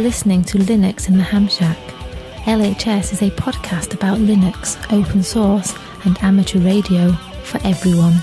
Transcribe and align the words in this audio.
Listening 0.00 0.42
to 0.44 0.56
Linux 0.56 1.08
in 1.08 1.18
the 1.18 1.22
Ham 1.22 1.46
Shack. 1.46 1.76
LHS 2.46 3.12
is 3.12 3.20
a 3.20 3.30
podcast 3.32 3.92
about 3.92 4.16
Linux, 4.16 4.78
open 4.90 5.22
source, 5.22 5.74
and 6.06 6.16
amateur 6.22 6.58
radio 6.58 7.12
for 7.42 7.60
everyone. 7.66 8.14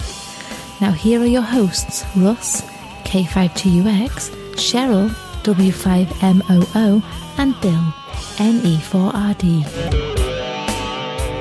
Now, 0.81 0.91
here 0.91 1.21
are 1.21 1.27
your 1.27 1.43
hosts 1.43 2.03
Russ, 2.15 2.63
K5TUX, 3.03 4.31
Cheryl, 4.55 5.09
W5MOO, 5.43 7.03
and 7.37 7.61
Bill, 7.61 7.93
NE4RD. 8.37 9.63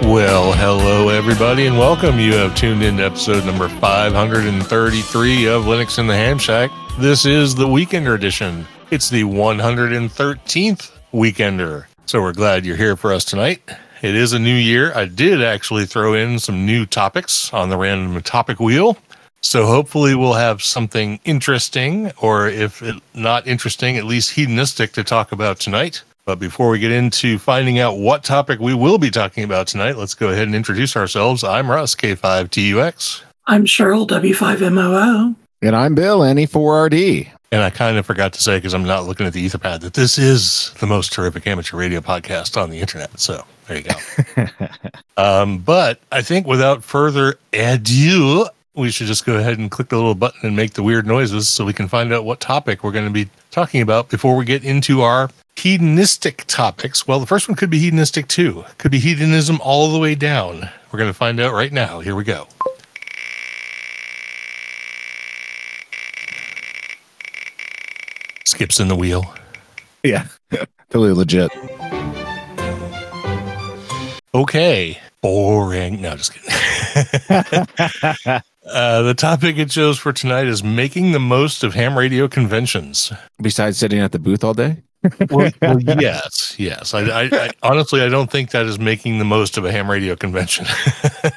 Well, 0.02 0.52
hello 0.52 1.08
everybody, 1.08 1.66
and 1.66 1.78
welcome. 1.78 2.20
You 2.20 2.34
have 2.34 2.54
tuned 2.54 2.82
in 2.82 2.98
to 2.98 3.04
episode 3.04 3.46
number 3.46 3.70
533 3.70 5.46
of 5.46 5.64
Linux 5.64 5.98
in 5.98 6.06
the 6.06 6.14
Ham 6.14 6.38
Shack. 6.38 6.70
This 6.98 7.24
is 7.24 7.54
the 7.54 7.66
Weekender 7.66 8.14
edition. 8.14 8.66
It's 8.88 9.10
the 9.10 9.24
113th 9.24 10.92
Weekender. 11.12 11.86
So 12.06 12.22
we're 12.22 12.32
glad 12.32 12.64
you're 12.64 12.76
here 12.76 12.94
for 12.94 13.12
us 13.12 13.24
tonight. 13.24 13.60
It 14.00 14.14
is 14.14 14.32
a 14.32 14.38
new 14.38 14.54
year. 14.54 14.92
I 14.94 15.06
did 15.06 15.42
actually 15.42 15.86
throw 15.86 16.14
in 16.14 16.38
some 16.38 16.64
new 16.64 16.86
topics 16.86 17.52
on 17.52 17.68
the 17.68 17.76
random 17.76 18.22
topic 18.22 18.60
wheel. 18.60 18.96
So 19.40 19.66
hopefully 19.66 20.14
we'll 20.14 20.34
have 20.34 20.62
something 20.62 21.18
interesting, 21.24 22.12
or 22.18 22.46
if 22.46 22.80
it, 22.80 22.94
not 23.12 23.48
interesting, 23.48 23.96
at 23.96 24.04
least 24.04 24.30
hedonistic 24.30 24.92
to 24.92 25.02
talk 25.02 25.32
about 25.32 25.58
tonight. 25.58 26.04
But 26.24 26.38
before 26.38 26.70
we 26.70 26.78
get 26.78 26.92
into 26.92 27.40
finding 27.40 27.80
out 27.80 27.98
what 27.98 28.22
topic 28.22 28.60
we 28.60 28.72
will 28.72 28.98
be 28.98 29.10
talking 29.10 29.42
about 29.42 29.66
tonight, 29.66 29.96
let's 29.96 30.14
go 30.14 30.28
ahead 30.28 30.46
and 30.46 30.54
introduce 30.54 30.96
ourselves. 30.96 31.42
I'm 31.42 31.68
Russ, 31.68 31.96
K5TUX. 31.96 33.22
I'm 33.48 33.64
Cheryl, 33.64 34.06
W5MOO. 34.06 35.34
And 35.60 35.74
I'm 35.74 35.96
Bill, 35.96 36.20
NE4RD. 36.20 37.32
And 37.52 37.62
I 37.62 37.70
kind 37.70 37.96
of 37.96 38.04
forgot 38.04 38.32
to 38.32 38.42
say, 38.42 38.58
because 38.58 38.74
I'm 38.74 38.84
not 38.84 39.04
looking 39.04 39.26
at 39.26 39.32
the 39.32 39.46
Etherpad, 39.46 39.80
that 39.80 39.94
this 39.94 40.18
is 40.18 40.72
the 40.80 40.86
most 40.86 41.12
terrific 41.12 41.46
amateur 41.46 41.76
radio 41.76 42.00
podcast 42.00 42.60
on 42.60 42.70
the 42.70 42.80
internet. 42.80 43.18
So 43.20 43.44
there 43.68 43.78
you 43.78 43.84
go. 43.84 44.46
um, 45.16 45.58
but 45.58 46.00
I 46.10 46.22
think 46.22 46.46
without 46.46 46.82
further 46.82 47.38
ado, 47.52 48.46
we 48.74 48.90
should 48.90 49.06
just 49.06 49.24
go 49.24 49.36
ahead 49.36 49.58
and 49.58 49.70
click 49.70 49.88
the 49.88 49.96
little 49.96 50.14
button 50.14 50.40
and 50.42 50.56
make 50.56 50.74
the 50.74 50.82
weird 50.82 51.06
noises 51.06 51.48
so 51.48 51.64
we 51.64 51.72
can 51.72 51.88
find 51.88 52.12
out 52.12 52.24
what 52.24 52.40
topic 52.40 52.82
we're 52.82 52.92
going 52.92 53.06
to 53.06 53.12
be 53.12 53.28
talking 53.50 53.80
about 53.80 54.08
before 54.10 54.36
we 54.36 54.44
get 54.44 54.64
into 54.64 55.02
our 55.02 55.30
hedonistic 55.56 56.44
topics. 56.46 57.06
Well, 57.08 57.18
the 57.18 57.26
first 57.26 57.48
one 57.48 57.56
could 57.56 57.70
be 57.70 57.78
hedonistic 57.78 58.28
too. 58.28 58.64
Could 58.78 58.90
be 58.90 58.98
hedonism 58.98 59.60
all 59.62 59.92
the 59.92 59.98
way 59.98 60.14
down. 60.14 60.68
We're 60.92 60.98
going 60.98 61.10
to 61.10 61.14
find 61.14 61.40
out 61.40 61.54
right 61.54 61.72
now. 61.72 62.00
Here 62.00 62.14
we 62.14 62.24
go. 62.24 62.46
Skips 68.56 68.80
in 68.80 68.88
the 68.88 68.96
wheel. 68.96 69.34
Yeah, 70.02 70.28
totally 70.88 71.12
legit. 71.12 71.50
Okay. 74.34 74.98
Boring. 75.20 76.00
No, 76.00 76.16
just 76.16 76.32
kidding. 76.32 76.48
uh, 78.66 79.02
the 79.02 79.14
topic 79.14 79.58
it 79.58 79.68
chose 79.68 79.98
for 79.98 80.10
tonight 80.10 80.46
is 80.46 80.64
making 80.64 81.12
the 81.12 81.18
most 81.18 81.64
of 81.64 81.74
ham 81.74 81.98
radio 81.98 82.28
conventions. 82.28 83.12
Besides 83.42 83.76
sitting 83.76 83.98
at 83.98 84.12
the 84.12 84.18
booth 84.18 84.42
all 84.42 84.54
day? 84.54 84.82
Well, 85.28 85.50
well, 85.60 85.78
yes, 85.82 86.54
yes. 86.56 86.94
I, 86.94 87.00
I, 87.02 87.28
I 87.30 87.50
honestly, 87.62 88.00
I 88.00 88.08
don't 88.08 88.30
think 88.30 88.52
that 88.52 88.64
is 88.64 88.78
making 88.78 89.18
the 89.18 89.26
most 89.26 89.58
of 89.58 89.66
a 89.66 89.70
ham 89.70 89.90
radio 89.90 90.16
convention, 90.16 90.64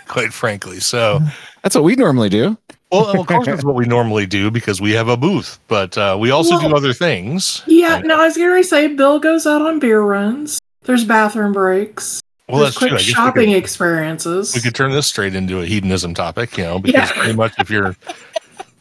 quite 0.08 0.31
frankly. 0.31 0.79
So, 0.79 1.19
That's 1.63 1.75
what 1.75 1.84
we 1.84 1.97
normally 1.97 2.29
do. 2.29 2.58
Well, 2.92 3.20
of 3.20 3.28
course, 3.28 3.46
that's 3.46 3.64
what 3.64 3.76
we 3.76 3.86
normally 3.86 4.26
do 4.26 4.50
because 4.52 4.82
we 4.82 4.92
have 4.94 5.08
a 5.08 5.18
booth, 5.18 5.60
but 5.68 5.98
uh, 5.98 6.18
we 6.20 6.32
also 6.32 6.60
do 6.60 6.76
other 6.76 6.94
things. 6.94 7.62
Yeah, 7.68 7.96
I- 7.96 8.02
no, 8.02 8.20
I 8.22 8.26
was 8.26 8.38
going 8.38 8.62
to 8.62 8.68
say 8.68 8.88
Bill 8.88 9.20
goes 9.20 9.46
out 9.46 9.62
on 9.62 9.80
beer 9.80 10.02
runs. 10.02 10.60
There's 10.84 11.06
bathroom 11.06 11.54
breaks. 11.54 12.22
Well, 12.48 12.62
There's 12.62 12.70
that's 12.74 12.80
true. 12.80 12.88
quick 12.90 12.94
I 12.94 12.98
guess 13.02 13.08
we 13.08 13.14
shopping 13.14 13.50
could- 13.50 13.58
experiences. 13.58 14.56
we 14.56 14.62
could 14.62 14.74
turn 14.74 14.92
this 14.92 15.06
straight 15.08 15.36
into 15.36 15.62
a 15.62 15.66
hedonism 15.66 16.14
topic, 16.16 16.58
you 16.58 16.64
know, 16.64 16.80
because 16.80 17.10
Yeah. 17.12 17.16
pretty 17.22 17.36
much 17.36 17.54
if 17.60 17.70
you're 17.70 17.96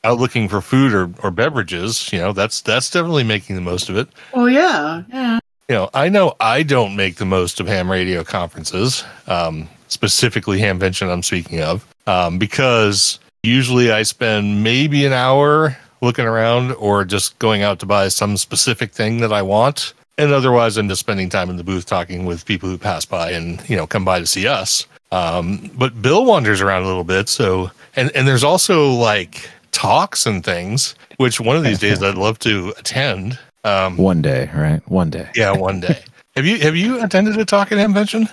out 0.05 0.19
looking 0.19 0.49
for 0.49 0.61
food 0.63 0.95
or, 0.95 1.11
or 1.23 1.31
beverages, 1.31 2.11
you 2.13 2.19
know, 2.19 2.33
that's 2.33 2.63
that's 2.63 2.89
definitely 2.91 3.25
making 3.25 3.57
the 3.57 3.61
most 3.63 3.91
of 3.91 3.97
it. 3.99 4.09
well, 4.33 4.49
yeah, 4.49 5.03
yeah. 5.13 5.39
You 5.69 5.75
know, 5.75 5.91
I 5.93 6.09
know 6.09 6.35
I 6.41 6.63
don't 6.63 6.97
make 6.97 7.17
the 7.17 7.27
most 7.27 7.61
of 7.61 7.67
ham 7.67 7.91
radio 7.91 8.25
conferences, 8.25 9.05
um, 9.27 9.69
specifically 9.89 10.61
Hamvention 10.61 11.13
I'm 11.13 11.23
speaking 11.23 11.61
of, 11.61 11.87
um, 12.07 12.39
because 12.39 13.19
usually 13.43 13.91
I 13.91 14.03
spend 14.03 14.63
maybe 14.63 15.05
an 15.07 15.13
hour 15.13 15.77
looking 16.01 16.25
around 16.27 16.73
or 16.73 17.05
just 17.05 17.39
going 17.39 17.63
out 17.63 17.79
to 17.81 17.87
buy 17.87 18.09
some 18.09 18.37
specific 18.37 18.93
thing 18.93 19.19
that 19.19 19.33
I 19.33 19.43
want. 19.43 19.95
And 20.17 20.33
otherwise, 20.33 20.77
I'm 20.77 20.89
just 20.89 21.01
spending 21.01 21.29
time 21.29 21.49
in 21.51 21.57
the 21.57 21.65
booth 21.65 21.87
talking 21.87 22.25
with 22.27 22.45
people 22.45 22.69
who 22.69 22.77
pass 22.79 23.05
by 23.05 23.31
and, 23.33 23.67
you 23.69 23.77
know, 23.77 23.87
come 23.87 24.05
by 24.05 24.19
to 24.19 24.27
see 24.27 24.47
us. 24.49 24.87
Um, 25.13 25.71
but 25.77 26.01
Bill 26.03 26.25
wanders 26.25 26.61
around 26.61 26.83
a 26.83 26.87
little 26.87 27.05
bit. 27.05 27.29
So, 27.29 27.71
and, 27.97 28.11
and 28.17 28.27
there's 28.27 28.45
also 28.45 28.91
like 28.91 29.49
talks 29.71 30.27
and 30.27 30.45
things, 30.45 30.95
which 31.19 31.41
one 31.41 31.57
of 31.57 31.63
these 31.63 31.79
days 31.79 32.03
I'd 32.03 32.17
love 32.17 32.39
to 32.41 32.75
attend. 32.79 33.39
Um, 33.65 33.97
One 33.97 34.23
day, 34.23 34.51
right? 34.55 34.81
One 34.89 35.11
day. 35.11 35.29
yeah, 35.35 35.53
one 35.53 35.81
day. 35.81 36.03
have 36.37 36.47
you 36.47 36.59
have 36.61 36.77
you 36.77 37.03
attended 37.03 37.37
a 37.39 37.45
talk 37.45 37.73
at 37.73 37.79
Hamvention? 37.79 38.29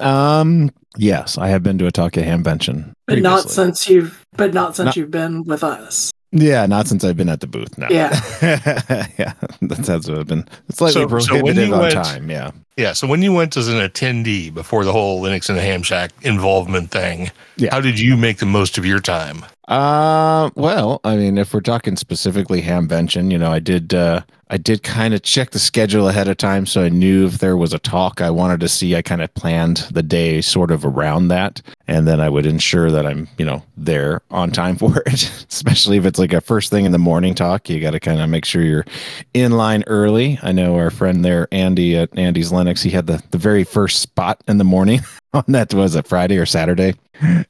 Um, 0.00 0.70
yes, 0.96 1.38
I 1.38 1.48
have 1.48 1.62
been 1.62 1.78
to 1.78 1.86
a 1.86 1.92
talk 1.92 2.16
at 2.16 2.24
Hamvention. 2.24 2.92
But 3.06 3.20
not 3.20 3.50
since 3.50 3.88
you've, 3.88 4.24
but 4.36 4.52
not 4.54 4.76
since 4.76 4.86
Not- 4.86 4.96
you've 4.96 5.10
been 5.10 5.44
with 5.44 5.62
us. 5.64 6.10
Yeah, 6.38 6.66
not 6.66 6.86
since 6.86 7.04
I've 7.04 7.16
been 7.16 7.28
at 7.28 7.40
the 7.40 7.46
booth. 7.46 7.76
No. 7.78 7.86
Yeah. 7.90 8.10
yeah, 9.18 9.32
that's, 9.62 9.86
that's 9.86 10.08
what 10.08 10.18
I've 10.18 10.26
been. 10.26 10.44
It's 10.68 10.78
slightly 10.78 11.02
So- 11.02 11.08
so 11.08 11.34
when 11.34 11.54
prohibitive 11.54 11.68
you 11.68 11.74
on 11.74 11.80
went- 11.80 11.94
time. 11.94 12.30
Yeah. 12.30 12.50
Yeah. 12.76 12.92
So 12.92 13.06
when 13.06 13.22
you 13.22 13.32
went 13.32 13.56
as 13.56 13.68
an 13.68 13.76
attendee 13.78 14.52
before 14.52 14.84
the 14.84 14.92
whole 14.92 15.22
Linux 15.22 15.48
and 15.48 15.56
the 15.56 15.62
Ham 15.62 15.82
Shack 15.82 16.10
involvement 16.22 16.90
thing, 16.90 17.30
Yeah. 17.56 17.70
how 17.72 17.80
did 17.80 17.98
you 17.98 18.16
make 18.18 18.36
the 18.38 18.44
most 18.46 18.76
of 18.76 18.84
your 18.84 19.00
time? 19.00 19.44
Uh, 19.66 20.50
well, 20.54 21.00
I 21.02 21.16
mean, 21.16 21.38
if 21.38 21.52
we're 21.54 21.60
talking 21.60 21.96
specifically 21.96 22.62
Hamvention, 22.62 23.32
you 23.32 23.38
know, 23.38 23.50
I 23.50 23.58
did, 23.60 23.94
uh, 23.94 24.20
I 24.50 24.58
did 24.58 24.82
kind 24.84 25.12
of 25.14 25.22
check 25.22 25.50
the 25.50 25.58
schedule 25.58 26.08
ahead 26.08 26.28
of 26.28 26.36
time, 26.36 26.66
so 26.66 26.84
I 26.84 26.88
knew 26.88 27.26
if 27.26 27.38
there 27.38 27.56
was 27.56 27.72
a 27.72 27.78
talk 27.80 28.20
I 28.20 28.30
wanted 28.30 28.60
to 28.60 28.68
see. 28.68 28.94
I 28.94 29.02
kind 29.02 29.22
of 29.22 29.34
planned 29.34 29.78
the 29.90 30.04
day 30.04 30.40
sort 30.40 30.70
of 30.70 30.84
around 30.84 31.28
that, 31.28 31.62
and 31.88 32.06
then 32.06 32.20
I 32.20 32.28
would 32.28 32.46
ensure 32.46 32.90
that 32.90 33.06
I'm, 33.06 33.28
you 33.38 33.44
know, 33.44 33.62
there 33.76 34.22
on 34.30 34.50
time 34.50 34.76
for 34.76 35.02
it. 35.06 35.30
Especially 35.50 35.96
if 35.96 36.06
it's 36.06 36.18
like 36.18 36.32
a 36.32 36.40
first 36.40 36.70
thing 36.70 36.84
in 36.84 36.92
the 36.92 36.98
morning 36.98 37.34
talk, 37.34 37.68
you 37.68 37.80
got 37.80 37.92
to 37.92 38.00
kind 38.00 38.20
of 38.20 38.28
make 38.28 38.44
sure 38.44 38.62
you're 38.62 38.86
in 39.34 39.52
line 39.52 39.84
early. 39.86 40.38
I 40.42 40.52
know 40.52 40.76
our 40.76 40.90
friend 40.90 41.24
there, 41.24 41.48
Andy 41.52 41.96
at 41.96 42.16
Andy's 42.18 42.50
Linux, 42.50 42.82
he 42.82 42.90
had 42.90 43.06
the 43.06 43.22
the 43.30 43.38
very 43.38 43.64
first 43.64 44.00
spot 44.00 44.42
in 44.48 44.58
the 44.58 44.64
morning 44.64 45.00
on 45.32 45.44
that 45.48 45.72
was 45.74 45.94
a 45.94 46.02
Friday 46.02 46.38
or 46.38 46.46
Saturday 46.46 46.94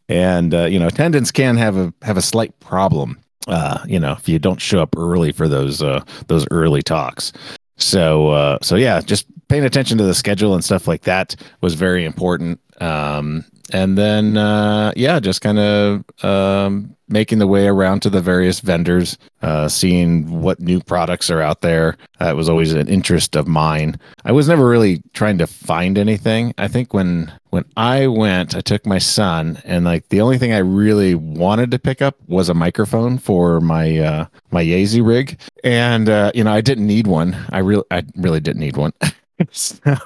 and 0.08 0.54
uh, 0.54 0.64
you 0.64 0.78
know 0.78 0.86
attendance 0.86 1.30
can 1.30 1.56
have 1.56 1.76
a 1.76 1.92
have 2.02 2.16
a 2.16 2.22
slight 2.22 2.58
problem 2.60 3.18
uh 3.48 3.78
you 3.86 3.98
know 3.98 4.12
if 4.12 4.28
you 4.28 4.38
don't 4.38 4.60
show 4.60 4.80
up 4.80 4.96
early 4.96 5.32
for 5.32 5.48
those 5.48 5.82
uh 5.82 6.02
those 6.28 6.46
early 6.50 6.82
talks 6.82 7.32
so 7.76 8.28
uh 8.28 8.58
so 8.62 8.76
yeah 8.76 9.00
just 9.00 9.26
paying 9.48 9.64
attention 9.64 9.98
to 9.98 10.04
the 10.04 10.14
schedule 10.14 10.54
and 10.54 10.64
stuff 10.64 10.88
like 10.88 11.02
that 11.02 11.36
was 11.60 11.74
very 11.74 12.04
important 12.04 12.60
um 12.80 13.44
and 13.72 13.98
then 13.98 14.36
uh 14.36 14.92
yeah 14.96 15.18
just 15.18 15.40
kind 15.40 15.58
of 15.58 16.04
um 16.24 16.94
making 17.08 17.38
the 17.38 17.46
way 17.46 17.68
around 17.68 18.00
to 18.00 18.10
the 18.10 18.20
various 18.20 18.60
vendors 18.60 19.16
uh 19.42 19.68
seeing 19.68 20.40
what 20.40 20.58
new 20.60 20.80
products 20.80 21.30
are 21.30 21.40
out 21.40 21.60
there. 21.60 21.96
That 22.18 22.36
was 22.36 22.48
always 22.48 22.72
an 22.72 22.88
interest 22.88 23.36
of 23.36 23.46
mine. 23.46 23.98
I 24.24 24.32
was 24.32 24.48
never 24.48 24.68
really 24.68 25.02
trying 25.12 25.38
to 25.38 25.46
find 25.46 25.98
anything. 25.98 26.54
I 26.58 26.68
think 26.68 26.94
when 26.94 27.32
when 27.50 27.64
i 27.76 28.06
went 28.06 28.54
i 28.54 28.60
took 28.60 28.84
my 28.86 28.98
son 28.98 29.60
and 29.64 29.84
like 29.84 30.08
the 30.08 30.20
only 30.20 30.36
thing 30.36 30.52
i 30.52 30.58
really 30.58 31.14
wanted 31.14 31.70
to 31.70 31.78
pick 31.78 32.02
up 32.02 32.16
was 32.28 32.48
a 32.48 32.54
microphone 32.54 33.18
for 33.18 33.60
my 33.60 33.98
uh 33.98 34.26
my 34.50 34.62
Yaesu 34.64 35.06
rig. 35.06 35.38
And 35.64 36.08
uh 36.08 36.32
you 36.34 36.44
know 36.44 36.52
i 36.52 36.60
didn't 36.60 36.86
need 36.86 37.06
one. 37.06 37.36
I 37.50 37.58
really 37.58 37.84
i 37.90 38.04
really 38.16 38.40
didn't 38.40 38.60
need 38.60 38.76
one 38.76 38.92
so, 39.50 39.78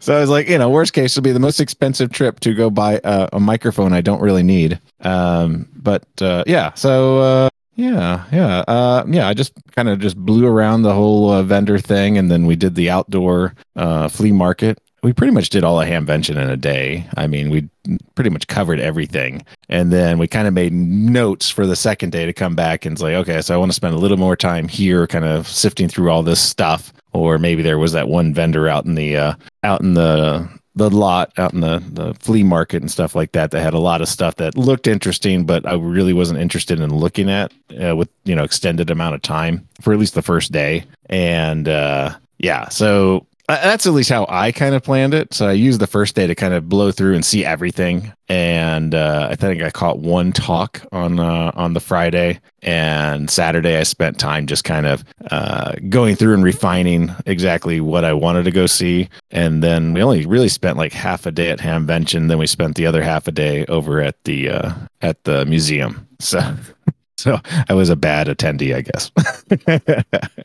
so 0.00 0.16
I 0.16 0.20
was 0.20 0.28
like, 0.30 0.48
you 0.48 0.58
know, 0.58 0.70
worst 0.70 0.92
case 0.92 1.16
will 1.16 1.22
be 1.22 1.32
the 1.32 1.40
most 1.40 1.60
expensive 1.60 2.10
trip 2.12 2.40
to 2.40 2.54
go 2.54 2.70
buy 2.70 3.00
a, 3.04 3.28
a 3.34 3.40
microphone 3.40 3.92
I 3.92 4.00
don't 4.00 4.20
really 4.20 4.42
need. 4.42 4.80
Um, 5.00 5.68
but 5.74 6.04
uh, 6.20 6.44
yeah, 6.46 6.74
so 6.74 7.18
uh, 7.20 7.48
Yeah, 7.76 8.24
yeah, 8.32 8.58
uh, 8.68 9.04
yeah. 9.08 9.28
I 9.28 9.34
just 9.34 9.52
kind 9.72 9.88
of 9.88 10.00
just 10.00 10.16
blew 10.16 10.46
around 10.46 10.82
the 10.82 10.92
whole 10.94 11.30
uh, 11.30 11.42
vendor 11.42 11.78
thing, 11.78 12.18
and 12.18 12.30
then 12.30 12.44
we 12.46 12.56
did 12.56 12.74
the 12.74 12.90
outdoor 12.90 13.54
uh, 13.76 14.08
flea 14.08 14.32
market. 14.32 14.78
We 15.02 15.12
pretty 15.12 15.32
much 15.32 15.48
did 15.48 15.64
all 15.64 15.80
of 15.80 15.88
Hamvention 15.88 16.36
in 16.36 16.50
a 16.50 16.56
day. 16.56 17.06
I 17.16 17.26
mean, 17.26 17.48
we 17.48 17.68
pretty 18.14 18.30
much 18.30 18.46
covered 18.46 18.80
everything, 18.80 19.44
and 19.68 19.92
then 19.92 20.18
we 20.18 20.28
kind 20.28 20.46
of 20.46 20.54
made 20.54 20.72
notes 20.72 21.48
for 21.48 21.66
the 21.66 21.76
second 21.76 22.10
day 22.10 22.26
to 22.26 22.32
come 22.32 22.54
back 22.54 22.84
and 22.84 22.98
say, 22.98 23.16
okay, 23.16 23.40
so 23.40 23.54
I 23.54 23.56
want 23.56 23.70
to 23.70 23.76
spend 23.76 23.94
a 23.94 23.98
little 23.98 24.18
more 24.18 24.36
time 24.36 24.68
here, 24.68 25.06
kind 25.06 25.24
of 25.24 25.48
sifting 25.48 25.88
through 25.88 26.10
all 26.10 26.22
this 26.22 26.40
stuff, 26.40 26.92
or 27.12 27.38
maybe 27.38 27.62
there 27.62 27.78
was 27.78 27.92
that 27.92 28.08
one 28.08 28.34
vendor 28.34 28.68
out 28.68 28.84
in 28.84 28.94
the 28.94 29.16
uh, 29.16 29.34
out 29.62 29.80
in 29.80 29.94
the 29.94 30.48
the 30.76 30.88
lot 30.88 31.32
out 31.36 31.52
in 31.52 31.60
the, 31.60 31.82
the 31.90 32.14
flea 32.14 32.44
market 32.44 32.80
and 32.80 32.90
stuff 32.90 33.14
like 33.14 33.32
that 33.32 33.50
that 33.50 33.60
had 33.60 33.74
a 33.74 33.78
lot 33.78 34.00
of 34.00 34.08
stuff 34.08 34.36
that 34.36 34.56
looked 34.56 34.86
interesting 34.86 35.44
but 35.44 35.66
i 35.66 35.74
really 35.74 36.12
wasn't 36.12 36.38
interested 36.38 36.78
in 36.78 36.94
looking 36.94 37.28
at 37.28 37.52
uh, 37.82 37.94
with 37.96 38.08
you 38.24 38.34
know 38.34 38.44
extended 38.44 38.88
amount 38.88 39.14
of 39.14 39.20
time 39.20 39.66
for 39.80 39.92
at 39.92 39.98
least 39.98 40.14
the 40.14 40.22
first 40.22 40.52
day. 40.52 40.84
And 41.06 41.68
uh 41.68 42.16
yeah 42.38 42.68
so 42.68 43.26
that's 43.56 43.86
at 43.86 43.92
least 43.92 44.10
how 44.10 44.26
I 44.28 44.52
kind 44.52 44.74
of 44.74 44.82
planned 44.82 45.14
it. 45.14 45.34
So 45.34 45.46
I 45.46 45.52
used 45.52 45.80
the 45.80 45.86
first 45.86 46.14
day 46.14 46.26
to 46.26 46.34
kind 46.34 46.54
of 46.54 46.68
blow 46.68 46.92
through 46.92 47.14
and 47.14 47.24
see 47.24 47.44
everything. 47.44 48.12
And 48.28 48.94
uh, 48.94 49.28
I 49.30 49.34
think 49.34 49.62
I 49.62 49.70
caught 49.70 49.98
one 49.98 50.32
talk 50.32 50.82
on 50.92 51.18
uh, 51.18 51.50
on 51.54 51.74
the 51.74 51.80
Friday 51.80 52.40
and 52.62 53.28
Saturday. 53.30 53.76
I 53.76 53.82
spent 53.82 54.18
time 54.18 54.46
just 54.46 54.64
kind 54.64 54.86
of 54.86 55.04
uh, 55.30 55.72
going 55.88 56.16
through 56.16 56.34
and 56.34 56.44
refining 56.44 57.10
exactly 57.26 57.80
what 57.80 58.04
I 58.04 58.12
wanted 58.12 58.44
to 58.44 58.50
go 58.50 58.66
see. 58.66 59.08
And 59.30 59.62
then 59.62 59.94
we 59.94 60.02
only 60.02 60.26
really 60.26 60.48
spent 60.48 60.76
like 60.76 60.92
half 60.92 61.26
a 61.26 61.32
day 61.32 61.50
at 61.50 61.58
Hamvention. 61.58 62.28
Then 62.28 62.38
we 62.38 62.46
spent 62.46 62.76
the 62.76 62.86
other 62.86 63.02
half 63.02 63.26
a 63.26 63.32
day 63.32 63.64
over 63.66 64.00
at 64.00 64.22
the 64.24 64.50
uh, 64.50 64.74
at 65.00 65.24
the 65.24 65.44
museum. 65.46 66.06
So 66.20 66.40
so 67.16 67.40
I 67.68 67.74
was 67.74 67.88
a 67.88 67.96
bad 67.96 68.28
attendee, 68.28 68.74
I 68.76 68.82
guess. 68.82 69.10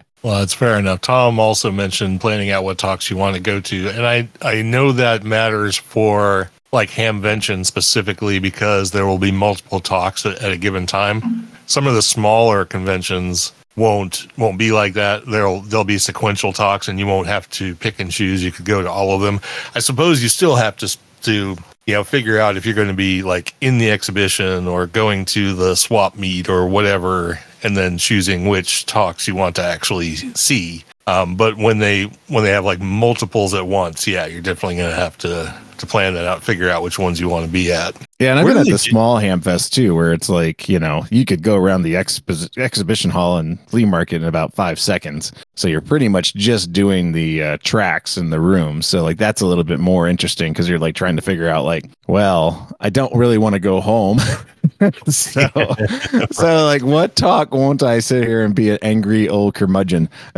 Well, 0.25 0.39
that's 0.39 0.55
fair 0.55 0.79
enough. 0.79 1.01
Tom 1.01 1.37
also 1.37 1.71
mentioned 1.71 2.19
planning 2.19 2.49
out 2.49 2.63
what 2.63 2.79
talks 2.79 3.11
you 3.11 3.15
want 3.15 3.35
to 3.35 3.39
go 3.39 3.59
to, 3.59 3.89
and 3.89 4.07
I 4.07 4.27
I 4.41 4.63
know 4.63 4.91
that 4.91 5.23
matters 5.23 5.77
for 5.77 6.49
like 6.71 6.89
Hamvention 6.89 7.63
specifically 7.63 8.39
because 8.39 8.89
there 8.89 9.05
will 9.05 9.19
be 9.19 9.31
multiple 9.31 9.79
talks 9.79 10.25
at, 10.25 10.41
at 10.41 10.51
a 10.51 10.57
given 10.57 10.87
time. 10.87 11.47
Some 11.67 11.85
of 11.85 11.93
the 11.93 12.01
smaller 12.01 12.65
conventions 12.65 13.53
won't 13.75 14.25
won't 14.35 14.57
be 14.57 14.71
like 14.71 14.95
that. 14.95 15.27
There'll 15.27 15.61
there'll 15.61 15.83
be 15.85 15.99
sequential 15.99 16.53
talks, 16.53 16.87
and 16.87 16.97
you 16.97 17.05
won't 17.05 17.27
have 17.27 17.47
to 17.51 17.75
pick 17.75 17.99
and 17.99 18.09
choose. 18.09 18.43
You 18.43 18.51
could 18.51 18.65
go 18.65 18.81
to 18.81 18.89
all 18.89 19.13
of 19.13 19.21
them. 19.21 19.39
I 19.75 19.79
suppose 19.79 20.23
you 20.23 20.29
still 20.29 20.55
have 20.55 20.75
to 20.77 20.97
to 21.21 21.55
you 21.85 21.93
know 21.93 22.03
figure 22.03 22.39
out 22.39 22.57
if 22.57 22.65
you're 22.65 22.75
going 22.75 22.87
to 22.87 22.93
be 22.93 23.21
like 23.21 23.53
in 23.61 23.77
the 23.77 23.91
exhibition 23.91 24.67
or 24.67 24.87
going 24.87 25.25
to 25.25 25.53
the 25.53 25.75
swap 25.75 26.15
meet 26.15 26.49
or 26.49 26.67
whatever 26.67 27.39
and 27.63 27.75
then 27.75 27.97
choosing 27.97 28.47
which 28.47 28.85
talks 28.85 29.27
you 29.27 29.35
want 29.35 29.55
to 29.55 29.63
actually 29.63 30.15
see. 30.15 30.83
Um, 31.07 31.35
but 31.35 31.57
when 31.57 31.79
they 31.79 32.05
when 32.27 32.43
they 32.43 32.51
have 32.51 32.65
like 32.65 32.79
multiples 32.79 33.53
at 33.53 33.67
once, 33.67 34.07
yeah, 34.07 34.25
you're 34.25 34.41
definitely 34.41 34.77
going 34.77 34.89
to 34.89 34.95
have 34.95 35.17
to 35.19 35.61
to 35.77 35.85
plan 35.85 36.13
that 36.13 36.25
out, 36.25 36.43
figure 36.43 36.69
out 36.69 36.83
which 36.83 36.99
ones 36.99 37.19
you 37.19 37.29
want 37.29 37.45
to 37.45 37.51
be 37.51 37.71
at. 37.71 37.95
Yeah, 38.19 38.31
and 38.31 38.39
I've 38.39 38.45
been 38.45 38.57
at 38.57 38.65
the 38.65 38.77
small 38.77 39.17
Hamfest 39.17 39.71
too, 39.71 39.93
where 39.93 40.13
it's 40.13 40.29
like 40.29 40.69
you 40.69 40.79
know 40.79 41.05
you 41.11 41.25
could 41.25 41.43
go 41.43 41.55
around 41.55 41.81
the 41.81 41.95
expo- 41.95 42.57
exhibition 42.57 43.11
hall 43.11 43.37
and 43.37 43.59
flea 43.69 43.85
market 43.85 44.21
in 44.21 44.27
about 44.27 44.53
five 44.53 44.79
seconds. 44.79 45.31
So 45.55 45.67
you're 45.67 45.81
pretty 45.81 46.07
much 46.07 46.33
just 46.35 46.71
doing 46.71 47.11
the 47.11 47.43
uh, 47.43 47.57
tracks 47.63 48.17
in 48.17 48.29
the 48.29 48.39
room. 48.39 48.81
So 48.81 49.03
like 49.03 49.17
that's 49.17 49.41
a 49.41 49.45
little 49.45 49.63
bit 49.63 49.79
more 49.79 50.07
interesting 50.07 50.53
because 50.53 50.69
you're 50.69 50.79
like 50.79 50.95
trying 50.95 51.15
to 51.17 51.21
figure 51.21 51.49
out 51.49 51.65
like, 51.65 51.89
well, 52.07 52.71
I 52.79 52.89
don't 52.89 53.15
really 53.15 53.37
want 53.37 53.53
to 53.53 53.59
go 53.59 53.81
home. 53.81 54.19
so, 55.07 55.49
so 56.31 56.65
like, 56.65 56.83
what 56.83 57.15
talk 57.15 57.53
won't 57.53 57.83
I 57.83 57.99
sit 57.99 58.25
here 58.25 58.43
and 58.43 58.55
be 58.55 58.69
an 58.69 58.79
angry 58.81 59.27
old 59.29 59.55
curmudgeon? 59.55 60.09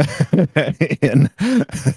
and, 1.01 1.29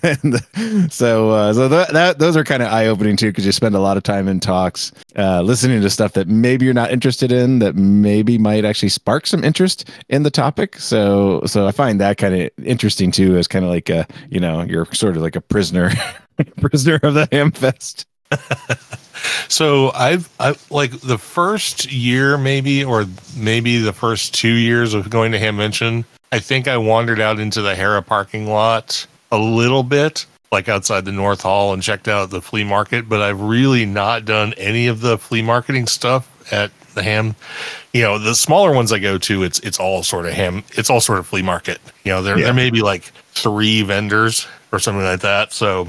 and 0.02 0.92
so, 0.92 1.30
uh, 1.30 1.52
so 1.52 1.68
that, 1.68 1.90
that 1.92 2.18
those 2.18 2.36
are 2.36 2.44
kind 2.44 2.62
of 2.62 2.72
eye 2.72 2.86
opening 2.86 3.16
too 3.16 3.29
because 3.30 3.46
you 3.46 3.52
spend 3.52 3.74
a 3.74 3.80
lot 3.80 3.96
of 3.96 4.02
time 4.02 4.28
in 4.28 4.40
talks, 4.40 4.92
uh, 5.16 5.42
listening 5.42 5.80
to 5.80 5.90
stuff 5.90 6.12
that 6.12 6.28
maybe 6.28 6.64
you're 6.64 6.74
not 6.74 6.90
interested 6.90 7.32
in, 7.32 7.58
that 7.60 7.74
maybe 7.76 8.38
might 8.38 8.64
actually 8.64 8.88
spark 8.88 9.26
some 9.26 9.44
interest 9.44 9.88
in 10.08 10.22
the 10.22 10.30
topic. 10.30 10.76
So, 10.78 11.42
so 11.46 11.66
I 11.66 11.72
find 11.72 12.00
that 12.00 12.18
kind 12.18 12.34
of 12.34 12.50
interesting 12.64 13.10
too, 13.10 13.36
as 13.36 13.48
kind 13.48 13.64
of 13.64 13.70
like 13.70 13.88
a 13.88 14.06
you 14.28 14.40
know 14.40 14.62
you're 14.62 14.86
sort 14.92 15.16
of 15.16 15.22
like 15.22 15.36
a 15.36 15.40
prisoner, 15.40 15.90
prisoner 16.60 17.00
of 17.02 17.14
the 17.14 17.26
Hamfest. 17.28 18.04
so 19.48 19.90
I've 19.92 20.28
I 20.38 20.54
like 20.70 21.00
the 21.00 21.18
first 21.18 21.90
year 21.90 22.38
maybe 22.38 22.84
or 22.84 23.06
maybe 23.36 23.78
the 23.78 23.92
first 23.92 24.34
two 24.34 24.52
years 24.52 24.94
of 24.94 25.10
going 25.10 25.32
to 25.32 25.38
Hamvention, 25.38 26.04
I 26.32 26.38
think 26.38 26.68
I 26.68 26.76
wandered 26.76 27.20
out 27.20 27.40
into 27.40 27.62
the 27.62 27.74
Hara 27.74 28.02
parking 28.02 28.46
lot 28.46 29.06
a 29.32 29.38
little 29.38 29.82
bit, 29.82 30.26
like 30.52 30.68
outside 30.68 31.04
the 31.04 31.12
North 31.12 31.42
Hall 31.42 31.72
and 31.72 31.82
checked 31.82 32.08
out 32.08 32.30
the 32.30 32.42
flea 32.42 32.64
market, 32.64 33.08
but 33.08 33.22
I've 33.22 33.40
really 33.40 33.86
not 33.86 34.24
done 34.24 34.52
any 34.56 34.88
of 34.88 35.00
the 35.00 35.16
flea 35.18 35.42
marketing 35.42 35.86
stuff 35.86 36.28
at 36.52 36.70
the 36.94 37.02
ham 37.04 37.36
you 37.92 38.02
know 38.02 38.18
the 38.18 38.34
smaller 38.34 38.74
ones 38.74 38.92
i 38.92 38.98
go 38.98 39.16
to 39.16 39.44
it's 39.44 39.60
it's 39.60 39.78
all 39.78 40.02
sort 40.02 40.26
of 40.26 40.32
ham 40.32 40.64
it's 40.72 40.90
all 40.90 41.00
sort 41.00 41.20
of 41.20 41.26
flea 41.28 41.40
market 41.40 41.78
you 42.02 42.10
know 42.10 42.20
there, 42.20 42.36
yeah. 42.36 42.46
there 42.46 42.54
may 42.54 42.68
be 42.68 42.82
like 42.82 43.04
three 43.30 43.82
vendors 43.82 44.48
or 44.72 44.80
something 44.80 45.04
like 45.04 45.20
that 45.20 45.52
so 45.52 45.86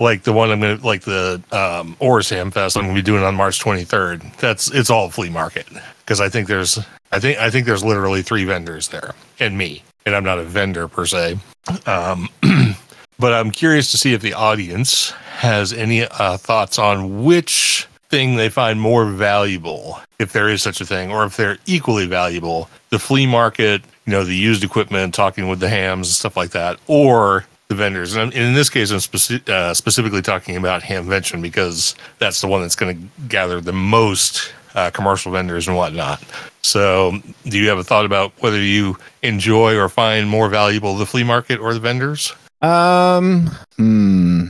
like 0.00 0.22
the 0.22 0.32
one 0.32 0.50
I'm 0.50 0.60
gonna 0.60 0.76
like 0.76 1.02
the 1.02 1.42
um 1.52 1.96
Oars 1.98 2.30
Ham 2.30 2.50
Fest 2.50 2.76
I'm 2.76 2.84
gonna 2.84 2.94
be 2.94 3.02
doing 3.02 3.22
on 3.22 3.34
March 3.34 3.62
23rd. 3.62 4.36
That's 4.36 4.70
it's 4.70 4.90
all 4.90 5.10
flea 5.10 5.28
market 5.28 5.66
because 6.00 6.20
I 6.20 6.28
think 6.28 6.48
there's 6.48 6.78
I 7.12 7.18
think 7.18 7.38
I 7.38 7.50
think 7.50 7.66
there's 7.66 7.84
literally 7.84 8.22
three 8.22 8.44
vendors 8.44 8.88
there 8.88 9.14
and 9.40 9.58
me 9.58 9.82
and 10.06 10.14
I'm 10.14 10.24
not 10.24 10.38
a 10.38 10.44
vendor 10.44 10.88
per 10.88 11.04
se. 11.06 11.38
Um, 11.86 12.28
but 13.18 13.32
I'm 13.32 13.50
curious 13.50 13.90
to 13.90 13.96
see 13.96 14.12
if 14.12 14.22
the 14.22 14.34
audience 14.34 15.10
has 15.10 15.72
any 15.72 16.04
uh, 16.04 16.36
thoughts 16.36 16.78
on 16.78 17.24
which 17.24 17.86
thing 18.08 18.36
they 18.36 18.48
find 18.48 18.80
more 18.80 19.04
valuable, 19.06 20.00
if 20.18 20.32
there 20.32 20.48
is 20.48 20.62
such 20.62 20.80
a 20.80 20.86
thing, 20.86 21.10
or 21.10 21.24
if 21.24 21.36
they're 21.36 21.58
equally 21.66 22.06
valuable. 22.06 22.70
The 22.90 22.98
flea 22.98 23.26
market, 23.26 23.82
you 24.06 24.12
know, 24.12 24.24
the 24.24 24.34
used 24.34 24.64
equipment, 24.64 25.14
talking 25.14 25.48
with 25.48 25.60
the 25.60 25.68
hams 25.68 26.08
and 26.08 26.14
stuff 26.14 26.36
like 26.36 26.50
that, 26.50 26.78
or 26.86 27.44
the 27.68 27.74
vendors. 27.74 28.16
And 28.16 28.32
in 28.32 28.54
this 28.54 28.70
case, 28.70 28.90
I'm 28.90 28.98
speci- 28.98 29.46
uh, 29.48 29.74
specifically 29.74 30.22
talking 30.22 30.56
about 30.56 30.82
Hamvention 30.82 31.42
because 31.42 31.94
that's 32.18 32.40
the 32.40 32.46
one 32.46 32.62
that's 32.62 32.76
going 32.76 32.96
to 32.96 33.26
gather 33.28 33.60
the 33.60 33.74
most 33.74 34.52
uh, 34.74 34.90
commercial 34.90 35.32
vendors 35.32 35.68
and 35.68 35.76
whatnot. 35.76 36.22
So, 36.62 37.18
do 37.44 37.58
you 37.58 37.68
have 37.68 37.78
a 37.78 37.84
thought 37.84 38.06
about 38.06 38.32
whether 38.40 38.60
you 38.60 38.96
enjoy 39.22 39.76
or 39.76 39.88
find 39.88 40.28
more 40.28 40.48
valuable 40.48 40.96
the 40.96 41.06
flea 41.06 41.24
market 41.24 41.58
or 41.60 41.74
the 41.74 41.80
vendors? 41.80 42.32
Um, 42.60 43.50
hmm. 43.76 44.48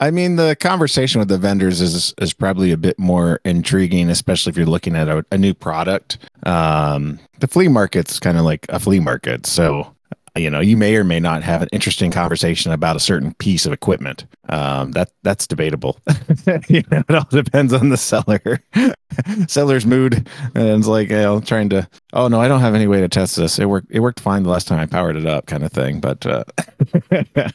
I 0.00 0.10
mean, 0.10 0.36
the 0.36 0.56
conversation 0.56 1.20
with 1.20 1.28
the 1.28 1.38
vendors 1.38 1.80
is 1.80 2.12
is 2.20 2.34
probably 2.34 2.72
a 2.72 2.76
bit 2.76 2.98
more 2.98 3.40
intriguing, 3.44 4.10
especially 4.10 4.50
if 4.50 4.56
you're 4.56 4.66
looking 4.66 4.96
at 4.96 5.08
a, 5.08 5.24
a 5.30 5.38
new 5.38 5.54
product. 5.54 6.18
Um, 6.44 7.18
the 7.40 7.46
flea 7.46 7.68
market's 7.68 8.18
kind 8.18 8.36
of 8.36 8.44
like 8.44 8.66
a 8.68 8.80
flea 8.80 9.00
market, 9.00 9.46
so 9.46 9.93
you 10.36 10.50
know 10.50 10.60
you 10.60 10.76
may 10.76 10.96
or 10.96 11.04
may 11.04 11.20
not 11.20 11.42
have 11.42 11.62
an 11.62 11.68
interesting 11.72 12.10
conversation 12.10 12.72
about 12.72 12.96
a 12.96 13.00
certain 13.00 13.34
piece 13.34 13.66
of 13.66 13.72
equipment. 13.72 14.26
Um, 14.48 14.92
that 14.92 15.10
that's 15.22 15.46
debatable. 15.46 15.98
You 16.68 16.82
know 16.90 17.02
it 17.08 17.14
all 17.14 17.26
depends 17.30 17.72
on 17.72 17.88
the 17.88 17.96
seller. 17.96 18.60
Seller's 19.48 19.86
mood. 19.86 20.28
And 20.54 20.68
it's 20.68 20.86
like 20.86 21.10
you 21.10 21.16
know 21.16 21.40
trying 21.40 21.68
to 21.70 21.88
oh 22.12 22.28
no 22.28 22.40
i 22.40 22.48
don't 22.48 22.60
have 22.60 22.74
any 22.74 22.86
way 22.86 23.00
to 23.00 23.08
test 23.08 23.36
this. 23.36 23.58
It 23.58 23.66
worked 23.66 23.88
it 23.90 24.00
worked 24.00 24.20
fine 24.20 24.42
the 24.42 24.50
last 24.50 24.68
time 24.68 24.78
i 24.78 24.86
powered 24.86 25.16
it 25.16 25.26
up 25.26 25.46
kind 25.46 25.64
of 25.64 25.72
thing 25.72 26.00
but 26.00 26.26
uh, 26.26 26.44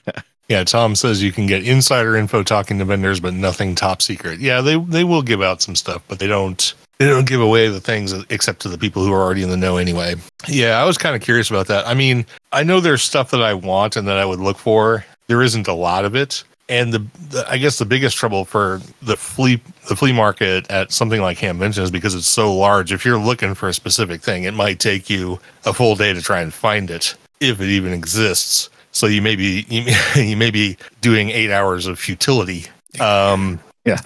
yeah 0.50 0.63
tom 0.63 0.95
says 0.95 1.21
you 1.21 1.31
can 1.31 1.45
get 1.45 1.67
insider 1.67 2.15
info 2.15 2.43
talking 2.43 2.79
to 2.79 2.86
vendors 2.86 3.19
but 3.19 3.33
nothing 3.33 3.75
top 3.75 4.01
secret. 4.01 4.39
Yeah 4.39 4.62
they 4.62 4.77
they 4.79 5.03
will 5.03 5.21
give 5.21 5.41
out 5.41 5.62
some 5.62 5.75
stuff 5.75 6.01
but 6.07 6.19
they 6.19 6.27
don't 6.27 6.74
they 7.00 7.07
don't 7.07 7.27
give 7.27 7.39
away 7.41 7.69
the 7.69 7.79
things 7.79 8.13
except 8.29 8.62
to 8.62 8.69
the 8.69 8.77
people 8.77 9.05
who 9.05 9.13
are 9.13 9.21
already 9.21 9.41
in 9.41 9.50
the 9.50 9.55
know 9.57 9.77
anyway. 9.77 10.15
Yeah, 10.50 10.81
I 10.81 10.83
was 10.83 10.98
kind 10.98 11.15
of 11.15 11.21
curious 11.21 11.50
about 11.50 11.67
that. 11.67 11.88
I 11.88 11.93
mean, 11.93 12.25
I 12.51 12.63
know 12.63 12.79
there's 12.79 13.03
stuff 13.03 13.31
that 13.31 13.41
I 13.41 13.53
want 13.53 13.95
and 13.95 14.07
that 14.07 14.17
I 14.17 14.25
would 14.25 14.39
look 14.39 14.57
for. 14.57 15.05
There 15.27 15.41
isn't 15.41 15.67
a 15.67 15.73
lot 15.73 16.05
of 16.05 16.15
it. 16.15 16.43
And 16.67 16.93
the, 16.93 16.99
the 17.29 17.45
I 17.49 17.57
guess 17.57 17.79
the 17.79 17.85
biggest 17.85 18.15
trouble 18.15 18.45
for 18.45 18.79
the 19.01 19.17
flea 19.17 19.59
the 19.87 19.95
flea 19.95 20.11
market 20.11 20.69
at 20.69 20.91
something 20.91 21.19
like 21.19 21.39
Hamvention 21.39 21.81
is 21.81 21.89
because 21.89 22.13
it's 22.13 22.27
so 22.27 22.55
large. 22.55 22.91
If 22.91 23.05
you're 23.05 23.19
looking 23.19 23.55
for 23.55 23.69
a 23.69 23.73
specific 23.73 24.21
thing, 24.21 24.43
it 24.43 24.53
might 24.53 24.79
take 24.79 25.09
you 25.09 25.39
a 25.65 25.73
full 25.73 25.95
day 25.95 26.13
to 26.13 26.21
try 26.21 26.41
and 26.41 26.53
find 26.53 26.91
it, 26.91 27.15
if 27.39 27.59
it 27.59 27.69
even 27.69 27.91
exists. 27.91 28.69
So 28.91 29.07
you 29.07 29.21
may 29.21 29.35
be 29.35 29.65
you 29.67 29.83
may, 29.83 29.99
you 30.29 30.37
may 30.37 30.51
be 30.51 30.77
doing 31.01 31.31
eight 31.31 31.51
hours 31.51 31.87
of 31.87 31.97
futility. 31.97 32.67
Um, 32.99 33.59
yeah 33.85 33.99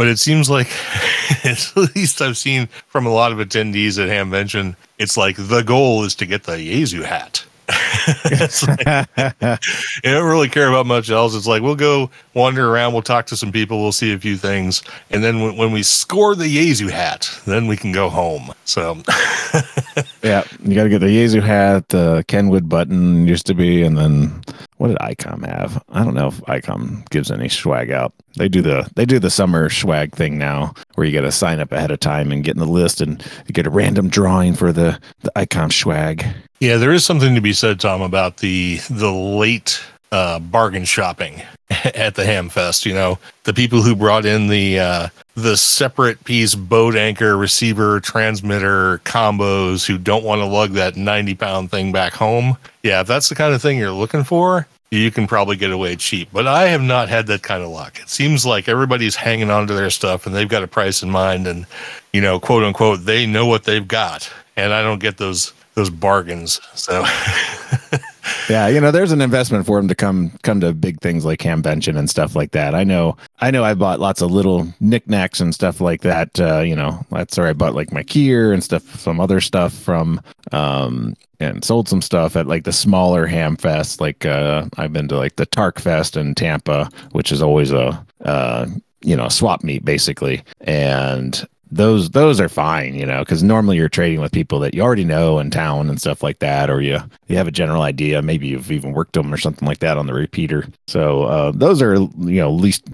but 0.00 0.08
it 0.08 0.18
seems 0.18 0.48
like 0.48 0.66
at 1.44 1.72
least 1.94 2.22
I've 2.22 2.38
seen 2.38 2.68
from 2.86 3.04
a 3.04 3.12
lot 3.12 3.32
of 3.32 3.38
attendees 3.38 4.02
at 4.02 4.08
Hamvention, 4.08 4.74
it's 4.96 5.18
like 5.18 5.36
the 5.36 5.60
goal 5.60 6.04
is 6.04 6.14
to 6.14 6.24
get 6.24 6.44
the 6.44 6.52
Yaesu 6.52 7.04
hat. 7.04 7.44
like, 8.66 9.14
they 9.40 10.10
don't 10.10 10.28
really 10.28 10.48
care 10.48 10.68
about 10.68 10.86
much 10.86 11.10
else. 11.10 11.34
It's 11.34 11.46
like 11.46 11.62
we'll 11.62 11.76
go 11.76 12.10
wander 12.34 12.70
around, 12.70 12.92
we'll 12.92 13.02
talk 13.02 13.26
to 13.26 13.36
some 13.36 13.52
people, 13.52 13.80
we'll 13.80 13.92
see 13.92 14.12
a 14.12 14.18
few 14.18 14.36
things, 14.36 14.82
and 15.10 15.22
then 15.22 15.56
when, 15.56 15.72
we 15.72 15.82
score 15.82 16.34
the 16.34 16.44
Yaesu 16.44 16.90
hat, 16.90 17.30
then 17.46 17.66
we 17.66 17.76
can 17.76 17.92
go 17.92 18.08
home. 18.08 18.52
So, 18.64 18.94
yeah, 20.22 20.44
you 20.64 20.74
got 20.74 20.84
to 20.84 20.88
get 20.88 20.98
the 20.98 21.06
Yaesu 21.06 21.42
hat, 21.42 21.88
the 21.90 22.24
Kenwood 22.26 22.68
button 22.68 23.26
used 23.28 23.46
to 23.46 23.54
be, 23.54 23.82
and 23.82 23.96
then 23.96 24.42
what 24.80 24.88
did 24.88 24.96
ICOM 24.96 25.44
have? 25.44 25.84
I 25.90 26.02
don't 26.02 26.14
know 26.14 26.28
if 26.28 26.40
ICOM 26.44 27.06
gives 27.10 27.30
any 27.30 27.50
swag 27.50 27.90
out. 27.90 28.14
They 28.36 28.48
do 28.48 28.62
the 28.62 28.90
they 28.96 29.04
do 29.04 29.18
the 29.18 29.28
summer 29.28 29.68
swag 29.68 30.12
thing 30.14 30.38
now, 30.38 30.72
where 30.94 31.06
you 31.06 31.12
got 31.12 31.26
to 31.26 31.32
sign 31.32 31.60
up 31.60 31.70
ahead 31.70 31.90
of 31.90 32.00
time 32.00 32.32
and 32.32 32.42
get 32.42 32.54
in 32.54 32.60
the 32.60 32.66
list, 32.66 33.02
and 33.02 33.22
you 33.46 33.52
get 33.52 33.66
a 33.66 33.70
random 33.70 34.08
drawing 34.08 34.54
for 34.54 34.72
the 34.72 34.98
the 35.20 35.32
ICOM 35.36 35.70
swag. 35.70 36.24
Yeah, 36.60 36.78
there 36.78 36.92
is 36.92 37.04
something 37.04 37.34
to 37.34 37.42
be 37.42 37.52
said, 37.52 37.78
Tom, 37.78 38.00
about 38.00 38.38
the 38.38 38.80
the 38.88 39.12
late 39.12 39.82
uh, 40.12 40.38
bargain 40.38 40.84
shopping 40.84 41.42
at 41.94 42.14
the 42.14 42.22
Hamfest. 42.22 42.84
You 42.84 42.94
know, 42.94 43.18
the 43.44 43.54
people 43.54 43.82
who 43.82 43.94
brought 43.94 44.26
in 44.26 44.48
the 44.48 44.78
uh, 44.78 45.08
the 45.34 45.56
separate 45.56 46.22
piece 46.24 46.54
boat 46.54 46.96
anchor, 46.96 47.36
receiver, 47.36 48.00
transmitter 48.00 48.98
combos 48.98 49.86
who 49.86 49.98
don't 49.98 50.24
want 50.24 50.40
to 50.40 50.46
lug 50.46 50.72
that 50.72 50.96
ninety 50.96 51.34
pound 51.34 51.70
thing 51.70 51.92
back 51.92 52.12
home. 52.12 52.56
Yeah, 52.82 53.00
if 53.00 53.06
that's 53.06 53.28
the 53.28 53.34
kind 53.34 53.54
of 53.54 53.62
thing 53.62 53.78
you're 53.78 53.92
looking 53.92 54.24
for, 54.24 54.66
you 54.90 55.10
can 55.10 55.26
probably 55.26 55.56
get 55.56 55.70
away 55.70 55.96
cheap. 55.96 56.28
But 56.32 56.46
I 56.46 56.68
have 56.68 56.82
not 56.82 57.08
had 57.08 57.26
that 57.28 57.42
kind 57.42 57.62
of 57.62 57.70
luck. 57.70 58.00
It 58.00 58.08
seems 58.08 58.44
like 58.44 58.68
everybody's 58.68 59.16
hanging 59.16 59.50
on 59.50 59.66
to 59.68 59.74
their 59.74 59.90
stuff 59.90 60.26
and 60.26 60.34
they've 60.34 60.48
got 60.48 60.62
a 60.62 60.68
price 60.68 61.02
in 61.02 61.10
mind, 61.10 61.46
and 61.46 61.66
you 62.12 62.20
know, 62.20 62.40
quote 62.40 62.64
unquote, 62.64 63.04
they 63.04 63.26
know 63.26 63.46
what 63.46 63.64
they've 63.64 63.86
got, 63.86 64.30
and 64.56 64.72
I 64.72 64.82
don't 64.82 65.00
get 65.00 65.18
those 65.18 65.52
those 65.74 65.90
bargains. 65.90 66.60
So. 66.74 67.04
yeah, 68.50 68.66
you 68.68 68.80
know, 68.80 68.90
there's 68.90 69.12
an 69.12 69.20
investment 69.20 69.64
for 69.64 69.78
them 69.78 69.88
to 69.88 69.94
come 69.94 70.30
come 70.42 70.60
to 70.60 70.72
big 70.74 71.00
things 71.00 71.24
like 71.24 71.40
Hamvention 71.40 71.96
and 71.96 72.10
stuff 72.10 72.34
like 72.34 72.50
that. 72.52 72.74
I 72.74 72.84
know, 72.84 73.16
I 73.40 73.50
know, 73.50 73.64
I 73.64 73.74
bought 73.74 74.00
lots 74.00 74.20
of 74.20 74.30
little 74.30 74.72
knickknacks 74.80 75.40
and 75.40 75.54
stuff 75.54 75.80
like 75.80 76.02
that. 76.02 76.38
Uh, 76.38 76.60
you 76.60 76.74
know, 76.74 77.04
that's 77.10 77.38
where 77.38 77.46
I 77.46 77.52
bought 77.52 77.74
like 77.74 77.92
my 77.92 78.02
gear 78.02 78.52
and 78.52 78.62
stuff, 78.62 78.82
some 78.98 79.20
other 79.20 79.40
stuff 79.40 79.72
from, 79.72 80.20
um, 80.52 81.14
and 81.38 81.64
sold 81.64 81.88
some 81.88 82.02
stuff 82.02 82.36
at 82.36 82.46
like 82.46 82.64
the 82.64 82.72
smaller 82.72 83.26
ham 83.26 83.56
fest. 83.56 84.00
Like 84.00 84.26
uh, 84.26 84.66
I've 84.76 84.92
been 84.92 85.08
to 85.08 85.16
like 85.16 85.36
the 85.36 85.46
Tark 85.46 85.78
Fest 85.78 86.16
in 86.16 86.34
Tampa, 86.34 86.90
which 87.12 87.32
is 87.32 87.42
always 87.42 87.70
a 87.70 88.04
uh, 88.24 88.66
you 89.02 89.16
know 89.16 89.28
swap 89.28 89.62
meet 89.62 89.84
basically, 89.84 90.42
and 90.62 91.46
those 91.70 92.10
those 92.10 92.40
are 92.40 92.48
fine, 92.48 92.94
you 92.94 93.06
know, 93.06 93.20
because 93.20 93.42
normally 93.42 93.76
you're 93.76 93.88
trading 93.88 94.20
with 94.20 94.32
people 94.32 94.58
that 94.60 94.74
you 94.74 94.82
already 94.82 95.04
know 95.04 95.38
in 95.38 95.50
town 95.50 95.88
and 95.88 96.00
stuff 96.00 96.22
like 96.22 96.40
that, 96.40 96.68
or 96.68 96.80
you 96.80 96.98
you 97.28 97.36
have 97.36 97.46
a 97.46 97.52
general 97.52 97.82
idea. 97.82 98.22
Maybe 98.22 98.48
you've 98.48 98.72
even 98.72 98.92
worked 98.92 99.12
them 99.12 99.32
or 99.32 99.36
something 99.36 99.66
like 99.66 99.78
that 99.78 99.96
on 99.96 100.06
the 100.06 100.14
repeater. 100.14 100.66
So 100.88 101.24
uh, 101.24 101.52
those 101.54 101.80
are 101.80 101.94
you 101.94 102.40
know 102.40 102.50
least 102.50 102.84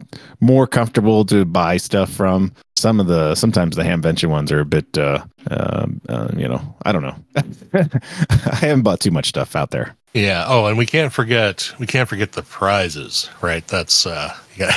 more 0.40 0.66
comfortable 0.66 1.24
to 1.26 1.44
buy 1.44 1.78
stuff 1.78 2.10
from. 2.10 2.52
Some 2.76 3.00
of 3.00 3.06
the 3.06 3.34
sometimes 3.34 3.76
the 3.76 3.82
Hamvention 3.82 4.28
ones 4.28 4.52
are 4.52 4.60
a 4.60 4.66
bit 4.66 4.98
uh, 4.98 5.24
uh, 5.50 5.86
uh, 6.08 6.28
you 6.36 6.48
know 6.48 6.76
I 6.84 6.92
don't 6.92 7.02
know. 7.02 7.16
I 7.74 8.56
haven't 8.56 8.82
bought 8.82 9.00
too 9.00 9.10
much 9.10 9.28
stuff 9.28 9.56
out 9.56 9.70
there. 9.70 9.96
Yeah. 10.12 10.44
Oh, 10.46 10.66
and 10.66 10.76
we 10.76 10.86
can't 10.86 11.12
forget 11.12 11.72
we 11.78 11.86
can't 11.86 12.08
forget 12.08 12.32
the 12.32 12.42
prizes, 12.42 13.30
right? 13.40 13.66
That's 13.66 14.06
uh, 14.06 14.34
yeah. 14.56 14.74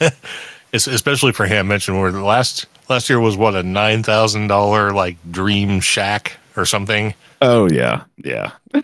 especially 0.72 1.32
for 1.32 1.46
Hamvention 1.46 2.00
where 2.00 2.12
the 2.12 2.22
last 2.22 2.66
last 2.90 3.08
year 3.08 3.20
was 3.20 3.36
what 3.36 3.54
a 3.54 3.62
nine 3.62 4.02
thousand 4.02 4.48
dollar 4.48 4.92
like 4.92 5.16
dream 5.30 5.80
shack 5.80 6.36
or 6.56 6.66
something. 6.66 7.14
Oh 7.40 7.70
yeah, 7.70 8.04
yeah, 8.18 8.52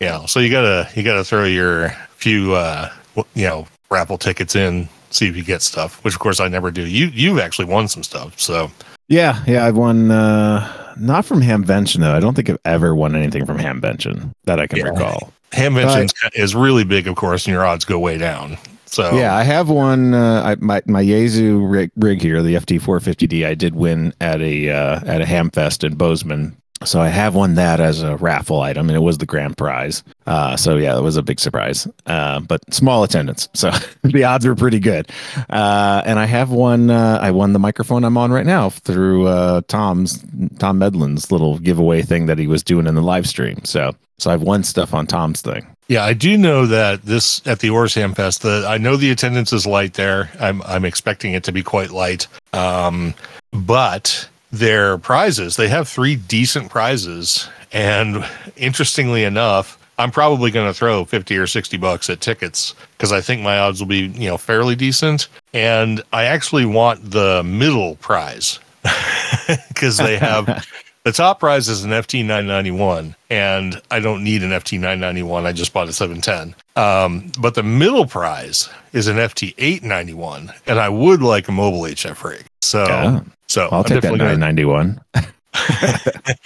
yeah. 0.00 0.26
So 0.26 0.38
you 0.38 0.50
gotta 0.50 0.88
you 0.94 1.02
gotta 1.02 1.24
throw 1.24 1.44
your 1.44 1.90
few 2.16 2.54
uh 2.54 2.90
you 3.34 3.46
know 3.46 3.66
raffle 3.90 4.18
tickets 4.18 4.54
in, 4.54 4.88
see 5.10 5.26
if 5.26 5.36
you 5.36 5.42
get 5.42 5.62
stuff. 5.62 6.04
Which 6.04 6.14
of 6.14 6.20
course 6.20 6.38
I 6.38 6.48
never 6.48 6.70
do. 6.70 6.86
You 6.86 7.06
you've 7.06 7.38
actually 7.38 7.64
won 7.64 7.88
some 7.88 8.02
stuff, 8.02 8.38
so 8.38 8.70
yeah, 9.08 9.42
yeah. 9.46 9.66
I've 9.66 9.76
won 9.76 10.10
uh 10.10 10.94
not 10.98 11.24
from 11.24 11.40
Hamvention 11.40 12.00
though. 12.00 12.14
I 12.14 12.20
don't 12.20 12.34
think 12.34 12.50
I've 12.50 12.58
ever 12.64 12.94
won 12.94 13.16
anything 13.16 13.46
from 13.46 13.58
Hamvention 13.58 14.32
that 14.44 14.60
I 14.60 14.66
can 14.66 14.80
yeah. 14.80 14.90
recall. 14.90 15.32
Hamvention 15.52 16.10
is 16.34 16.54
really 16.54 16.84
big, 16.84 17.08
of 17.08 17.16
course, 17.16 17.46
and 17.46 17.54
your 17.54 17.64
odds 17.64 17.86
go 17.86 17.98
way 17.98 18.18
down. 18.18 18.58
So 18.88 19.16
yeah, 19.16 19.34
I 19.36 19.42
have 19.42 19.68
one. 19.68 20.14
Uh, 20.14 20.42
I, 20.44 20.56
my 20.56 20.82
my 20.86 21.02
Yaesu 21.02 21.70
rig, 21.70 21.90
rig 21.96 22.22
here, 22.22 22.42
the 22.42 22.54
FT 22.54 22.80
450D. 22.80 23.46
I 23.46 23.54
did 23.54 23.74
win 23.74 24.14
at 24.20 24.40
a 24.40 24.70
uh, 24.70 25.00
at 25.04 25.20
a 25.20 25.24
Hamfest 25.24 25.84
in 25.84 25.96
Bozeman. 25.96 26.56
So 26.84 27.00
I 27.00 27.08
have 27.08 27.34
won 27.34 27.54
that 27.54 27.80
as 27.80 28.02
a 28.02 28.16
raffle 28.16 28.60
item, 28.60 28.88
and 28.88 28.96
it 28.96 29.00
was 29.00 29.18
the 29.18 29.26
grand 29.26 29.56
prize. 29.56 30.02
Uh, 30.26 30.56
so 30.56 30.76
yeah, 30.76 30.96
it 30.96 31.02
was 31.02 31.16
a 31.16 31.22
big 31.22 31.40
surprise, 31.40 31.88
uh, 32.06 32.40
but 32.40 32.60
small 32.72 33.02
attendance, 33.02 33.48
so 33.54 33.70
the 34.02 34.24
odds 34.24 34.46
were 34.46 34.54
pretty 34.54 34.78
good. 34.80 35.10
Uh, 35.50 36.02
and 36.04 36.18
I 36.18 36.26
have 36.26 36.50
won. 36.50 36.90
Uh, 36.90 37.18
I 37.20 37.30
won 37.30 37.52
the 37.52 37.58
microphone 37.58 38.04
I'm 38.04 38.16
on 38.16 38.30
right 38.30 38.46
now 38.46 38.70
through 38.70 39.26
uh, 39.26 39.62
Tom's 39.68 40.24
Tom 40.58 40.78
Medlin's 40.78 41.32
little 41.32 41.58
giveaway 41.58 42.02
thing 42.02 42.26
that 42.26 42.38
he 42.38 42.46
was 42.46 42.62
doing 42.62 42.86
in 42.86 42.94
the 42.94 43.02
live 43.02 43.26
stream. 43.26 43.64
So 43.64 43.94
so 44.18 44.30
I've 44.30 44.42
won 44.42 44.64
stuff 44.64 44.94
on 44.94 45.06
Tom's 45.06 45.40
thing. 45.40 45.66
Yeah, 45.88 46.04
I 46.04 46.12
do 46.12 46.36
know 46.36 46.66
that 46.66 47.02
this 47.02 47.40
at 47.46 47.60
the 47.60 47.68
Orsam 47.68 48.14
Fest. 48.14 48.42
The 48.42 48.66
I 48.68 48.78
know 48.78 48.96
the 48.96 49.10
attendance 49.10 49.52
is 49.52 49.66
light 49.66 49.94
there. 49.94 50.30
I'm 50.38 50.60
I'm 50.62 50.84
expecting 50.84 51.32
it 51.32 51.44
to 51.44 51.52
be 51.52 51.62
quite 51.62 51.90
light. 51.90 52.26
Um, 52.52 53.14
but 53.52 54.28
their 54.52 54.98
prizes, 54.98 55.56
they 55.56 55.68
have 55.68 55.88
three 55.88 56.16
decent 56.16 56.70
prizes, 56.70 57.48
and 57.72 58.24
interestingly 58.56 59.24
enough, 59.24 59.78
I'm 59.98 60.12
probably 60.12 60.50
going 60.52 60.68
to 60.68 60.74
throw 60.74 61.04
50 61.04 61.36
or 61.36 61.46
60 61.46 61.76
bucks 61.76 62.08
at 62.08 62.20
tickets 62.20 62.74
because 62.96 63.12
I 63.12 63.20
think 63.20 63.42
my 63.42 63.58
odds 63.58 63.80
will 63.80 63.88
be, 63.88 64.06
you 64.06 64.28
know, 64.28 64.38
fairly 64.38 64.76
decent. 64.76 65.28
And 65.52 66.02
I 66.12 66.24
actually 66.24 66.66
want 66.66 67.10
the 67.10 67.42
middle 67.44 67.96
prize 67.96 68.60
because 69.68 69.96
they 69.96 70.16
have 70.16 70.64
the 71.08 71.12
top 71.12 71.40
prize 71.40 71.70
is 71.70 71.84
an 71.84 71.90
FT 71.90 72.20
991, 72.20 73.16
and 73.30 73.80
I 73.90 73.98
don't 73.98 74.22
need 74.22 74.42
an 74.42 74.50
FT 74.50 74.74
991. 74.74 75.46
I 75.46 75.52
just 75.52 75.72
bought 75.72 75.88
a 75.88 75.92
710. 75.94 76.54
Um, 76.76 77.32
but 77.40 77.54
the 77.54 77.62
middle 77.62 78.04
prize 78.04 78.68
is 78.92 79.08
an 79.08 79.16
FT 79.16 79.54
891, 79.56 80.52
and 80.66 80.78
I 80.78 80.90
would 80.90 81.22
like 81.22 81.48
a 81.48 81.52
mobile 81.52 81.80
HF 81.80 82.22
rig. 82.22 82.44
So, 82.60 82.84
yeah. 82.84 83.20
so 83.46 83.70
I'll 83.72 83.78
I'm 83.78 83.84
take 83.84 84.02
that 84.02 84.16
991. 84.16 85.00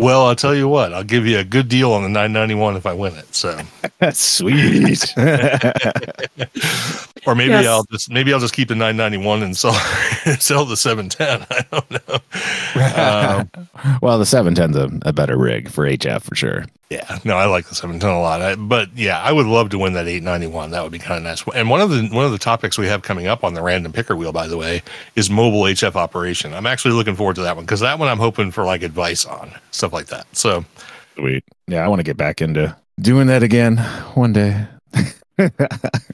Well, 0.00 0.24
I'll 0.24 0.34
tell 0.34 0.54
you 0.54 0.66
what, 0.66 0.94
I'll 0.94 1.04
give 1.04 1.26
you 1.26 1.38
a 1.38 1.44
good 1.44 1.68
deal 1.68 1.92
on 1.92 2.02
the 2.02 2.08
991 2.08 2.76
if 2.76 2.86
I 2.86 2.94
win 2.94 3.14
it. 3.16 3.34
So 3.34 3.60
that's 3.98 4.18
sweet. 4.18 5.12
or 7.26 7.34
maybe 7.34 7.50
yes. 7.50 7.66
I'll 7.66 7.84
just 7.84 8.10
maybe 8.10 8.32
I'll 8.32 8.40
just 8.40 8.54
keep 8.54 8.68
the 8.68 8.74
991 8.74 9.42
and 9.42 9.54
sell 9.54 9.74
sell 10.38 10.64
the 10.64 10.78
710. 10.78 11.46
I 11.50 11.66
don't 11.70 11.90
know. 11.90 12.18
Well, 14.02 14.18
the 14.18 14.24
710's 14.24 14.76
a, 14.76 15.08
a 15.08 15.12
better 15.12 15.38
rig 15.38 15.70
for 15.70 15.84
HF 15.84 16.22
for 16.22 16.34
sure. 16.34 16.64
Yeah, 16.90 17.18
no, 17.24 17.36
I 17.36 17.46
like 17.46 17.66
the 17.68 17.74
710 17.74 18.10
a 18.10 18.20
lot. 18.20 18.42
I, 18.42 18.56
but 18.56 18.88
yeah, 18.96 19.22
I 19.22 19.30
would 19.30 19.46
love 19.46 19.70
to 19.70 19.78
win 19.78 19.92
that 19.92 20.08
891. 20.08 20.72
That 20.72 20.82
would 20.82 20.90
be 20.90 20.98
kind 20.98 21.18
of 21.18 21.22
nice. 21.22 21.44
And 21.54 21.70
one 21.70 21.80
of 21.80 21.90
the 21.90 22.08
one 22.08 22.24
of 22.24 22.32
the 22.32 22.38
topics 22.38 22.76
we 22.78 22.88
have 22.88 23.02
coming 23.02 23.28
up 23.28 23.44
on 23.44 23.54
the 23.54 23.62
random 23.62 23.92
picker 23.92 24.16
wheel, 24.16 24.32
by 24.32 24.48
the 24.48 24.56
way, 24.56 24.82
is 25.14 25.30
mobile 25.30 25.62
HF 25.62 25.94
operation. 25.94 26.52
I'm 26.52 26.66
actually 26.66 26.94
looking 26.94 27.14
forward 27.14 27.36
to 27.36 27.42
that 27.42 27.54
one 27.54 27.64
because 27.64 27.80
that 27.80 27.98
one 27.98 28.08
I'm 28.08 28.18
hoping 28.18 28.50
for 28.50 28.64
like 28.64 28.82
advice 28.82 29.24
on 29.24 29.52
stuff 29.70 29.92
like 29.92 30.06
that. 30.06 30.26
So 30.34 30.64
sweet. 31.14 31.44
Yeah, 31.68 31.84
I 31.84 31.88
want 31.88 32.00
to 32.00 32.04
get 32.04 32.16
back 32.16 32.42
into 32.42 32.76
doing 33.00 33.28
that 33.28 33.44
again 33.44 33.76
one 34.14 34.32
day. 34.32 34.66
so, 34.94 35.50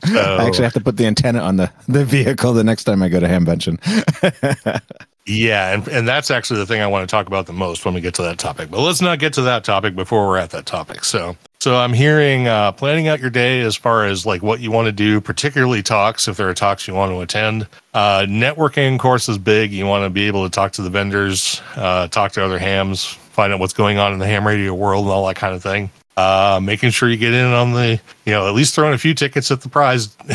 I 0.04 0.46
actually 0.46 0.64
have 0.64 0.74
to 0.74 0.80
put 0.80 0.96
the 0.96 1.06
antenna 1.06 1.40
on 1.40 1.56
the, 1.56 1.72
the 1.88 2.04
vehicle 2.04 2.52
the 2.52 2.62
next 2.62 2.84
time 2.84 3.02
I 3.02 3.08
go 3.08 3.18
to 3.18 3.26
Hamvention. 3.26 3.80
Yeah, 5.26 5.74
and, 5.74 5.86
and 5.88 6.06
that's 6.06 6.30
actually 6.30 6.60
the 6.60 6.66
thing 6.66 6.80
I 6.80 6.86
want 6.86 7.08
to 7.08 7.12
talk 7.12 7.26
about 7.26 7.46
the 7.46 7.52
most 7.52 7.84
when 7.84 7.94
we 7.94 8.00
get 8.00 8.14
to 8.14 8.22
that 8.22 8.38
topic. 8.38 8.70
But 8.70 8.80
let's 8.80 9.00
not 9.00 9.18
get 9.18 9.32
to 9.34 9.42
that 9.42 9.64
topic 9.64 9.96
before 9.96 10.28
we're 10.28 10.38
at 10.38 10.50
that 10.50 10.66
topic. 10.66 11.04
So, 11.04 11.36
so 11.58 11.76
I'm 11.76 11.92
hearing 11.92 12.46
uh, 12.46 12.70
planning 12.72 13.08
out 13.08 13.18
your 13.18 13.30
day 13.30 13.60
as 13.62 13.74
far 13.74 14.06
as 14.06 14.24
like 14.24 14.42
what 14.42 14.60
you 14.60 14.70
want 14.70 14.86
to 14.86 14.92
do, 14.92 15.20
particularly 15.20 15.82
talks 15.82 16.28
if 16.28 16.36
there 16.36 16.48
are 16.48 16.54
talks 16.54 16.86
you 16.86 16.94
want 16.94 17.10
to 17.10 17.20
attend. 17.22 17.66
Uh, 17.92 18.20
networking, 18.20 19.00
course, 19.00 19.28
is 19.28 19.36
big. 19.36 19.72
You 19.72 19.84
want 19.84 20.04
to 20.04 20.10
be 20.10 20.28
able 20.28 20.44
to 20.44 20.50
talk 20.50 20.70
to 20.72 20.82
the 20.82 20.90
vendors, 20.90 21.60
uh, 21.74 22.06
talk 22.06 22.30
to 22.32 22.44
other 22.44 22.58
hams, 22.58 23.04
find 23.04 23.52
out 23.52 23.58
what's 23.58 23.74
going 23.74 23.98
on 23.98 24.12
in 24.12 24.20
the 24.20 24.26
ham 24.26 24.46
radio 24.46 24.74
world, 24.74 25.06
and 25.06 25.12
all 25.12 25.26
that 25.26 25.36
kind 25.36 25.56
of 25.56 25.62
thing. 25.62 25.90
Uh, 26.16 26.60
making 26.62 26.90
sure 26.90 27.10
you 27.10 27.16
get 27.16 27.34
in 27.34 27.46
on 27.46 27.72
the, 27.72 28.00
you 28.24 28.32
know, 28.32 28.46
at 28.48 28.54
least 28.54 28.76
throwing 28.76 28.94
a 28.94 28.98
few 28.98 29.12
tickets 29.12 29.50
at 29.50 29.60
the 29.60 29.68
prize, 29.68 30.16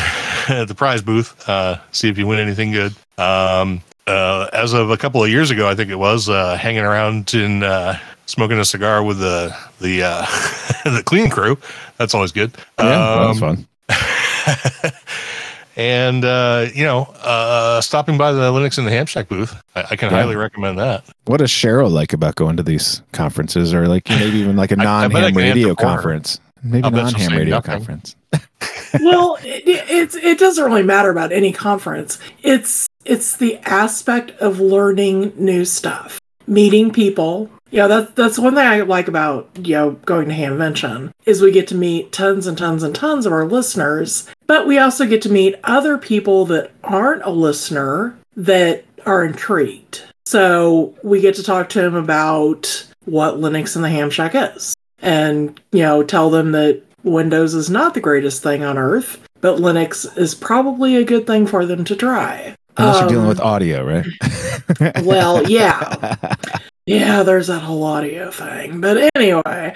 at 0.50 0.68
the 0.68 0.76
prize 0.76 1.02
booth. 1.02 1.48
Uh, 1.48 1.80
see 1.92 2.10
if 2.10 2.18
you 2.18 2.28
win 2.28 2.40
anything 2.40 2.72
good. 2.72 2.94
Um, 3.18 3.82
uh, 4.12 4.50
as 4.54 4.74
of 4.74 4.90
a 4.90 4.98
couple 4.98 5.24
of 5.24 5.30
years 5.30 5.52
ago, 5.52 5.68
I 5.68 5.76
think 5.76 5.90
it 5.90 5.96
was 5.96 6.30
uh, 6.30 6.58
hanging 6.58 6.84
around 6.84 7.34
in 7.34 7.64
uh, 7.64 7.98
smoking 8.26 8.60
a 8.60 8.66
cigar 8.66 9.04
with 9.04 9.20
the 9.20 9.56
the 9.80 10.04
uh, 10.04 10.26
the 10.86 11.04
clean 11.04 11.30
crew. 11.30 11.58
That's 11.98 12.14
always 12.14 12.32
good. 12.32 12.52
Yeah, 12.80 13.30
um, 13.30 13.38
fun. 13.38 13.68
and 15.76 16.26
uh, 16.26 16.68
you 16.74 16.84
know, 16.84 17.04
uh, 17.22 17.82
stopping 17.82 18.18
by 18.18 18.32
the 18.32 18.52
Linux 18.52 18.78
in 18.78 18.86
the 18.86 18.92
Ham 18.92 19.06
Shack 19.06 19.28
booth, 19.28 19.56
I, 19.76 19.84
I 19.92 19.96
can 19.96 20.12
yeah. 20.12 20.18
highly 20.18 20.36
recommend 20.36 20.78
that. 20.80 21.04
What 21.26 21.38
does 21.38 21.52
Cheryl 21.52 21.90
like 21.90 22.14
about 22.14 22.36
going 22.36 22.58
to 22.58 22.64
these 22.64 23.02
conferences, 23.14 23.74
or 23.74 23.88
like 23.88 24.10
maybe 24.10 24.38
even 24.38 24.56
like 24.56 24.72
a 24.72 24.76
non-ham 24.78 25.36
radio 25.36 25.76
conference? 25.76 26.40
Maybe 26.64 26.90
non-ham 26.90 27.32
radio 27.32 27.56
nothing. 27.56 27.72
conference. 27.72 28.16
Well, 29.00 29.38
it, 29.44 29.64
it's 29.66 30.16
it 30.16 30.40
doesn't 30.40 30.64
really 30.64 30.84
matter 30.84 31.10
about 31.10 31.32
any 31.32 31.52
conference. 31.52 32.20
It's 32.44 32.88
it's 33.06 33.38
the 33.38 33.58
aspect 33.60 34.32
of 34.40 34.60
learning 34.60 35.34
new 35.38 35.66
stuff, 35.66 36.20
meeting 36.48 36.92
people, 36.92 37.50
Yeah, 37.72 37.88
that's 37.88 38.12
that's 38.12 38.38
one 38.38 38.54
thing 38.54 38.68
I 38.68 38.82
like 38.82 39.08
about 39.08 39.50
you 39.58 39.76
know 39.76 39.92
going 40.06 40.28
to 40.28 40.36
Hamvention 40.36 41.12
is 41.26 41.42
we 41.42 41.52
get 41.52 41.68
to 41.70 41.76
meet 41.76 42.12
tons 42.12 42.46
and 42.46 42.58
tons 42.58 42.84
and 42.84 42.94
tons 42.94 43.26
of 43.26 43.32
our 43.32 43.46
listeners, 43.46 44.28
but 44.46 44.68
we 44.68 44.78
also 44.78 45.06
get 45.08 45.22
to 45.24 45.32
meet 45.32 45.56
other 45.64 45.98
people 45.98 46.46
that 46.48 46.72
aren't 46.84 47.24
a 47.24 47.30
listener 47.32 48.18
that 48.36 48.84
are 49.06 49.24
intrigued. 49.26 50.04
So 50.26 50.96
we 51.04 51.22
get 51.22 51.36
to 51.36 51.44
talk 51.44 51.70
to 51.70 51.82
them 51.82 51.96
about 51.96 52.88
what 53.06 53.36
Linux 53.36 53.76
in 53.76 53.82
the 53.82 53.90
Ham 53.90 54.10
Shack 54.10 54.34
is, 54.36 54.76
and 55.02 55.60
you 55.72 55.82
know 55.84 56.04
tell 56.04 56.30
them 56.30 56.52
that 56.52 56.84
Windows 57.04 57.54
is 57.54 57.70
not 57.70 57.94
the 57.94 58.02
greatest 58.02 58.44
thing 58.44 58.64
on 58.64 58.78
earth, 58.78 59.20
but 59.42 59.58
Linux 59.60 60.18
is 60.18 60.36
probably 60.36 60.96
a 60.96 61.04
good 61.04 61.26
thing 61.28 61.48
for 61.48 61.66
them 61.66 61.84
to 61.86 61.96
try. 61.96 62.56
Unless 62.78 63.00
you're 63.02 63.10
dealing 63.10 63.24
Um, 63.24 63.30
with 63.30 63.40
audio, 63.42 63.84
right? 63.86 65.04
well, 65.04 65.50
yeah. 65.50 66.16
Yeah, 66.88 67.22
there's 67.22 67.46
that 67.48 67.60
whole 67.62 67.84
audio 67.84 68.32
thing. 68.32 68.82
But 68.82 69.12
anyway, 69.16 69.74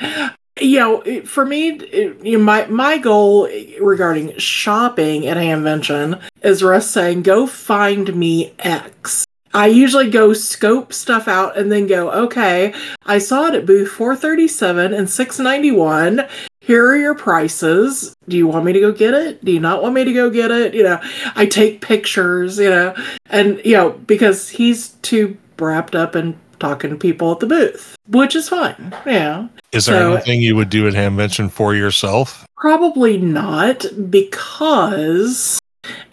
you 0.59 0.79
know, 0.79 1.03
for 1.23 1.45
me, 1.45 1.69
it, 1.69 2.25
you 2.25 2.37
know, 2.39 2.43
my 2.43 2.65
my 2.65 2.97
goal 2.97 3.47
regarding 3.79 4.35
shopping 4.39 5.27
at 5.27 5.37
Hamvention 5.37 6.19
is 6.41 6.63
Russ 6.63 6.89
saying, 6.89 7.21
"Go 7.21 7.45
find 7.45 8.13
me 8.15 8.53
X." 8.57 9.23
I 9.53 9.67
usually 9.67 10.09
go 10.09 10.33
scope 10.33 10.91
stuff 10.93 11.27
out 11.27 11.57
and 11.57 11.71
then 11.71 11.85
go, 11.85 12.09
"Okay, 12.11 12.73
I 13.05 13.19
saw 13.19 13.45
it 13.47 13.53
at 13.55 13.67
booth 13.67 13.89
437 13.91 14.91
and 14.93 15.07
691. 15.09 16.25
Here 16.65 16.83
are 16.87 16.95
your 16.95 17.13
prices. 17.15 18.15
Do 18.27 18.35
you 18.35 18.47
want 18.47 18.65
me 18.65 18.73
to 18.73 18.79
go 18.79 18.91
get 18.91 19.13
it? 19.13 19.45
Do 19.45 19.51
you 19.51 19.59
not 19.59 19.83
want 19.83 19.93
me 19.93 20.03
to 20.03 20.13
go 20.13 20.29
get 20.29 20.49
it?" 20.51 20.73
You 20.73 20.83
know, 20.83 20.99
I 21.35 21.45
take 21.45 21.81
pictures, 21.81 22.57
you 22.57 22.69
know, 22.69 22.95
and 23.29 23.61
you 23.63 23.73
know 23.73 23.91
because 24.07 24.49
he's 24.49 24.89
too 25.03 25.37
wrapped 25.59 25.95
up 25.95 26.15
in 26.15 26.35
talking 26.59 26.89
to 26.89 26.95
people 26.95 27.31
at 27.33 27.39
the 27.39 27.45
booth, 27.45 27.95
which 28.07 28.35
is 28.35 28.49
fine. 28.49 28.93
Yeah, 29.05 29.47
Is 29.71 29.85
there 29.85 29.99
So- 30.01 30.13
anything 30.13 30.41
you 30.41 30.55
would 30.55 30.69
do 30.69 30.87
at 30.87 30.93
Hamvention 30.93 31.51
for 31.51 31.75
yourself? 31.75 32.45
probably 32.57 33.17
not 33.17 33.85
because, 34.09 35.59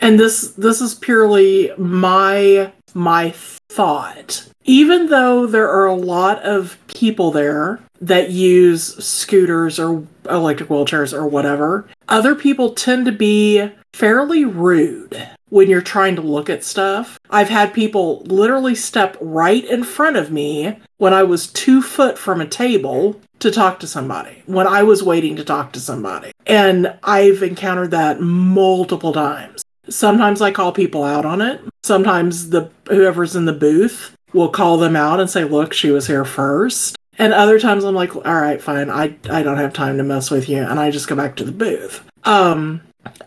and 0.03 0.21
this 0.21 0.49
this 0.59 0.81
is 0.83 0.95
purely 0.95 1.71
my 1.79 2.71
my 2.93 3.33
thought. 3.71 4.45
Even 4.65 5.07
though 5.07 5.47
there 5.47 5.69
are 5.69 5.87
a 5.87 5.95
lot 5.95 6.41
of 6.43 6.79
people 6.89 7.31
there 7.31 7.81
that 8.01 8.31
use 8.31 9.03
scooters 9.05 9.79
or 9.79 10.07
electric 10.29 10.69
wheelchairs 10.69 11.13
or 11.13 11.27
whatever, 11.27 11.87
other 12.09 12.35
people 12.35 12.73
tend 12.75 13.07
to 13.07 13.13
be 13.13 13.71
fairly 13.93 14.45
rude 14.45 15.29
when 15.49 15.69
you're 15.69 15.83
trying 15.83 16.17
to 16.17 16.23
look 16.23 16.49
at 16.49 16.65
stuff. 16.65 17.19
I've 17.29 17.49
had 17.49 17.75
people 17.75 18.23
literally 18.23 18.75
step 18.75 19.17
right 19.21 19.65
in 19.65 19.85
front 19.85 20.17
of 20.17 20.31
me 20.31 20.79
when 20.97 21.13
I 21.13 21.25
was 21.25 21.49
two 21.49 21.83
foot 21.83 22.17
from 22.17 22.41
a 22.41 22.47
table 22.47 23.21
to 23.41 23.51
talk 23.51 23.81
to 23.81 23.87
somebody, 23.87 24.43
when 24.47 24.67
I 24.67 24.83
was 24.83 25.03
waiting 25.03 25.37
to 25.37 25.45
talk 25.45 25.73
to 25.73 25.81
somebody. 25.81 26.33
And 26.47 26.95
I've 27.03 27.43
encountered 27.43 27.91
that 27.91 28.21
multiple 28.21 29.13
times. 29.13 29.63
Sometimes 29.89 30.41
I 30.41 30.53
call 30.53 30.73
people 30.73 31.03
out 31.03 31.25
on 31.25 31.43
it. 31.43 31.61
Sometimes 31.83 32.51
the 32.51 32.71
whoever's 32.89 33.35
in 33.35 33.47
the 33.47 33.53
booth 33.53 34.17
will 34.33 34.49
call 34.49 34.79
them 34.79 34.97
out 34.97 35.21
and 35.21 35.29
say, 35.29 35.45
"Look, 35.45 35.73
she 35.73 35.91
was 35.91 36.07
here 36.07 36.25
first. 36.25 36.97
And 37.19 37.33
other 37.33 37.61
times 37.61 37.85
I'm 37.85 37.95
like, 37.95 38.17
"All 38.17 38.23
right, 38.23 38.61
fine. 38.61 38.91
I 38.91 39.17
I 39.31 39.43
don't 39.43 39.59
have 39.59 39.73
time 39.73 39.99
to 39.99 40.03
mess 40.05 40.31
with 40.31 40.49
you." 40.49 40.63
And 40.63 40.81
I 40.81 40.91
just 40.91 41.09
go 41.09 41.15
back 41.15 41.37
to 41.37 41.45
the 41.45 41.53
booth. 41.53 42.03
Um 42.25 42.81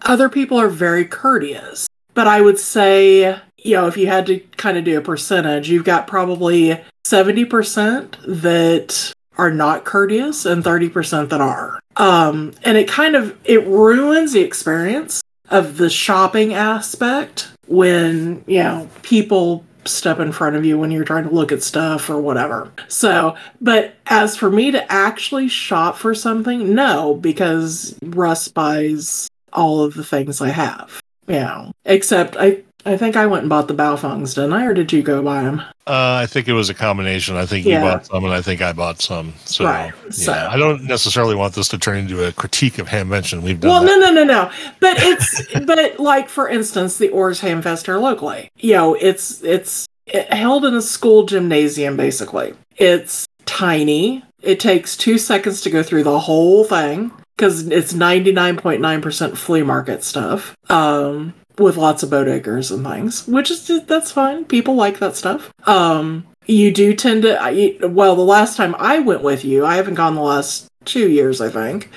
other 0.04 0.30
people 0.30 0.60
are 0.60 0.70
very 0.70 1.06
courteous. 1.06 1.88
But 2.14 2.28
I 2.28 2.42
would 2.42 2.58
say, 2.58 3.38
you 3.58 3.76
know, 3.76 3.88
if 3.88 3.98
you 3.98 4.08
had 4.08 4.26
to 4.28 4.40
kind 4.58 4.78
of 4.78 4.86
do 4.86 4.98
a 4.98 5.02
percentage, 5.02 5.70
you've 5.70 5.84
got 5.84 6.08
probably 6.08 6.80
70% 7.06 8.16
that 8.42 9.14
are 9.38 9.52
not 9.52 9.84
courteous 9.84 10.46
and 10.46 10.64
30% 10.64 11.30
that 11.30 11.42
are. 11.42 11.80
Um, 11.98 12.54
and 12.64 12.78
it 12.78 12.88
kind 12.88 13.16
of 13.16 13.38
it 13.44 13.68
ruins 13.68 14.34
the 14.34 14.42
experience 14.42 15.22
of 15.50 15.78
the 15.78 15.90
shopping 15.90 16.54
aspect 16.54 17.50
when, 17.68 18.44
you 18.48 18.64
know, 18.64 18.90
people 19.02 19.66
step 19.86 20.20
in 20.20 20.32
front 20.32 20.56
of 20.56 20.66
you 20.66 20.78
when 20.78 20.92
you're 20.92 21.06
trying 21.06 21.28
to 21.28 21.34
look 21.34 21.52
at 21.52 21.64
stuff 21.64 22.10
or 22.10 22.20
whatever. 22.20 22.72
So, 22.88 23.36
but 23.62 23.96
as 24.08 24.36
for 24.36 24.50
me 24.50 24.72
to 24.72 24.92
actually 24.92 25.48
shop 25.48 25.98
for 25.98 26.14
something, 26.14 26.74
no, 26.74 27.16
because 27.16 27.98
Russ 28.02 28.48
buys 28.48 29.30
all 29.54 29.82
of 29.82 29.94
the 29.94 30.04
things 30.04 30.42
I 30.42 30.50
have. 30.50 31.02
You 31.28 31.40
know, 31.40 31.72
except 31.86 32.36
I 32.38 32.64
I 32.88 32.98
think 32.98 33.16
I 33.16 33.26
went 33.26 33.42
and 33.44 33.50
bought 33.50 33.68
the 33.68 33.74
Baofengs, 33.74 34.36
didn't 34.36 34.54
I? 34.54 34.66
Or 34.66 34.74
did 34.76 34.94
you 34.94 35.02
go 35.02 35.24
buy 35.24 35.42
them? 35.44 35.60
Uh, 35.88 36.20
I 36.22 36.28
think 36.28 36.48
it 36.48 36.54
was 36.54 36.70
a 36.70 36.74
combination. 36.76 37.36
I 37.36 37.46
think 37.48 37.66
Yeah. 37.66 37.80
you 37.84 37.90
bought 37.92 38.06
some, 38.06 38.24
and 38.24 38.34
I 38.34 38.42
think 38.42 38.62
I 38.62 38.74
bought 38.74 39.02
some. 39.02 39.34
So, 39.46 39.66
Right. 39.66 39.92
yeah, 40.06 40.12
So- 40.12 40.50
I 40.52 40.56
don't 40.58 40.84
necessarily 40.84 41.34
want 41.36 41.56
this 41.56 41.68
to 41.70 41.78
turn 41.80 41.98
into 41.98 42.24
a 42.24 42.32
critique 42.32 42.78
of 42.78 42.88
Hamvention. 42.90 43.42
We've 43.42 43.60
done 43.60 43.72
Well, 43.72 43.82
that. 43.82 43.88
no, 43.88 44.12
no, 44.12 44.12
no, 44.12 44.24
no. 44.24 44.50
But 44.80 44.98
it's 45.00 45.42
but 45.66 46.00
like 46.00 46.30
for 46.30 46.48
instance, 46.48 46.98
the 46.98 47.10
Oars 47.10 47.42
Hamfest 47.42 47.86
here 47.88 47.98
locally. 47.98 48.50
You 48.58 48.74
know, 48.74 48.94
it's 48.94 49.42
it's 49.44 49.88
it, 50.06 50.32
held 50.32 50.64
in 50.66 50.76
a 50.76 50.82
school 50.82 51.24
gymnasium 51.24 51.98
basically. 51.98 52.54
It's 52.78 53.26
tiny. 53.46 54.24
It 54.44 54.60
takes 54.60 54.96
two 54.96 55.18
seconds 55.18 55.62
to 55.62 55.72
go 55.72 55.82
through 55.82 56.04
the 56.04 56.20
whole 56.20 56.64
thing 56.66 57.12
because 57.36 57.68
it's 57.68 57.94
ninety 57.96 58.32
nine 58.32 58.58
point 58.58 58.80
nine 58.82 59.02
percent 59.02 59.38
flea 59.40 59.64
market 59.64 60.04
stuff. 60.04 60.56
Um. 60.70 61.34
With 61.58 61.78
lots 61.78 62.04
of 62.04 62.10
bodegas 62.10 62.72
and 62.72 62.86
things, 62.86 63.28
which 63.28 63.50
is 63.50 63.86
that's 63.86 64.12
fine. 64.12 64.46
People 64.46 64.76
like 64.76 65.00
that 65.00 65.16
stuff. 65.16 65.54
Um, 65.66 66.28
you 66.46 66.72
do 66.72 66.94
tend 66.94 67.24
to. 67.24 67.42
I, 67.42 67.78
well, 67.82 68.16
the 68.16 68.24
last 68.24 68.58
time 68.58 68.76
I 68.78 69.00
went 69.00 69.22
with 69.22 69.46
you, 69.46 69.66
I 69.66 69.76
haven't 69.76 69.96
gone 69.96 70.16
the 70.16 70.22
last 70.22 70.68
two 70.86 71.10
years, 71.10 71.42
I 71.42 71.50
think. 71.50 71.90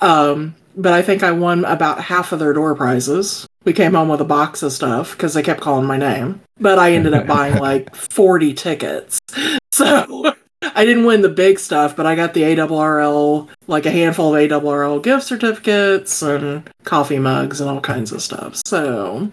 Um, 0.00 0.54
but 0.76 0.92
I 0.92 1.02
think 1.02 1.22
I 1.22 1.32
won 1.32 1.64
about 1.64 2.02
half 2.02 2.32
of 2.32 2.38
their 2.38 2.52
door 2.52 2.74
prizes. 2.74 3.46
We 3.64 3.72
came 3.72 3.94
home 3.94 4.08
with 4.08 4.20
a 4.20 4.24
box 4.24 4.62
of 4.62 4.72
stuff 4.72 5.12
because 5.12 5.34
they 5.34 5.42
kept 5.42 5.60
calling 5.60 5.86
my 5.86 5.96
name. 5.96 6.40
But 6.60 6.78
I 6.78 6.92
ended 6.92 7.14
up 7.14 7.26
buying 7.26 7.56
like 7.56 7.94
40 7.94 8.54
tickets. 8.54 9.18
So 9.72 10.34
I 10.74 10.84
didn't 10.84 11.04
win 11.04 11.22
the 11.22 11.28
big 11.28 11.58
stuff, 11.58 11.96
but 11.96 12.06
I 12.06 12.14
got 12.14 12.34
the 12.34 12.42
ARRL, 12.42 13.48
like 13.66 13.86
a 13.86 13.90
handful 13.90 14.34
of 14.34 14.50
ARRL 14.50 15.02
gift 15.02 15.24
certificates 15.24 16.22
and 16.22 16.68
coffee 16.84 17.18
mugs 17.18 17.60
and 17.60 17.70
all 17.70 17.80
kinds 17.80 18.12
of 18.12 18.22
stuff. 18.22 18.60
So, 18.66 19.30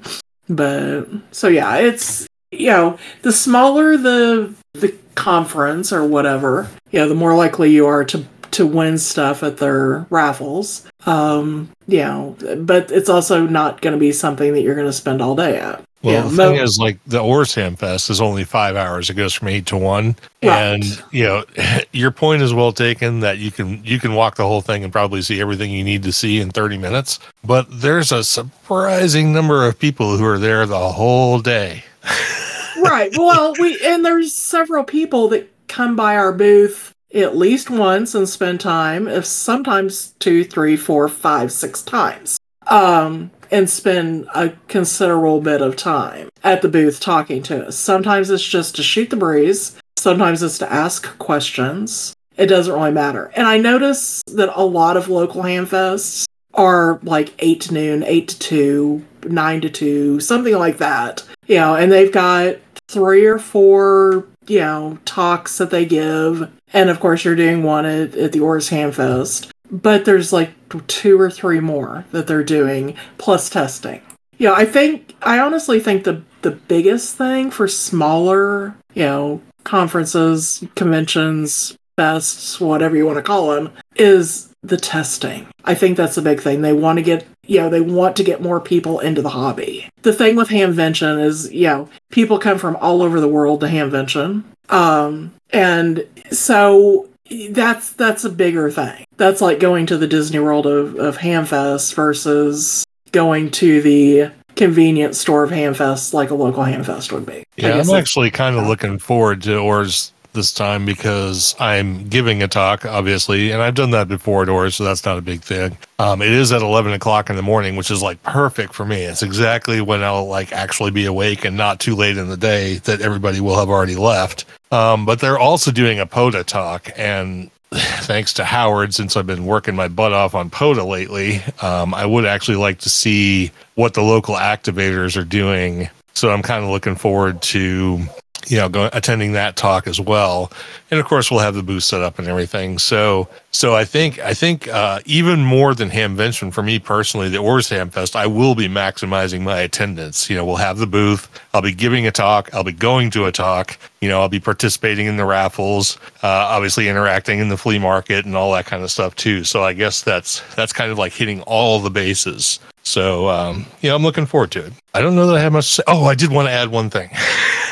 but, 0.47 1.05
so 1.31 1.47
yeah, 1.47 1.77
it's, 1.77 2.27
you 2.51 2.67
know, 2.67 2.97
the 3.21 3.31
smaller 3.31 3.97
the, 3.97 4.53
the 4.73 4.95
conference 5.15 5.91
or 5.91 6.05
whatever, 6.05 6.69
you 6.91 6.99
know, 6.99 7.09
the 7.09 7.15
more 7.15 7.35
likely 7.35 7.71
you 7.71 7.87
are 7.87 8.03
to 8.05 8.25
to 8.53 8.67
win 8.67 8.97
stuff 8.99 9.41
at 9.41 9.57
their 9.57 10.05
raffles. 10.09 10.87
Um, 11.05 11.71
you 11.87 11.99
know, 11.99 12.37
but 12.57 12.91
it's 12.91 13.09
also 13.09 13.45
not 13.47 13.81
going 13.81 13.93
to 13.93 13.99
be 13.99 14.11
something 14.11 14.53
that 14.53 14.61
you're 14.61 14.75
going 14.75 14.87
to 14.87 14.93
spend 14.93 15.21
all 15.21 15.35
day 15.35 15.59
at. 15.59 15.83
Well, 16.03 16.13
yeah, 16.15 16.21
the 16.23 16.35
mo- 16.35 16.49
thing 16.51 16.59
is, 16.61 16.77
like 16.79 16.97
the 17.07 17.19
Orsham 17.19 17.77
Fest 17.77 18.09
is 18.09 18.19
only 18.19 18.43
five 18.43 18.75
hours. 18.75 19.09
It 19.09 19.13
goes 19.13 19.33
from 19.33 19.47
eight 19.47 19.65
to 19.67 19.77
one, 19.77 20.15
Right. 20.43 20.51
and 20.51 21.03
you 21.11 21.23
know 21.23 21.45
your 21.93 22.11
point 22.11 22.41
is 22.41 22.53
well 22.53 22.73
taken 22.73 23.21
that 23.21 23.37
you 23.37 23.51
can 23.51 23.81
you 23.85 23.99
can 23.99 24.13
walk 24.13 24.35
the 24.35 24.45
whole 24.45 24.61
thing 24.61 24.83
and 24.83 24.91
probably 24.91 25.21
see 25.21 25.39
everything 25.39 25.71
you 25.71 25.83
need 25.83 26.03
to 26.03 26.11
see 26.11 26.41
in 26.41 26.51
thirty 26.51 26.77
minutes. 26.77 27.19
But 27.45 27.67
there's 27.69 28.11
a 28.11 28.23
surprising 28.23 29.31
number 29.31 29.65
of 29.65 29.79
people 29.79 30.17
who 30.17 30.25
are 30.25 30.37
there 30.39 30.65
the 30.65 30.89
whole 30.91 31.39
day. 31.39 31.83
right. 32.81 33.11
Well, 33.17 33.53
we 33.59 33.79
and 33.83 34.03
there's 34.03 34.33
several 34.33 34.83
people 34.83 35.29
that 35.29 35.49
come 35.69 35.95
by 35.95 36.17
our 36.17 36.33
booth 36.33 36.91
at 37.13 37.37
least 37.37 37.69
once 37.69 38.13
and 38.15 38.27
spend 38.27 38.59
time, 38.59 39.07
if 39.07 39.23
sometimes 39.25 40.13
two, 40.19 40.43
three, 40.43 40.75
four, 40.75 41.07
five, 41.07 41.51
six 41.51 41.81
times. 41.83 42.39
Um, 42.67 43.29
and 43.51 43.69
spend 43.69 44.27
a 44.33 44.53
considerable 44.67 45.41
bit 45.41 45.61
of 45.61 45.75
time 45.75 46.29
at 46.43 46.61
the 46.61 46.69
booth 46.69 46.99
talking 46.99 47.43
to 47.43 47.67
us. 47.67 47.75
Sometimes 47.75 48.29
it's 48.29 48.47
just 48.47 48.75
to 48.75 48.83
shoot 48.83 49.09
the 49.09 49.15
breeze. 49.15 49.77
Sometimes 49.97 50.43
it's 50.43 50.57
to 50.57 50.71
ask 50.71 51.17
questions. 51.17 52.13
It 52.35 52.47
doesn't 52.47 52.73
really 52.73 52.91
matter. 52.91 53.31
And 53.35 53.47
I 53.47 53.57
notice 53.57 54.21
that 54.27 54.51
a 54.55 54.65
lot 54.65 54.97
of 54.97 55.07
local 55.07 55.43
hamfests 55.43 56.25
are 56.53 56.99
like 57.03 57.33
8 57.39 57.61
to 57.61 57.73
noon, 57.73 58.03
8 58.03 58.27
to 58.27 58.39
2, 58.39 59.05
9 59.25 59.61
to 59.61 59.69
2, 59.69 60.19
something 60.19 60.55
like 60.55 60.77
that. 60.77 61.23
You 61.47 61.57
know, 61.57 61.75
and 61.75 61.91
they've 61.91 62.11
got 62.11 62.57
three 62.87 63.25
or 63.25 63.39
four, 63.39 64.25
you 64.47 64.59
know, 64.59 64.97
talks 65.05 65.57
that 65.57 65.69
they 65.69 65.85
give. 65.85 66.51
And 66.71 66.89
of 66.89 66.99
course, 66.99 67.23
you're 67.23 67.35
doing 67.35 67.63
one 67.63 67.85
at, 67.85 68.15
at 68.15 68.31
the 68.31 68.39
Oars 68.39 68.69
Hamfest. 68.69 69.49
But 69.73 70.05
there's 70.05 70.31
like 70.31 70.53
two 70.85 71.19
or 71.19 71.31
three 71.31 71.59
more 71.59 72.05
that 72.11 72.27
they're 72.27 72.43
doing, 72.43 72.95
plus 73.17 73.49
testing. 73.49 74.01
Yeah, 74.37 74.53
I 74.53 74.65
think, 74.65 75.15
I 75.23 75.39
honestly 75.39 75.79
think 75.79 76.03
the, 76.03 76.21
the 76.43 76.51
biggest 76.51 77.17
thing 77.17 77.49
for 77.49 77.67
smaller, 77.67 78.75
you 78.93 79.03
know, 79.03 79.41
conferences, 79.63 80.63
conventions, 80.75 81.75
fests, 81.97 82.59
whatever 82.59 82.95
you 82.95 83.07
want 83.07 83.17
to 83.17 83.23
call 83.23 83.49
them, 83.49 83.71
is 83.95 84.53
the 84.61 84.77
testing. 84.77 85.47
I 85.65 85.73
think 85.73 85.97
that's 85.97 86.15
the 86.15 86.21
big 86.21 86.39
thing. 86.39 86.61
They 86.61 86.73
want 86.73 86.97
to 86.97 87.03
get, 87.03 87.25
you 87.45 87.59
know, 87.59 87.69
they 87.69 87.81
want 87.81 88.15
to 88.17 88.23
get 88.23 88.41
more 88.41 88.59
people 88.59 88.99
into 88.99 89.23
the 89.23 89.29
hobby. 89.29 89.89
The 90.03 90.13
thing 90.13 90.35
with 90.35 90.49
Hamvention 90.49 91.23
is, 91.23 91.51
you 91.51 91.67
know, 91.67 91.89
people 92.11 92.37
come 92.37 92.59
from 92.59 92.75
all 92.75 93.01
over 93.01 93.19
the 93.19 93.27
world 93.27 93.61
to 93.61 93.67
Hamvention. 93.67 94.43
Um, 94.69 95.33
and 95.49 96.07
so 96.31 97.09
that's 97.49 97.93
that's 97.93 98.23
a 98.23 98.29
bigger 98.29 98.69
thing. 98.69 99.05
That's 99.17 99.41
like 99.41 99.59
going 99.59 99.85
to 99.87 99.97
the 99.97 100.07
Disney 100.07 100.39
World 100.39 100.65
of, 100.65 100.95
of 100.95 101.17
Hamfest 101.17 101.93
versus 101.93 102.85
going 103.11 103.51
to 103.51 103.81
the 103.81 104.31
convenience 104.55 105.19
store 105.19 105.43
of 105.43 105.51
Hamfest 105.51 106.13
like 106.13 106.29
a 106.29 106.35
local 106.35 106.63
Hamfest 106.63 107.11
would 107.11 107.25
be. 107.25 107.43
Yeah, 107.55 107.79
I'm 107.79 107.89
actually 107.91 108.31
kind 108.31 108.55
of 108.55 108.67
looking 108.67 108.99
forward 108.99 109.41
to 109.43 109.57
Oars 109.57 110.11
this 110.33 110.51
time 110.51 110.85
because 110.85 111.55
I'm 111.59 112.07
giving 112.09 112.43
a 112.43 112.47
talk, 112.47 112.85
obviously, 112.85 113.51
and 113.51 113.61
I've 113.61 113.75
done 113.75 113.91
that 113.91 114.07
before 114.07 114.33
so 114.69 114.83
that's 114.83 115.05
not 115.05 115.17
a 115.17 115.21
big 115.21 115.41
thing. 115.41 115.77
Um, 115.99 116.21
it 116.21 116.31
is 116.31 116.51
at 116.51 116.61
11 116.61 116.93
o'clock 116.93 117.29
in 117.29 117.35
the 117.35 117.41
morning, 117.41 117.75
which 117.75 117.91
is 117.91 118.01
like 118.01 118.21
perfect 118.23 118.73
for 118.73 118.85
me. 118.85 119.03
It's 119.03 119.23
exactly 119.23 119.79
when 119.81 120.03
I'll 120.03 120.25
like 120.25 120.51
actually 120.51 120.91
be 120.91 121.05
awake 121.05 121.45
and 121.45 121.55
not 121.55 121.79
too 121.79 121.95
late 121.95 122.17
in 122.17 122.29
the 122.29 122.37
day 122.37 122.75
that 122.85 123.01
everybody 123.01 123.39
will 123.39 123.57
have 123.57 123.69
already 123.69 123.95
left. 123.95 124.45
Um, 124.71 125.05
but 125.05 125.19
they're 125.19 125.39
also 125.39 125.71
doing 125.71 125.99
a 125.99 126.05
POTA 126.05 126.45
talk, 126.45 126.89
and 126.97 127.51
thanks 127.73 128.33
to 128.33 128.43
Howard, 128.43 128.93
since 128.93 129.15
I've 129.15 129.27
been 129.27 129.45
working 129.45 129.75
my 129.75 129.87
butt 129.87 130.13
off 130.13 130.35
on 130.35 130.49
POTA 130.49 130.83
lately, 130.83 131.41
um, 131.61 131.93
I 131.93 132.05
would 132.05 132.25
actually 132.25 132.57
like 132.57 132.79
to 132.79 132.89
see 132.89 133.51
what 133.75 133.93
the 133.93 134.01
local 134.01 134.35
activators 134.35 135.19
are 135.19 135.25
doing. 135.25 135.89
So 136.13 136.31
I'm 136.31 136.43
kind 136.43 136.63
of 136.63 136.69
looking 136.69 136.95
forward 136.95 137.41
to, 137.43 138.01
you 138.49 138.57
know, 138.57 138.69
going 138.69 138.89
attending 138.93 139.33
that 139.33 139.55
talk 139.55 139.87
as 139.87 139.99
well. 139.99 140.51
And 140.91 140.99
of 140.99 141.05
course, 141.05 141.31
we'll 141.31 141.39
have 141.39 141.55
the 141.55 141.63
booth 141.63 141.83
set 141.83 142.01
up 142.01 142.19
and 142.19 142.27
everything. 142.27 142.77
So, 142.77 143.27
so 143.51 143.75
I 143.75 143.85
think, 143.85 144.19
I 144.19 144.33
think 144.33 144.67
uh, 144.67 144.99
even 145.05 145.43
more 145.43 145.73
than 145.73 145.89
Hamvention 145.89 146.53
for 146.53 146.63
me 146.63 146.79
personally, 146.79 147.29
the 147.29 147.37
Oars 147.37 147.69
Hamfest, 147.69 148.15
I 148.15 148.27
will 148.27 148.55
be 148.55 148.67
maximizing 148.67 149.41
my 149.41 149.59
attendance. 149.59 150.29
You 150.29 150.35
know, 150.35 150.45
we'll 150.45 150.57
have 150.57 150.77
the 150.77 150.87
booth. 150.87 151.29
I'll 151.53 151.61
be 151.61 151.73
giving 151.73 152.07
a 152.07 152.11
talk. 152.11 152.53
I'll 152.53 152.63
be 152.63 152.71
going 152.71 153.09
to 153.11 153.25
a 153.25 153.31
talk. 153.31 153.77
You 154.01 154.09
know, 154.09 154.21
I'll 154.21 154.29
be 154.29 154.39
participating 154.39 155.07
in 155.07 155.17
the 155.17 155.25
raffles, 155.25 155.97
uh, 156.23 156.27
obviously 156.27 156.89
interacting 156.89 157.39
in 157.39 157.49
the 157.49 157.57
flea 157.57 157.79
market 157.79 158.25
and 158.25 158.35
all 158.35 158.51
that 158.53 158.65
kind 158.65 158.83
of 158.83 158.91
stuff 158.91 159.15
too. 159.15 159.43
So 159.43 159.63
I 159.63 159.73
guess 159.73 160.01
that's 160.01 160.41
that's 160.55 160.73
kind 160.73 160.91
of 160.91 160.97
like 160.97 161.13
hitting 161.13 161.41
all 161.41 161.79
the 161.79 161.89
bases. 161.89 162.59
So 162.83 163.29
um, 163.29 163.65
yeah, 163.81 163.95
I'm 163.95 164.03
looking 164.03 164.25
forward 164.25 164.51
to 164.51 164.65
it. 164.65 164.73
I 164.93 165.01
don't 165.01 165.15
know 165.15 165.27
that 165.27 165.35
I 165.35 165.39
have 165.39 165.53
much 165.53 165.67
to 165.67 165.73
say. 165.75 165.83
Oh, 165.87 166.05
I 166.05 166.15
did 166.15 166.31
want 166.31 166.47
to 166.47 166.51
add 166.51 166.69
one 166.69 166.89
thing. 166.89 167.09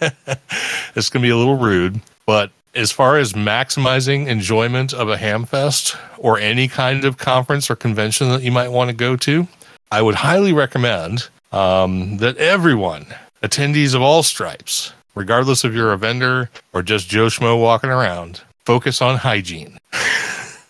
it's 0.94 1.08
going 1.08 1.20
to 1.22 1.26
be 1.26 1.30
a 1.30 1.36
little 1.36 1.56
rude, 1.56 2.00
but 2.26 2.50
as 2.74 2.92
far 2.92 3.16
as 3.16 3.32
maximizing 3.32 4.26
enjoyment 4.26 4.92
of 4.92 5.08
a 5.08 5.16
hamfest 5.16 5.98
or 6.18 6.38
any 6.38 6.68
kind 6.68 7.04
of 7.04 7.16
conference 7.18 7.70
or 7.70 7.76
convention 7.76 8.28
that 8.30 8.42
you 8.42 8.52
might 8.52 8.68
want 8.68 8.90
to 8.90 8.94
go 8.94 9.16
to, 9.16 9.48
I 9.90 10.02
would 10.02 10.14
highly 10.16 10.52
recommend 10.52 11.28
um, 11.52 12.18
that 12.18 12.36
everyone, 12.36 13.06
attendees 13.42 13.94
of 13.94 14.02
all 14.02 14.22
stripes, 14.22 14.92
regardless 15.14 15.64
if 15.64 15.72
you're 15.72 15.92
a 15.92 15.98
vendor 15.98 16.50
or 16.72 16.82
just 16.82 17.08
Joe 17.08 17.26
Schmo 17.26 17.60
walking 17.60 17.90
around, 17.90 18.42
focus 18.66 19.00
on 19.00 19.16
hygiene. 19.16 19.78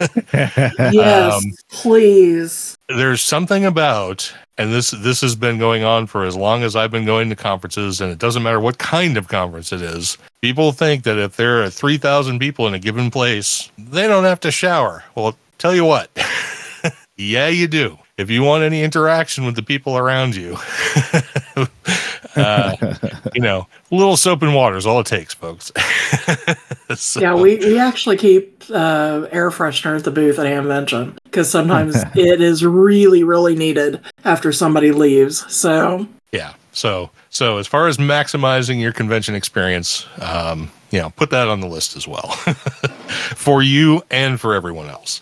Yes, 0.33 1.35
Um, 1.35 1.43
please. 1.71 2.77
there's 2.89 3.21
something 3.21 3.65
about 3.65 4.33
and 4.59 4.73
this 4.73 4.91
this 4.91 5.21
has 5.21 5.37
been 5.37 5.57
going 5.59 5.85
on 5.85 6.07
for 6.07 6.25
as 6.25 6.37
long 6.37 6.63
as 6.65 6.77
I've 6.77 6.91
been 6.91 7.07
going 7.07 7.31
to 7.31 7.37
conferences 7.37 8.01
and 8.01 8.11
it 8.13 8.19
doesn't 8.19 8.43
matter 8.43 8.61
what 8.61 8.79
kind 8.79 9.17
of 9.17 9.29
conference 9.29 9.73
it 9.73 9.81
is. 9.81 10.19
People 10.43 10.73
think 10.73 11.05
that 11.05 11.17
if 11.17 11.37
there 11.37 11.63
are 11.63 11.71
3000 11.71 12.39
people 12.39 12.67
in 12.67 12.75
a 12.75 12.79
given 12.79 13.11
place, 13.11 13.71
they 13.79 14.07
don't 14.07 14.25
have 14.25 14.41
to 14.41 14.51
shower. 14.51 15.05
Well, 15.15 15.37
tell 15.59 15.75
you 15.75 15.85
what. 15.85 16.11
yeah, 17.17 17.49
you 17.49 17.69
do. 17.69 17.99
If 18.19 18.31
you 18.31 18.43
want 18.43 18.65
any 18.65 18.83
interaction 18.83 19.47
with 19.47 19.55
the 19.55 19.63
people 19.63 19.97
around 19.97 20.35
you, 20.35 20.57
uh, 22.37 22.77
you 23.35 23.41
know, 23.41 23.67
a 23.91 23.95
little 23.95 24.17
soap 24.17 24.43
and 24.43 24.55
water 24.55 24.77
is 24.77 24.87
all 24.87 25.01
it 25.01 25.07
takes, 25.07 25.35
folks. 25.35 25.73
So- 26.95 27.21
Yeah, 27.21 27.35
we, 27.35 27.57
we 27.59 27.79
actually 27.79 28.17
keep 28.17 28.65
uh, 28.71 29.27
air 29.31 29.51
freshener 29.51 29.95
at 29.99 30.05
the 30.05 30.11
booth 30.11 30.39
at 30.39 30.47
Hamvention 30.47 31.17
because 31.25 31.51
sometimes 31.51 31.97
it 32.15 32.41
is 32.41 32.65
really, 32.65 33.23
really 33.25 33.55
needed 33.55 34.01
after 34.25 34.53
somebody 34.53 34.91
leaves. 34.91 35.45
So, 35.55 36.09
yeah 36.33 36.55
so 36.79 37.11
so 37.31 37.59
as 37.59 37.67
far 37.67 37.89
as 37.89 37.99
maximizing 37.99 38.81
your 38.81 38.93
convention 38.93 39.35
experience 39.35 40.07
um 40.21 40.71
you 40.91 41.01
know 41.01 41.11
put 41.11 41.31
that 41.31 41.49
on 41.49 41.61
the 41.61 41.67
list 41.67 41.97
as 41.97 42.07
well 42.07 42.29
for 43.35 43.63
you 43.63 44.03
and 44.11 44.41
for 44.41 44.55
everyone 44.55 44.89
else 44.89 45.21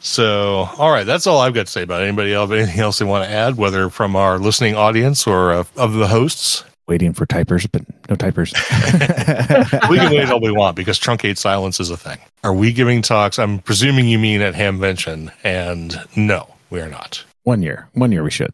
so 0.00 0.68
all 0.78 0.90
right 0.90 1.06
that's 1.06 1.26
all 1.26 1.40
i've 1.40 1.54
got 1.54 1.66
to 1.66 1.72
say 1.72 1.82
about 1.82 2.02
it. 2.02 2.08
anybody 2.08 2.34
else 2.34 2.50
anything 2.50 2.80
else 2.80 2.98
they 2.98 3.04
want 3.04 3.24
to 3.24 3.30
add 3.30 3.56
whether 3.56 3.88
from 3.88 4.16
our 4.16 4.38
listening 4.38 4.74
audience 4.74 5.26
or 5.26 5.52
uh, 5.52 5.64
of 5.76 5.94
the 5.94 6.08
hosts 6.08 6.64
Waiting 6.88 7.14
for 7.14 7.26
typers, 7.26 7.66
but 7.72 7.82
no 8.08 8.14
typers. 8.14 8.52
we 9.90 9.98
can 9.98 10.12
wait 10.12 10.30
all 10.30 10.40
we 10.40 10.52
want 10.52 10.76
because 10.76 11.00
truncate 11.00 11.36
silence 11.36 11.80
is 11.80 11.90
a 11.90 11.96
thing 11.96 12.18
are 12.44 12.54
we 12.54 12.72
giving 12.72 13.02
talks 13.02 13.40
i'm 13.40 13.58
presuming 13.58 14.06
you 14.06 14.20
mean 14.20 14.40
at 14.40 14.54
hamvention 14.54 15.32
and 15.42 15.98
no 16.14 16.54
we 16.70 16.80
are 16.80 16.88
not 16.88 17.24
one 17.46 17.62
year. 17.62 17.88
One 17.92 18.10
year 18.10 18.24
we 18.24 18.32
should. 18.32 18.50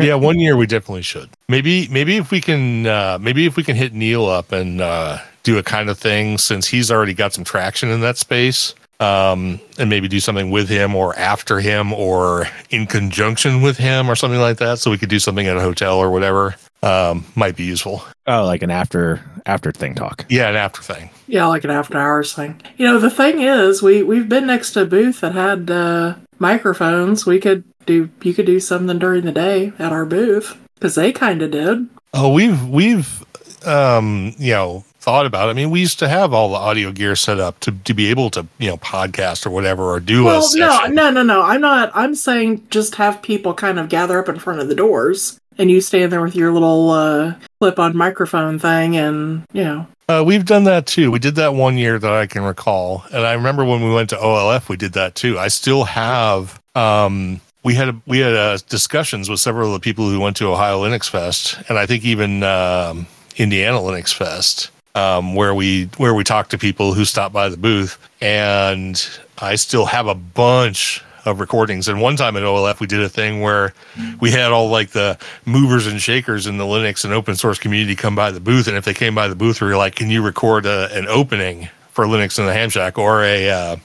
Yeah, 0.00 0.14
one 0.14 0.38
year 0.38 0.56
we 0.56 0.66
definitely 0.66 1.02
should. 1.02 1.30
Maybe 1.48 1.88
maybe 1.88 2.16
if 2.16 2.30
we 2.30 2.40
can 2.40 2.86
uh 2.86 3.18
maybe 3.20 3.46
if 3.46 3.56
we 3.56 3.62
can 3.62 3.76
hit 3.76 3.92
Neil 3.94 4.26
up 4.26 4.52
and 4.52 4.80
uh 4.80 5.18
do 5.42 5.58
a 5.58 5.62
kind 5.62 5.88
of 5.88 5.98
thing 5.98 6.38
since 6.38 6.66
he's 6.66 6.90
already 6.90 7.14
got 7.14 7.32
some 7.32 7.44
traction 7.44 7.88
in 7.90 8.00
that 8.00 8.18
space. 8.18 8.74
Um 9.00 9.60
and 9.78 9.90
maybe 9.90 10.08
do 10.08 10.20
something 10.20 10.50
with 10.50 10.68
him 10.68 10.94
or 10.94 11.16
after 11.18 11.60
him 11.60 11.92
or 11.92 12.46
in 12.70 12.86
conjunction 12.86 13.62
with 13.62 13.76
him 13.76 14.10
or 14.10 14.16
something 14.16 14.40
like 14.40 14.58
that 14.58 14.78
so 14.78 14.90
we 14.90 14.98
could 14.98 15.08
do 15.10 15.18
something 15.18 15.46
at 15.46 15.56
a 15.56 15.60
hotel 15.60 15.98
or 15.98 16.10
whatever. 16.10 16.56
Um 16.82 17.24
might 17.34 17.56
be 17.56 17.64
useful. 17.64 18.02
Oh, 18.26 18.44
like 18.44 18.62
an 18.62 18.70
after 18.70 19.20
after 19.46 19.70
thing 19.70 19.94
talk. 19.94 20.24
Yeah, 20.28 20.48
an 20.48 20.56
after 20.56 20.82
thing. 20.82 21.08
yeah, 21.28 21.46
like 21.46 21.62
an 21.64 21.70
after 21.70 21.96
hours 21.98 22.34
thing. 22.34 22.60
You 22.76 22.86
know, 22.86 22.98
the 22.98 23.10
thing 23.10 23.40
is, 23.40 23.80
we, 23.80 24.02
we've 24.02 24.28
been 24.28 24.46
next 24.48 24.72
to 24.72 24.82
a 24.82 24.84
booth 24.86 25.20
that 25.20 25.34
had 25.34 25.70
uh, 25.70 26.14
microphones. 26.40 27.24
We 27.24 27.38
could 27.38 27.62
do, 27.86 28.10
you 28.22 28.34
could 28.34 28.46
do 28.46 28.60
something 28.60 28.98
during 28.98 29.24
the 29.24 29.32
day 29.32 29.72
at 29.78 29.92
our 29.92 30.04
booth 30.04 30.56
because 30.74 30.94
they 30.94 31.12
kind 31.12 31.42
of 31.42 31.50
did. 31.50 31.88
Oh, 32.12 32.32
we've 32.32 32.66
we've 32.68 33.24
um, 33.66 34.34
you 34.38 34.52
know, 34.52 34.84
thought 34.98 35.26
about 35.26 35.48
it. 35.48 35.50
I 35.50 35.54
mean, 35.54 35.70
we 35.70 35.80
used 35.80 35.98
to 35.98 36.08
have 36.08 36.32
all 36.32 36.50
the 36.50 36.56
audio 36.56 36.92
gear 36.92 37.16
set 37.16 37.38
up 37.40 37.60
to 37.60 37.72
to 37.84 37.94
be 37.94 38.06
able 38.10 38.30
to, 38.30 38.46
you 38.58 38.68
know, 38.68 38.76
podcast 38.76 39.46
or 39.46 39.50
whatever 39.50 39.84
or 39.84 40.00
do 40.00 40.22
a 40.22 40.24
Well, 40.24 40.48
no, 40.54 40.86
no, 40.86 41.10
no, 41.10 41.22
no. 41.22 41.42
I'm 41.42 41.60
not. 41.60 41.90
I'm 41.94 42.14
saying 42.14 42.66
just 42.70 42.94
have 42.96 43.22
people 43.22 43.54
kind 43.54 43.78
of 43.78 43.88
gather 43.88 44.18
up 44.18 44.28
in 44.28 44.38
front 44.38 44.60
of 44.60 44.68
the 44.68 44.74
doors, 44.74 45.38
and 45.58 45.70
you 45.70 45.80
stand 45.80 46.12
there 46.12 46.22
with 46.22 46.36
your 46.36 46.52
little 46.52 46.90
uh, 46.90 47.34
clip-on 47.60 47.96
microphone 47.96 48.58
thing, 48.58 48.96
and 48.96 49.44
you 49.52 49.64
know, 49.64 49.86
Uh, 50.08 50.22
we've 50.24 50.44
done 50.44 50.64
that 50.64 50.86
too. 50.86 51.10
We 51.10 51.18
did 51.18 51.34
that 51.36 51.54
one 51.54 51.76
year 51.76 51.98
that 51.98 52.12
I 52.12 52.26
can 52.26 52.42
recall, 52.42 53.04
and 53.12 53.26
I 53.26 53.32
remember 53.32 53.64
when 53.64 53.82
we 53.82 53.92
went 53.92 54.10
to 54.10 54.16
OLF, 54.16 54.68
we 54.68 54.76
did 54.76 54.92
that 54.94 55.14
too. 55.14 55.38
I 55.38 55.48
still 55.48 55.84
have. 55.84 56.60
Um, 56.74 57.40
we 57.66 57.74
had 57.74 58.00
we 58.06 58.20
had 58.20 58.32
uh, 58.32 58.56
discussions 58.68 59.28
with 59.28 59.40
several 59.40 59.66
of 59.66 59.72
the 59.72 59.80
people 59.80 60.08
who 60.08 60.20
went 60.20 60.36
to 60.36 60.46
Ohio 60.46 60.84
Linux 60.84 61.10
Fest, 61.10 61.58
and 61.68 61.76
I 61.76 61.84
think 61.84 62.04
even 62.04 62.44
um, 62.44 63.08
Indiana 63.36 63.78
Linux 63.78 64.14
Fest, 64.14 64.70
um, 64.94 65.34
where 65.34 65.52
we 65.52 65.86
where 65.96 66.14
we 66.14 66.22
talked 66.22 66.52
to 66.52 66.58
people 66.58 66.94
who 66.94 67.04
stopped 67.04 67.34
by 67.34 67.48
the 67.48 67.56
booth, 67.56 67.98
and 68.20 69.04
I 69.38 69.56
still 69.56 69.84
have 69.86 70.06
a 70.06 70.14
bunch 70.14 71.02
of 71.24 71.40
recordings. 71.40 71.88
And 71.88 72.00
one 72.00 72.14
time 72.14 72.36
at 72.36 72.44
OLF, 72.44 72.78
we 72.78 72.86
did 72.86 73.00
a 73.00 73.08
thing 73.08 73.40
where 73.40 73.74
we 74.20 74.30
had 74.30 74.52
all 74.52 74.68
like 74.68 74.90
the 74.90 75.18
movers 75.44 75.88
and 75.88 76.00
shakers 76.00 76.46
in 76.46 76.58
the 76.58 76.64
Linux 76.64 77.04
and 77.04 77.12
open 77.12 77.34
source 77.34 77.58
community 77.58 77.96
come 77.96 78.14
by 78.14 78.30
the 78.30 78.38
booth. 78.38 78.68
And 78.68 78.76
if 78.76 78.84
they 78.84 78.94
came 78.94 79.16
by 79.16 79.26
the 79.26 79.34
booth, 79.34 79.60
we 79.60 79.66
were 79.66 79.76
like, 79.76 79.96
can 79.96 80.08
you 80.08 80.22
record 80.22 80.66
a, 80.66 80.88
an 80.96 81.08
opening 81.08 81.68
for 81.90 82.04
Linux 82.04 82.38
in 82.38 82.46
the 82.46 82.52
Ham 82.52 82.70
Shack 82.70 82.96
or 82.96 83.24
a, 83.24 83.50
uh, 83.50 83.76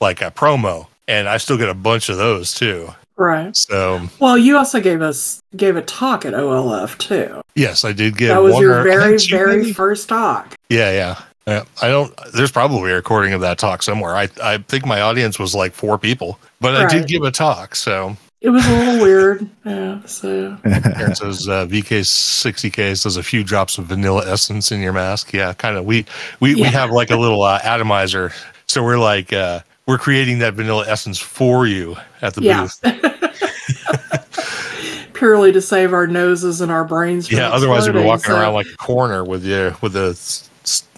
like 0.00 0.22
a 0.22 0.30
promo? 0.30 0.86
And 1.06 1.28
I 1.28 1.36
still 1.36 1.58
get 1.58 1.68
a 1.68 1.74
bunch 1.74 2.08
of 2.08 2.16
those 2.16 2.54
too. 2.54 2.94
Right. 3.16 3.56
So 3.56 4.08
Well, 4.20 4.36
you 4.38 4.56
also 4.56 4.80
gave 4.80 5.02
us 5.02 5.40
gave 5.56 5.76
a 5.76 5.82
talk 5.82 6.24
at 6.24 6.32
OLF 6.34 6.96
too. 6.98 7.40
yes, 7.54 7.84
I 7.84 7.92
did 7.92 8.16
get 8.16 8.28
that 8.28 8.42
was 8.42 8.58
your 8.60 8.82
very, 8.82 9.18
very 9.30 9.58
maybe? 9.58 9.72
first 9.72 10.08
talk. 10.08 10.54
Yeah, 10.68 10.90
yeah. 10.92 11.20
Yeah, 11.46 11.62
I 11.80 11.86
don't. 11.88 12.12
There's 12.34 12.50
probably 12.50 12.90
a 12.90 12.96
recording 12.96 13.32
of 13.32 13.40
that 13.42 13.56
talk 13.56 13.82
somewhere. 13.84 14.16
I 14.16 14.28
I 14.42 14.58
think 14.58 14.84
my 14.84 15.00
audience 15.00 15.38
was 15.38 15.54
like 15.54 15.72
four 15.74 15.96
people, 15.96 16.40
but 16.60 16.74
I 16.74 16.88
did 16.88 17.06
give 17.06 17.22
a 17.22 17.30
talk. 17.30 17.76
So 17.76 18.16
It 18.40 18.50
was 18.50 18.66
a 18.66 18.70
little 18.76 19.00
weird. 19.02 19.48
Yeah. 19.64 20.00
So 20.06 20.58
it 20.64 21.16
says 21.16 21.48
uh, 21.48 21.66
VK60K 21.66 22.96
says 22.96 23.16
a 23.16 23.22
few 23.22 23.44
drops 23.44 23.78
of 23.78 23.86
vanilla 23.86 24.24
essence 24.30 24.72
in 24.72 24.80
your 24.80 24.92
mask. 24.92 25.32
Yeah, 25.32 25.52
kind 25.52 25.76
of. 25.76 25.84
We 25.84 26.04
we, 26.40 26.56
we 26.56 26.62
have 26.64 26.90
like 26.90 27.10
a 27.12 27.16
little 27.16 27.42
uh, 27.42 27.60
atomizer, 27.62 28.32
so 28.66 28.82
we're 28.82 28.98
like 28.98 29.32
uh, 29.32 29.60
we're 29.86 29.98
creating 29.98 30.38
that 30.40 30.54
vanilla 30.54 30.84
essence 30.88 31.18
for 31.18 31.66
you 31.66 31.96
at 32.22 32.34
the 32.34 32.42
yeah. 32.42 32.62
booth. 32.62 32.80
Purely 35.14 35.50
to 35.52 35.62
save 35.62 35.94
our 35.94 36.06
noses 36.06 36.60
and 36.60 36.70
our 36.70 36.84
brains. 36.84 37.28
From 37.28 37.38
Yeah, 37.38 37.48
otherwise 37.50 37.86
we'd 37.86 37.94
be 37.98 38.04
walking 38.04 38.26
so- 38.26 38.38
around 38.38 38.54
like 38.54 38.66
a 38.66 38.76
corner 38.76 39.24
with 39.24 39.44
you 39.44 39.74
with 39.80 39.94
the 39.94 40.18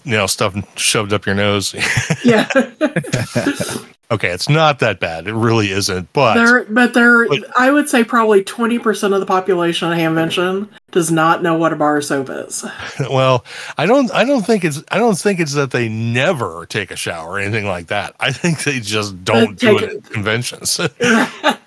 you 0.05 0.13
know 0.17 0.27
stuff 0.27 0.55
shoved 0.77 1.13
up 1.13 1.27
your 1.27 1.35
nose. 1.35 1.75
yeah. 2.25 2.49
Okay, 4.11 4.31
it's 4.31 4.49
not 4.49 4.79
that 4.79 5.01
bad. 5.01 5.27
It 5.27 5.35
really 5.35 5.71
isn't. 5.71 6.11
But 6.15 6.33
There, 6.33 6.65
but 6.65 6.95
there, 6.95 7.29
But- 7.29 7.45
I 7.59 7.71
would 7.71 7.91
say 7.91 8.05
probably 8.05 8.43
twenty 8.43 8.79
percent 8.79 9.13
of 9.13 9.21
the 9.21 9.27
population 9.27 9.93
of 9.93 9.99
Hamvention 9.99 10.67
does 10.91 11.11
not 11.11 11.43
know 11.43 11.55
what 11.57 11.73
a 11.73 11.77
bar 11.77 11.99
of 11.99 12.05
soap 12.05 12.31
is. 12.31 12.65
well, 13.11 13.45
I 13.77 13.87
don't. 13.87 14.11
I 14.13 14.25
don't 14.25 14.45
think 14.47 14.65
it's. 14.65 14.83
I 14.91 14.99
don't 14.99 15.19
think 15.19 15.41
it's 15.41 15.55
that 15.55 15.71
they 15.71 15.89
never 15.89 16.67
take 16.67 16.91
a 16.91 16.97
shower 16.97 17.33
or 17.33 17.39
anything 17.39 17.67
like 17.67 17.89
that. 17.89 18.15
I 18.21 18.33
think 18.33 18.65
they 18.65 18.81
just 18.81 19.23
don't 19.25 19.59
do 19.59 19.79
it 19.79 19.91
at 19.97 20.05
conventions. 20.11 20.81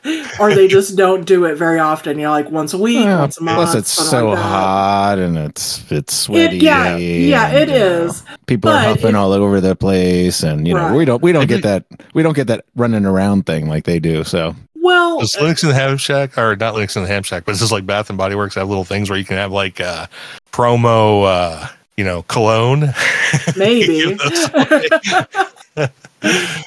or 0.40 0.54
they 0.56 0.68
just 0.68 0.98
don't 0.98 1.26
do 1.26 1.46
it 1.46 1.56
very 1.56 1.80
often. 1.80 2.18
You 2.18 2.24
know, 2.26 2.32
like 2.32 2.50
once 2.50 2.74
a 2.74 2.78
week, 2.78 3.00
Yeah, 3.06 3.20
once 3.20 3.38
a 3.40 3.44
month. 3.44 3.58
plus, 3.58 3.76
it's 3.76 3.92
so 3.92 4.30
like 4.30 4.40
hot 4.40 5.20
and 5.20 5.38
it's 5.38 5.90
it's 5.92 6.14
sweaty. 6.16 6.58
It, 6.58 6.64
yeah, 6.64 6.98
yeah, 6.98 7.48
and, 7.48 7.58
it 7.58 7.70
you 7.70 7.80
know, 7.80 8.04
is. 8.06 8.24
People 8.48 8.72
are 8.72 8.80
huffing 8.80 9.10
it- 9.10 9.16
all 9.16 9.34
over 9.34 9.62
the 9.62 9.76
place, 9.76 10.42
and 10.44 10.68
you 10.68 10.74
know 10.74 10.88
Right. 10.88 10.96
we 10.98 11.06
don't 11.06 11.22
we 11.22 11.32
don't 11.32 11.44
I 11.44 11.46
get 11.46 11.64
that 11.64 11.86
we 12.14 12.24
don't 12.24 12.36
get 12.36 12.48
that 12.48 12.66
running 12.76 13.06
around 13.06 13.46
thing 13.46 13.68
like 13.68 13.84
they 13.84 14.00
do. 14.00 14.24
So 14.24 14.56
Well, 14.82 15.20
Does 15.20 15.36
Linux 15.36 15.62
in 15.64 15.70
the 15.70 15.76
Ham 15.76 15.98
Shack, 15.98 16.38
or 16.38 16.56
not 16.56 16.74
Linux 16.74 16.96
in 16.98 17.04
the 17.04 17.08
Ham 17.08 17.24
Shack, 17.24 17.46
but 17.46 17.52
this 17.52 17.62
is 17.62 17.72
like 17.72 17.86
Bath 17.86 18.10
and 18.10 18.18
Body 18.18 18.36
Works 18.36 18.56
have 18.56 18.68
little 18.68 18.84
things 18.84 19.10
where 19.10 19.20
you 19.20 19.26
can 19.26 19.38
have 19.38 19.52
like 19.52 19.80
uh, 19.80 20.08
promo, 20.52 21.26
uh, 21.26 21.68
you 21.98 22.04
know, 22.04 22.24
cologne. 22.24 22.94
maybe 23.58 23.94
You 23.94 24.16
know, 24.16 24.26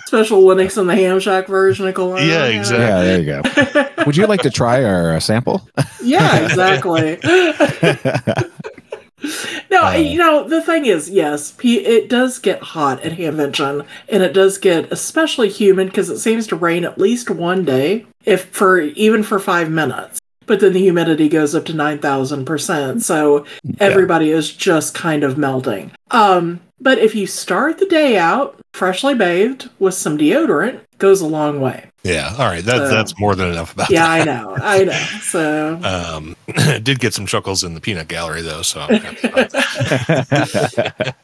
special 0.07 0.43
Linux 0.43 0.79
and 0.79 0.89
the 0.89 0.95
Ham 0.95 1.19
Shack 1.21 1.49
version 1.49 1.87
of 1.89 1.95
Cologne. 1.95 2.27
Yeah, 2.27 2.47
exactly. 2.47 2.85
yeah, 2.85 3.03
there 3.03 3.21
you 3.21 3.27
go. 3.27 4.05
Would 4.07 4.17
you 4.17 4.27
like 4.27 4.43
to 4.43 4.51
try 4.51 4.85
our 4.85 5.15
uh, 5.15 5.21
sample? 5.21 5.69
Yeah, 6.03 6.45
exactly. 6.45 7.19
no, 9.93 9.99
Uh, 9.99 10.01
you 10.01 10.19
know 10.19 10.49
the 10.49 10.61
thing 10.63 10.87
is, 10.87 11.11
yes, 11.11 11.53
P- 11.53 11.85
it 11.85 12.09
does 12.09 12.39
get 12.39 12.61
hot 12.63 13.01
at 13.05 13.13
Hamvention, 13.19 13.85
and 14.09 14.23
it 14.23 14.33
does 14.33 14.59
get 14.59 14.91
especially 14.93 15.49
humid 15.49 15.89
because 15.89 16.11
it 16.11 16.19
seems 16.19 16.47
to 16.49 16.57
rain 16.57 16.85
at 16.85 16.99
least 16.99 17.31
one 17.31 17.65
day, 17.65 18.07
if 18.25 18.45
for 18.47 18.81
even 18.81 19.23
for 19.23 19.39
five 19.39 19.71
minutes. 19.71 20.21
But 20.47 20.61
then 20.61 20.75
the 20.75 20.81
humidity 20.81 21.31
goes 21.31 21.55
up 21.55 21.65
to 21.67 21.75
nine 21.75 21.99
thousand 21.99 22.45
percent, 22.45 23.03
so 23.03 23.47
everybody 23.81 24.31
is 24.31 24.53
just 24.53 24.95
kind 24.95 25.25
of 25.25 25.39
melting. 25.39 25.93
Um, 26.15 26.61
but 26.81 26.99
if 26.99 27.15
you 27.15 27.27
start 27.27 27.79
the 27.79 27.87
day 27.87 28.17
out 28.19 28.61
freshly 28.73 29.15
bathed 29.15 29.69
with 29.79 29.95
some 29.95 30.17
deodorant, 30.19 30.81
goes 30.99 31.21
a 31.21 31.27
long 31.27 31.61
way. 31.61 31.91
yeah, 32.05 32.33
all 32.39 32.47
right, 32.47 32.65
that, 32.65 32.77
So- 32.77 32.89
that's 32.89 33.19
more 33.19 33.35
than 33.35 33.51
enough 33.51 33.73
about 33.73 33.91
Yeah, 33.91 34.09
I 34.09 34.25
know, 34.25 34.55
I 34.61 34.85
know. 34.85 35.05
So. 35.23 35.81
Um, 35.85 36.37
did 36.83 36.99
get 37.01 37.15
some 37.15 37.27
chuckles 37.27 37.65
in 37.65 37.75
the 37.75 37.81
peanut 37.81 38.09
gallery 38.09 38.43
though, 38.43 38.63
so. 38.63 38.81
I'm 38.81 39.01
happy 39.01 39.29
about 39.29 39.51
that. 39.51 41.17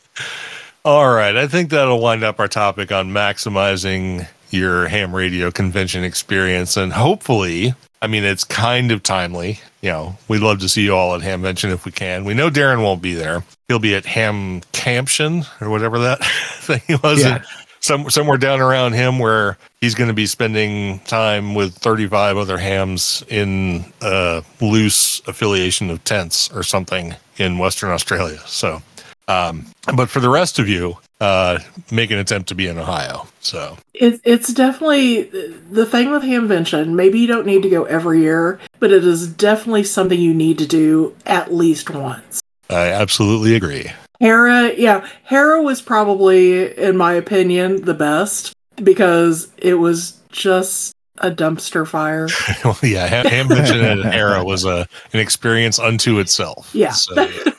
All 0.85 1.13
right, 1.13 1.37
I 1.37 1.47
think 1.47 1.71
that'll 1.71 2.01
wind 2.01 2.25
up 2.25 2.41
our 2.41 2.49
topic 2.49 2.91
on 2.91 3.11
maximizing 3.11 4.27
your 4.51 4.89
ham 4.89 5.15
radio 5.15 5.51
convention 5.51 6.05
experience, 6.05 6.77
and 6.77 6.93
hopefully, 6.93 7.75
I 8.03 8.07
mean, 8.07 8.25
it's 8.25 8.45
kind 8.45 8.93
of 8.93 9.03
timely. 9.03 9.61
You 9.81 9.91
know, 9.91 10.19
we'd 10.29 10.41
love 10.41 10.59
to 10.61 10.69
see 10.69 10.83
you 10.83 10.95
all 10.95 11.15
at 11.15 11.23
Hamvention 11.23 11.73
if 11.73 11.85
we 11.85 11.93
can. 11.93 12.25
We 12.25 12.35
know 12.35 12.51
Darren 12.51 12.83
won't 12.83 13.03
be 13.03 13.15
there; 13.15 13.45
he'll 13.69 13.79
be 13.79 13.95
at 13.95 14.07
Ham 14.07 14.61
Camption 14.73 15.45
or 15.61 15.71
whatever 15.71 15.99
that 16.01 16.25
thing 16.25 16.99
was. 17.03 17.23
Yeah. 17.23 17.43
Some, 17.83 18.11
somewhere 18.11 18.37
down 18.37 18.61
around 18.61 18.93
him 18.93 19.19
where 19.19 19.57
he's 19.81 19.95
going 19.95 20.09
to 20.09 20.15
be 20.15 20.27
spending 20.27 20.99
time 21.01 21.55
with 21.55 21.75
35 21.77 22.37
other 22.37 22.59
hams 22.59 23.25
in 23.29 23.91
a 24.03 24.45
loose 24.61 25.21
affiliation 25.27 25.89
of 25.89 26.05
tents 26.05 26.51
or 26.53 26.63
something 26.63 27.15
in 27.39 27.57
Western 27.57 27.89
Australia. 27.89 28.39
So, 28.45 28.83
um, 29.29 29.65
but 29.97 30.11
for 30.11 30.21
the 30.21 30.29
rest 30.29 30.59
of 30.59 30.69
you, 30.69 30.99
uh, 31.21 31.59
make 31.91 32.11
an 32.11 32.19
attempt 32.19 32.49
to 32.49 32.55
be 32.55 32.67
in 32.67 32.79
Ohio. 32.79 33.29
So, 33.41 33.77
It, 33.95 34.21
it's 34.25 34.53
definitely 34.53 35.25
the 35.71 35.87
thing 35.87 36.11
with 36.11 36.23
Hamvention. 36.23 36.95
Maybe 36.95 37.21
you 37.21 37.27
don't 37.27 37.47
need 37.47 37.63
to 37.63 37.71
go 37.71 37.85
every 37.85 38.21
year, 38.21 38.59
but 38.79 38.93
it 38.93 39.05
is 39.05 39.29
definitely 39.29 39.85
something 39.85 40.19
you 40.19 40.35
need 40.35 40.59
to 40.59 40.67
do 40.67 41.15
at 41.27 41.53
least 41.53 41.91
once. 41.91 42.41
I 42.69 42.89
absolutely 42.89 43.55
agree. 43.55 43.91
Hara, 44.21 44.75
yeah, 44.77 45.07
Hara 45.25 45.63
was 45.63 45.81
probably, 45.81 46.77
in 46.77 46.97
my 46.97 47.15
opinion, 47.15 47.83
the 47.83 47.95
best 47.95 48.53
because 48.77 49.49
it 49.57 49.75
was 49.75 50.19
just 50.31 50.95
a 51.19 51.31
dumpster 51.31 51.87
fire. 51.87 52.29
well, 52.65 52.79
yeah, 52.83 53.07
Ham, 53.07 53.27
Hamvention 53.27 53.83
and 53.83 54.15
Era 54.15 54.45
was 54.45 54.65
a 54.65 54.87
an 55.13 55.21
experience 55.21 55.79
unto 55.79 56.19
itself. 56.19 56.71
Yeah. 56.75 56.93
So, 56.93 57.21
yeah. 57.21 57.50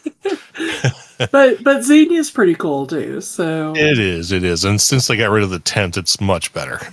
But 1.31 1.63
but 1.63 1.83
Xenia's 1.83 2.31
pretty 2.31 2.55
cool 2.55 2.87
too. 2.87 3.21
So 3.21 3.73
It 3.75 3.99
is, 3.99 4.31
it 4.31 4.43
is. 4.43 4.63
And 4.65 4.79
since 4.81 5.07
they 5.07 5.17
got 5.17 5.29
rid 5.31 5.43
of 5.43 5.49
the 5.49 5.59
tent, 5.59 5.97
it's 5.97 6.19
much 6.21 6.53
better. 6.53 6.79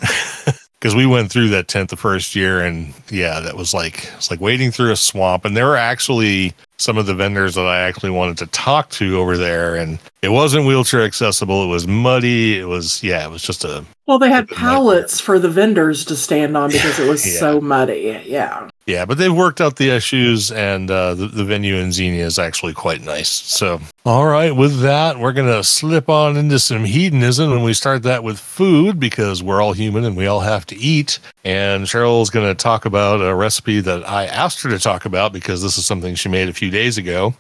Because 0.81 0.95
we 0.95 1.07
went 1.07 1.29
through 1.29 1.49
that 1.49 1.67
tent 1.67 1.91
the 1.91 1.97
first 1.97 2.37
year, 2.37 2.61
and 2.65 2.95
yeah, 3.11 3.41
that 3.41 3.57
was 3.57 3.75
like 3.75 4.13
it's 4.15 4.31
like 4.31 4.41
wading 4.41 4.71
through 4.71 4.93
a 4.93 4.97
swamp. 4.97 5.45
And 5.45 5.57
there 5.57 5.67
were 5.67 5.77
actually 5.77 6.55
some 6.77 6.97
of 6.97 7.07
the 7.07 7.17
vendors 7.17 7.57
that 7.57 7.67
I 7.67 7.81
actually 7.81 8.11
wanted 8.11 8.39
to 8.39 8.47
talk 8.47 8.89
to 8.91 9.19
over 9.19 9.37
there, 9.37 9.75
and 9.75 9.99
it 10.23 10.29
wasn't 10.29 10.67
wheelchair 10.67 11.03
accessible. 11.03 11.65
It 11.65 11.67
was 11.67 11.89
muddy. 11.89 12.61
It 12.61 12.67
was 12.69 13.03
yeah, 13.03 13.25
it 13.27 13.31
was 13.33 13.43
just 13.43 13.65
a 13.65 13.85
well, 14.07 14.21
they 14.21 14.29
had 14.31 14.49
nightmare. 14.53 14.71
pallets 14.71 15.19
for 15.21 15.41
the 15.41 15.49
vendors 15.51 16.05
to 16.05 16.15
stand 16.15 16.57
on 16.57 16.71
because 16.71 17.01
it 17.01 17.09
was 17.09 17.27
Yeah. 17.35 17.41
so 17.41 17.61
muddy. 17.61 18.23
Yeah. 18.25 18.69
yeah. 18.87 19.05
But 19.05 19.19
they've 19.19 19.35
worked 19.35 19.61
out 19.61 19.79
the 19.79 19.91
issues, 19.91 20.53
and 20.53 20.89
uh, 20.93 21.15
the 21.15 21.27
the 21.27 21.45
venue 21.45 21.75
in 21.75 21.91
Xenia 21.91 22.25
is 22.25 22.39
actually 22.39 22.75
quite 22.75 23.03
nice. 23.03 23.31
So 23.31 23.81
all 24.09 24.25
right, 24.25 24.57
with 24.57 24.81
that, 24.81 25.19
we're 25.19 25.35
gonna 25.35 25.63
slip 25.63 26.09
on 26.09 26.39
into 26.39 26.59
some 26.59 26.87
hedonism, 26.87 27.53
and 27.53 27.63
we 27.63 27.75
start 27.75 28.05
that 28.05 28.25
with 28.25 28.41
food 28.41 28.99
because 28.99 29.43
we're 29.43 29.61
all 29.61 29.75
human 29.75 30.07
and 30.07 30.17
we 30.17 30.27
all 30.27 30.41
have 30.41 30.65
to 30.65 30.77
eat. 30.79 31.19
And 31.45 31.85
Cheryl's 31.85 32.31
gonna 32.31 32.55
talk 32.55 32.87
about 32.87 33.21
a 33.21 33.35
recipe 33.35 33.81
that 33.81 34.09
I 34.09 34.25
asked 34.25 34.63
her 34.63 34.71
to 34.71 34.79
talk 34.79 35.05
about 35.05 35.35
because 35.35 35.61
this 35.61 35.77
is 35.77 35.85
something 35.85 36.15
she 36.15 36.31
made 36.31 36.49
a 36.49 36.55
few 36.55 36.71
days 36.71 36.97
ago, 36.97 37.35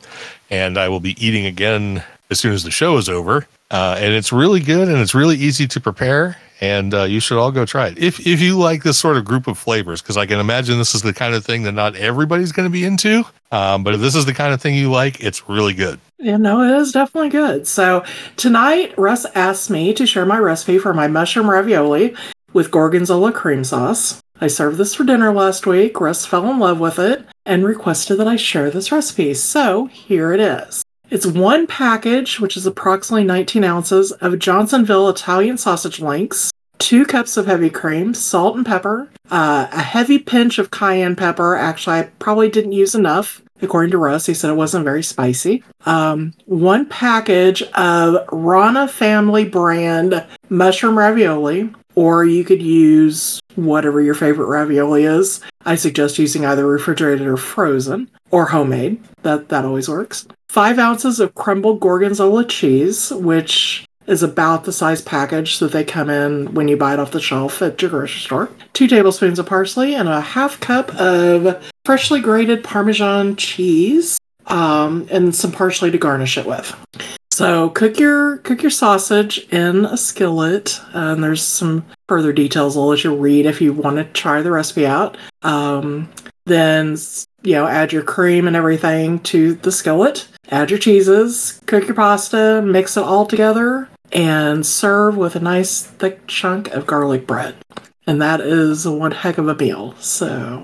and 0.50 0.76
I 0.76 0.90
will 0.90 1.00
be 1.00 1.16
eating 1.26 1.46
again 1.46 2.04
as 2.28 2.38
soon 2.38 2.52
as 2.52 2.64
the 2.64 2.70
show 2.70 2.98
is 2.98 3.08
over. 3.08 3.46
Uh, 3.70 3.96
and 3.98 4.12
it's 4.12 4.30
really 4.30 4.60
good 4.60 4.88
and 4.88 4.98
it's 4.98 5.14
really 5.14 5.36
easy 5.36 5.66
to 5.68 5.80
prepare. 5.80 6.36
And 6.60 6.92
uh, 6.92 7.04
you 7.04 7.20
should 7.20 7.38
all 7.38 7.52
go 7.52 7.64
try 7.64 7.88
it 7.88 7.98
if 7.98 8.26
if 8.26 8.40
you 8.40 8.58
like 8.58 8.82
this 8.82 8.98
sort 8.98 9.16
of 9.16 9.24
group 9.24 9.46
of 9.46 9.56
flavors, 9.56 10.02
because 10.02 10.16
I 10.16 10.26
can 10.26 10.40
imagine 10.40 10.78
this 10.78 10.94
is 10.94 11.02
the 11.02 11.14
kind 11.14 11.34
of 11.34 11.44
thing 11.44 11.62
that 11.62 11.72
not 11.72 11.94
everybody's 11.94 12.50
going 12.50 12.66
to 12.66 12.72
be 12.72 12.84
into. 12.84 13.24
Um, 13.52 13.84
but 13.84 13.94
if 13.94 14.00
this 14.00 14.14
is 14.14 14.26
the 14.26 14.34
kind 14.34 14.52
of 14.52 14.60
thing 14.60 14.74
you 14.74 14.90
like, 14.90 15.22
it's 15.22 15.48
really 15.48 15.72
good. 15.72 16.00
Yeah, 16.18 16.36
no, 16.36 16.62
it 16.62 16.80
is 16.80 16.90
definitely 16.92 17.30
good. 17.30 17.68
So 17.68 18.04
tonight, 18.36 18.92
Russ 18.98 19.24
asked 19.36 19.70
me 19.70 19.94
to 19.94 20.06
share 20.06 20.26
my 20.26 20.38
recipe 20.38 20.78
for 20.78 20.92
my 20.92 21.06
mushroom 21.06 21.48
ravioli 21.48 22.16
with 22.52 22.70
gorgonzola 22.72 23.32
cream 23.32 23.62
sauce. 23.62 24.20
I 24.40 24.48
served 24.48 24.78
this 24.78 24.94
for 24.94 25.04
dinner 25.04 25.32
last 25.32 25.66
week. 25.66 26.00
Russ 26.00 26.26
fell 26.26 26.50
in 26.50 26.58
love 26.58 26.80
with 26.80 26.98
it 26.98 27.24
and 27.46 27.64
requested 27.64 28.18
that 28.18 28.28
I 28.28 28.36
share 28.36 28.70
this 28.70 28.90
recipe. 28.90 29.34
So 29.34 29.86
here 29.86 30.32
it 30.32 30.40
is. 30.40 30.82
It's 31.10 31.24
one 31.24 31.66
package, 31.66 32.38
which 32.38 32.56
is 32.56 32.66
approximately 32.66 33.24
19 33.24 33.64
ounces, 33.64 34.12
of 34.12 34.38
Johnsonville 34.38 35.08
Italian 35.08 35.56
sausage 35.56 36.00
links, 36.00 36.52
two 36.78 37.06
cups 37.06 37.38
of 37.38 37.46
heavy 37.46 37.70
cream, 37.70 38.12
salt 38.12 38.56
and 38.56 38.66
pepper, 38.66 39.08
uh, 39.30 39.68
a 39.72 39.80
heavy 39.80 40.18
pinch 40.18 40.58
of 40.58 40.70
cayenne 40.70 41.16
pepper. 41.16 41.56
Actually, 41.56 41.96
I 41.96 42.02
probably 42.18 42.50
didn't 42.50 42.72
use 42.72 42.94
enough. 42.94 43.42
According 43.60 43.90
to 43.92 43.98
Russ, 43.98 44.26
he 44.26 44.34
said 44.34 44.50
it 44.50 44.54
wasn't 44.54 44.84
very 44.84 45.02
spicy. 45.02 45.64
Um, 45.86 46.34
one 46.44 46.86
package 46.86 47.62
of 47.74 48.24
Rana 48.30 48.86
family 48.86 49.44
brand 49.46 50.24
mushroom 50.48 50.96
ravioli, 50.96 51.70
or 51.94 52.24
you 52.24 52.44
could 52.44 52.62
use 52.62 53.40
whatever 53.56 54.00
your 54.00 54.14
favorite 54.14 54.46
ravioli 54.46 55.04
is. 55.04 55.40
I 55.64 55.74
suggest 55.74 56.18
using 56.20 56.44
either 56.44 56.66
refrigerated 56.66 57.26
or 57.26 57.36
frozen 57.36 58.10
or 58.30 58.46
homemade. 58.46 59.02
That 59.22 59.48
that 59.48 59.64
always 59.64 59.88
works. 59.88 60.28
Five 60.48 60.78
ounces 60.78 61.20
of 61.20 61.34
crumbled 61.34 61.80
gorgonzola 61.80 62.44
cheese, 62.44 63.10
which 63.10 63.84
is 64.06 64.22
about 64.22 64.64
the 64.64 64.72
size 64.72 65.02
package 65.02 65.58
that 65.58 65.72
they 65.72 65.84
come 65.84 66.08
in 66.08 66.54
when 66.54 66.66
you 66.68 66.76
buy 66.76 66.94
it 66.94 66.98
off 66.98 67.10
the 67.10 67.20
shelf 67.20 67.60
at 67.60 67.80
your 67.82 67.90
grocery 67.90 68.20
store. 68.20 68.50
Two 68.72 68.86
tablespoons 68.86 69.38
of 69.38 69.46
parsley 69.46 69.94
and 69.94 70.08
a 70.08 70.22
half 70.22 70.58
cup 70.60 70.94
of 70.94 71.62
freshly 71.84 72.20
grated 72.20 72.64
Parmesan 72.64 73.36
cheese, 73.36 74.18
um, 74.46 75.06
and 75.10 75.34
some 75.34 75.52
parsley 75.52 75.90
to 75.90 75.98
garnish 75.98 76.38
it 76.38 76.46
with. 76.46 76.74
So 77.30 77.68
cook 77.70 77.98
your 78.00 78.38
cook 78.38 78.62
your 78.62 78.70
sausage 78.70 79.46
in 79.52 79.84
a 79.84 79.96
skillet, 79.96 80.80
and 80.92 81.22
there's 81.22 81.42
some 81.42 81.84
further 82.08 82.32
details 82.32 82.76
I'll 82.76 82.88
let 82.88 83.04
you 83.04 83.14
read 83.14 83.46
if 83.46 83.60
you 83.60 83.72
want 83.72 83.96
to 83.98 84.04
try 84.04 84.42
the 84.42 84.50
recipe 84.50 84.86
out. 84.86 85.16
Um, 85.42 86.08
then 86.46 86.96
you 87.42 87.52
know 87.52 87.66
add 87.66 87.92
your 87.92 88.02
cream 88.02 88.46
and 88.46 88.56
everything 88.56 89.18
to 89.20 89.54
the 89.54 89.72
skillet. 89.72 90.28
Add 90.50 90.70
your 90.70 90.78
cheeses, 90.78 91.60
cook 91.66 91.86
your 91.86 91.94
pasta, 91.94 92.62
mix 92.62 92.96
it 92.96 93.02
all 93.02 93.26
together, 93.26 93.88
and 94.12 94.64
serve 94.64 95.16
with 95.16 95.36
a 95.36 95.40
nice 95.40 95.82
thick 95.82 96.26
chunk 96.26 96.68
of 96.68 96.86
garlic 96.86 97.26
bread. 97.26 97.56
And 98.06 98.22
that 98.22 98.40
is 98.40 98.88
one 98.88 99.10
heck 99.10 99.36
of 99.36 99.48
a 99.48 99.54
meal. 99.54 99.94
So 99.98 100.62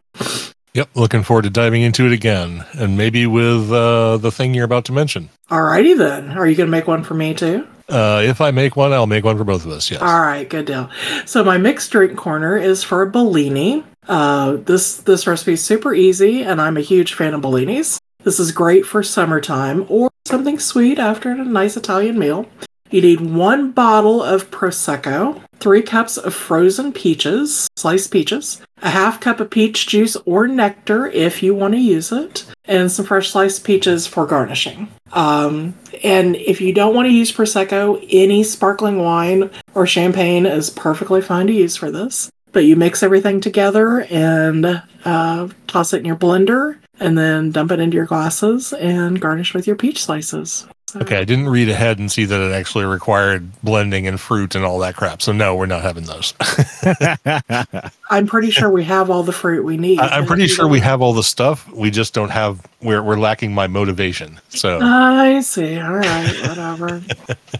Yep, 0.74 0.88
looking 0.96 1.22
forward 1.22 1.42
to 1.42 1.50
diving 1.50 1.82
into 1.82 2.04
it 2.04 2.12
again, 2.12 2.64
and 2.72 2.96
maybe 2.96 3.28
with 3.28 3.70
uh, 3.70 4.16
the 4.16 4.32
thing 4.32 4.54
you're 4.54 4.64
about 4.64 4.84
to 4.86 4.92
mention. 4.92 5.30
Alrighty 5.48 5.96
then. 5.96 6.30
Are 6.30 6.48
you 6.48 6.56
gonna 6.56 6.70
make 6.70 6.88
one 6.88 7.04
for 7.04 7.14
me 7.14 7.32
too? 7.32 7.64
Uh, 7.88 8.22
if 8.24 8.40
I 8.40 8.50
make 8.50 8.74
one, 8.74 8.92
I'll 8.92 9.06
make 9.06 9.24
one 9.24 9.38
for 9.38 9.44
both 9.44 9.64
of 9.64 9.70
us. 9.70 9.88
Yes. 9.88 10.00
All 10.00 10.20
right, 10.20 10.48
good 10.48 10.64
deal. 10.64 10.90
So 11.26 11.44
my 11.44 11.58
mixed 11.58 11.92
drink 11.92 12.16
corner 12.16 12.56
is 12.56 12.82
for 12.82 13.06
Bellini. 13.06 13.84
Uh, 14.08 14.56
this 14.56 14.98
this 14.98 15.26
recipe 15.26 15.54
is 15.54 15.64
super 15.64 15.94
easy, 15.94 16.42
and 16.42 16.60
I'm 16.60 16.76
a 16.76 16.82
huge 16.82 17.14
fan 17.14 17.34
of 17.34 17.42
Bellinis. 17.42 17.98
This 18.22 18.40
is 18.40 18.52
great 18.52 18.86
for 18.86 19.02
summertime 19.02 19.86
or 19.88 20.10
something 20.26 20.58
sweet 20.58 20.98
after 20.98 21.30
a 21.30 21.44
nice 21.44 21.76
Italian 21.76 22.18
meal. 22.18 22.46
You 22.90 23.00
need 23.00 23.20
one 23.20 23.72
bottle 23.72 24.22
of 24.22 24.50
Prosecco, 24.50 25.42
three 25.58 25.82
cups 25.82 26.16
of 26.16 26.34
frozen 26.34 26.92
peaches, 26.92 27.68
sliced 27.76 28.10
peaches, 28.10 28.62
a 28.82 28.90
half 28.90 29.20
cup 29.20 29.40
of 29.40 29.50
peach 29.50 29.86
juice 29.86 30.16
or 30.26 30.46
nectar 30.46 31.06
if 31.08 31.42
you 31.42 31.54
want 31.54 31.74
to 31.74 31.80
use 31.80 32.12
it, 32.12 32.44
and 32.66 32.92
some 32.92 33.04
fresh 33.04 33.30
sliced 33.30 33.64
peaches 33.64 34.06
for 34.06 34.26
garnishing. 34.26 34.88
Um, 35.12 35.74
and 36.02 36.36
if 36.36 36.60
you 36.60 36.72
don't 36.72 36.94
want 36.94 37.06
to 37.06 37.12
use 37.12 37.32
Prosecco, 37.32 38.06
any 38.10 38.42
sparkling 38.42 38.98
wine 38.98 39.50
or 39.74 39.86
champagne 39.86 40.46
is 40.46 40.70
perfectly 40.70 41.20
fine 41.20 41.46
to 41.46 41.52
use 41.52 41.76
for 41.76 41.90
this. 41.90 42.30
But 42.54 42.64
you 42.64 42.76
mix 42.76 43.02
everything 43.02 43.40
together 43.42 44.06
and 44.08 44.82
uh, 45.04 45.48
toss 45.66 45.92
it 45.92 45.98
in 45.98 46.04
your 46.06 46.16
blender 46.16 46.78
and 47.00 47.18
then 47.18 47.50
dump 47.50 47.72
it 47.72 47.80
into 47.80 47.96
your 47.96 48.06
glasses 48.06 48.72
and 48.72 49.20
garnish 49.20 49.52
with 49.52 49.66
your 49.66 49.76
peach 49.76 50.02
slices. 50.04 50.66
So- 50.86 51.00
Okay, 51.00 51.16
I 51.18 51.24
didn't 51.24 51.48
read 51.48 51.68
ahead 51.68 51.98
and 51.98 52.12
see 52.12 52.24
that 52.24 52.40
it 52.40 52.52
actually 52.52 52.84
required 52.84 53.50
blending 53.64 54.06
and 54.06 54.20
fruit 54.20 54.54
and 54.54 54.64
all 54.64 54.78
that 54.78 54.94
crap. 54.94 55.20
So 55.22 55.32
no, 55.32 55.56
we're 55.56 55.66
not 55.66 55.82
having 55.82 56.04
those. 56.04 56.34
I'm 58.10 58.28
pretty 58.28 58.52
sure 58.52 58.70
we 58.70 58.84
have 58.84 59.10
all 59.10 59.24
the 59.24 59.32
fruit 59.32 59.64
we 59.64 59.76
need. 59.76 59.98
I, 59.98 60.18
I'm 60.18 60.26
pretty 60.26 60.46
sure 60.46 60.68
we 60.68 60.78
have 60.78 61.02
all 61.02 61.12
the 61.12 61.24
stuff. 61.24 61.68
We 61.72 61.90
just 61.90 62.14
don't 62.14 62.30
have. 62.30 62.64
We're 62.80 63.02
we're 63.02 63.18
lacking 63.18 63.52
my 63.52 63.66
motivation. 63.66 64.40
So, 64.50 64.78
I 64.80 65.40
see. 65.40 65.80
All 65.80 65.94
right, 65.94 66.48
whatever. 66.48 67.02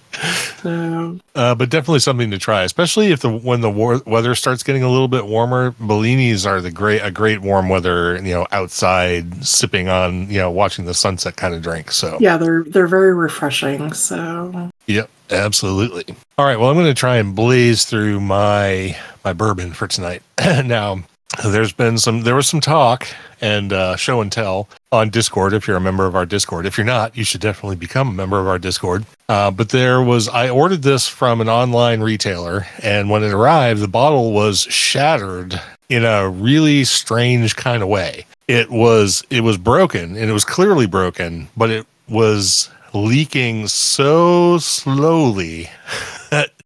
so, 0.63 1.19
uh, 1.35 1.55
but 1.55 1.69
definitely 1.69 1.99
something 1.99 2.31
to 2.31 2.39
try, 2.39 2.63
especially 2.63 3.11
if 3.11 3.21
the 3.21 3.31
when 3.31 3.61
the 3.61 3.71
war, 3.71 4.01
weather 4.07 4.35
starts 4.35 4.63
getting 4.63 4.83
a 4.83 4.91
little 4.91 5.09
bit 5.09 5.27
warmer. 5.27 5.73
Bellinis 5.73 6.47
are 6.47 6.61
the 6.61 6.71
great 6.71 7.01
a 7.01 7.11
great 7.11 7.41
warm 7.41 7.69
weather. 7.69 8.15
You 8.17 8.35
know, 8.35 8.47
outside 8.53 9.45
sipping 9.45 9.89
on 9.89 10.31
you 10.31 10.39
know 10.39 10.51
watching 10.51 10.85
the 10.85 10.95
sunset 10.95 11.37
kind 11.37 11.55
of 11.55 11.63
drink. 11.63 11.91
So 11.91 12.19
yeah, 12.21 12.37
they're 12.37 12.63
they're 12.65 12.87
very 12.87 13.15
refreshing. 13.15 13.93
So, 13.93 14.71
Yep, 14.87 15.11
absolutely. 15.31 16.15
All 16.39 16.45
right, 16.45 16.59
well, 16.59 16.69
I'm 16.69 16.77
going 16.77 16.87
to 16.87 16.95
try 16.95 17.17
and 17.17 17.35
blaze 17.35 17.85
through 17.85 18.21
my 18.21 18.97
my 19.25 19.33
bourbon 19.33 19.73
for 19.73 19.89
tonight. 19.89 20.23
now, 20.39 21.03
there's 21.45 21.73
been 21.73 21.99
some 21.99 22.23
there 22.23 22.35
was 22.35 22.49
some 22.49 22.61
talk 22.61 23.07
and 23.41 23.73
uh, 23.73 23.97
show 23.97 24.21
and 24.21 24.31
tell 24.31 24.69
on 24.93 25.11
Discord. 25.11 25.53
If 25.53 25.67
you're 25.67 25.77
a 25.77 25.81
member 25.81 26.07
of 26.07 26.15
our 26.15 26.27
Discord, 26.27 26.67
if 26.67 26.77
you're 26.79 26.87
not, 26.87 27.17
you 27.17 27.25
should 27.25 27.41
definitely 27.41 27.77
become 27.77 28.09
a 28.09 28.13
member 28.13 28.41
of 28.41 28.47
our 28.47 28.59
Discord. 28.59 29.05
Uh, 29.29 29.51
but 29.51 29.71
there 29.71 30.03
was 30.03 30.29
I 30.29 30.49
ordered 30.49 30.83
this 30.83 31.07
from 31.09 31.41
an 31.41 31.49
online 31.49 32.01
retailer, 32.01 32.67
and 32.83 33.11
when 33.11 33.23
it 33.23 33.33
arrived, 33.33 33.81
the 33.81 33.89
bottle 33.89 34.33
was 34.33 34.63
shattered 34.63 35.61
in 35.89 36.05
a 36.05 36.29
really 36.29 36.85
strange 36.85 37.57
kind 37.57 37.83
of 37.83 37.89
way. 37.89 38.27
It 38.49 38.71
was 38.71 39.25
it 39.31 39.41
was 39.41 39.57
broken, 39.57 40.17
and 40.17 40.31
it 40.31 40.33
was 40.33 40.45
clearly 40.45 40.87
broken, 40.87 41.49
but 41.57 41.71
it 41.71 41.87
was 42.09 42.69
leaking 42.93 43.67
so 43.67 44.59
slowly 44.59 45.69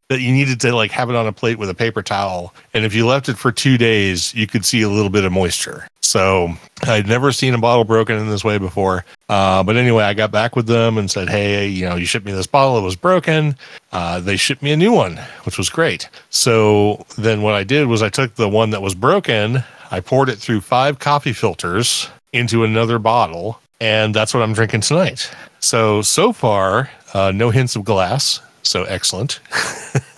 that, 0.08 0.20
you 0.20 0.32
needed 0.32 0.60
to 0.60 0.74
like 0.74 0.90
have 0.90 1.10
it 1.10 1.16
on 1.16 1.26
a 1.26 1.32
plate 1.32 1.58
with 1.58 1.70
a 1.70 1.74
paper 1.74 2.02
towel 2.02 2.54
and 2.74 2.84
if 2.84 2.94
you 2.94 3.06
left 3.06 3.28
it 3.28 3.36
for 3.36 3.52
two 3.52 3.78
days 3.78 4.34
you 4.34 4.46
could 4.46 4.64
see 4.64 4.82
a 4.82 4.88
little 4.88 5.10
bit 5.10 5.24
of 5.24 5.32
moisture. 5.32 5.86
So 6.00 6.54
i'd 6.84 7.06
never 7.06 7.32
seen 7.32 7.54
a 7.54 7.58
bottle 7.58 7.84
broken 7.84 8.16
in 8.16 8.28
this 8.28 8.44
way 8.44 8.58
before 8.58 9.04
uh, 9.28 9.62
but 9.62 9.76
anyway 9.76 10.04
i 10.04 10.14
got 10.14 10.30
back 10.30 10.56
with 10.56 10.66
them 10.66 10.96
and 10.96 11.10
said 11.10 11.28
hey 11.28 11.66
you 11.66 11.88
know 11.88 11.96
you 11.96 12.06
shipped 12.06 12.24
me 12.24 12.32
this 12.32 12.46
bottle 12.46 12.78
it 12.78 12.82
was 12.82 12.96
broken. 12.96 13.56
Uh, 13.92 14.20
they 14.20 14.36
shipped 14.36 14.62
me 14.62 14.72
a 14.72 14.76
new 14.76 14.92
one 14.92 15.16
which 15.44 15.58
was 15.58 15.68
great. 15.68 16.08
So 16.30 17.04
then 17.16 17.42
what 17.42 17.54
i 17.54 17.64
did 17.64 17.86
was 17.86 18.02
i 18.02 18.08
took 18.08 18.34
the 18.34 18.48
one 18.48 18.70
that 18.70 18.82
was 18.82 18.94
broken 18.94 19.64
i 19.90 20.00
poured 20.00 20.28
it 20.28 20.36
through 20.36 20.60
five 20.60 20.98
coffee 20.98 21.32
filters 21.32 22.08
into 22.32 22.64
another 22.64 22.98
bottle 22.98 23.60
and 23.80 24.14
that's 24.14 24.34
what 24.34 24.42
I'm 24.42 24.52
drinking 24.52 24.80
tonight. 24.82 25.30
So 25.60 26.02
so 26.02 26.32
far, 26.32 26.90
uh, 27.14 27.32
no 27.34 27.50
hints 27.50 27.76
of 27.76 27.84
glass, 27.84 28.40
so 28.68 28.84
excellent. 28.84 29.40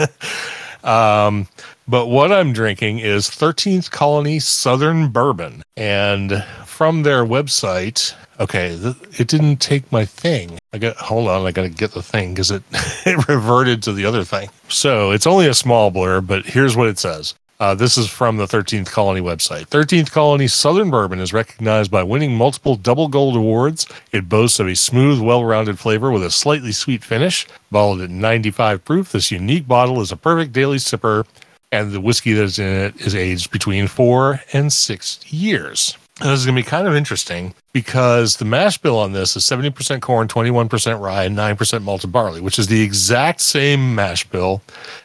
um, 0.85 1.49
but 1.89 2.07
what 2.07 2.33
I'm 2.33 2.53
drinking 2.53 3.01
is 3.01 3.29
13th 3.29 3.91
Colony 3.91 4.39
Southern 4.39 5.09
Bourbon, 5.09 5.63
and 5.77 6.45
from 6.81 7.03
their 7.03 7.27
website. 7.27 8.15
Okay, 8.39 8.75
th- 8.81 8.97
it 9.21 9.29
didn't 9.29 9.59
take 9.59 9.93
my 9.93 10.07
thing. 10.07 10.59
I 10.73 10.79
got 10.79 10.97
hold 10.97 11.29
on, 11.29 11.47
I 11.47 11.53
got 11.53 11.65
to 11.65 11.69
get 11.69 11.93
the 11.93 12.03
thing 12.03 12.33
because 12.33 12.51
it 12.51 12.63
it 13.05 13.29
reverted 13.29 13.83
to 13.83 13.93
the 13.93 14.07
other 14.07 14.25
thing. 14.25 14.49
So 14.69 15.11
it's 15.11 15.27
only 15.27 15.47
a 15.47 15.53
small 15.53 15.91
blur, 15.91 16.23
but 16.23 16.47
here's 16.47 16.79
what 16.79 16.89
it 16.89 16.99
says. 16.99 17.35
Uh, 17.61 17.75
this 17.75 17.99
is 17.99 18.09
from 18.09 18.38
the 18.38 18.46
13th 18.46 18.90
Colony 18.90 19.20
website. 19.20 19.66
13th 19.66 20.11
Colony 20.11 20.49
Southern 20.49 20.88
Bourbon 20.88 21.20
is 21.20 21.35
recognized 21.35 21.90
by 21.90 22.03
winning 22.03 22.35
multiple 22.35 22.75
double 22.75 23.07
gold 23.07 23.37
awards. 23.37 23.87
It 24.12 24.31
boasts 24.31 24.59
of 24.61 24.66
a 24.66 24.75
smooth, 24.75 25.20
well 25.20 25.44
rounded 25.44 25.79
flavor 25.79 26.11
with 26.11 26.25
a 26.25 26.31
slightly 26.31 26.73
sweet 26.73 27.05
finish. 27.05 27.46
Bottled 27.70 28.01
at 28.01 28.09
95 28.09 28.83
proof, 28.87 29.12
this 29.12 29.31
unique 29.31 29.68
bottle 29.68 30.01
is 30.01 30.11
a 30.11 30.16
perfect 30.16 30.55
daily 30.55 30.79
sipper, 30.79 31.27
and 31.70 31.92
the 31.92 32.01
whiskey 32.01 32.33
that's 32.33 32.59
in 32.59 32.64
it 32.66 32.99
is 32.99 33.14
aged 33.14 33.51
between 33.51 33.88
four 33.88 34.40
and 34.55 34.73
six 34.73 35.20
years. 35.31 35.99
This 36.20 36.40
is 36.40 36.44
going 36.44 36.54
to 36.54 36.62
be 36.62 36.68
kind 36.68 36.87
of 36.87 36.94
interesting 36.94 37.54
because 37.72 38.37
the 38.37 38.44
mash 38.44 38.76
bill 38.76 38.98
on 38.98 39.12
this 39.12 39.37
is 39.37 39.44
70% 39.44 40.02
corn, 40.02 40.28
21% 40.28 41.00
rye, 41.00 41.24
and 41.24 41.37
9% 41.37 41.83
malted 41.83 42.12
barley, 42.12 42.42
which 42.42 42.59
is 42.59 42.66
the 42.66 42.83
exact 42.83 43.40
same 43.40 43.94
mash 43.94 44.28
bill 44.28 44.61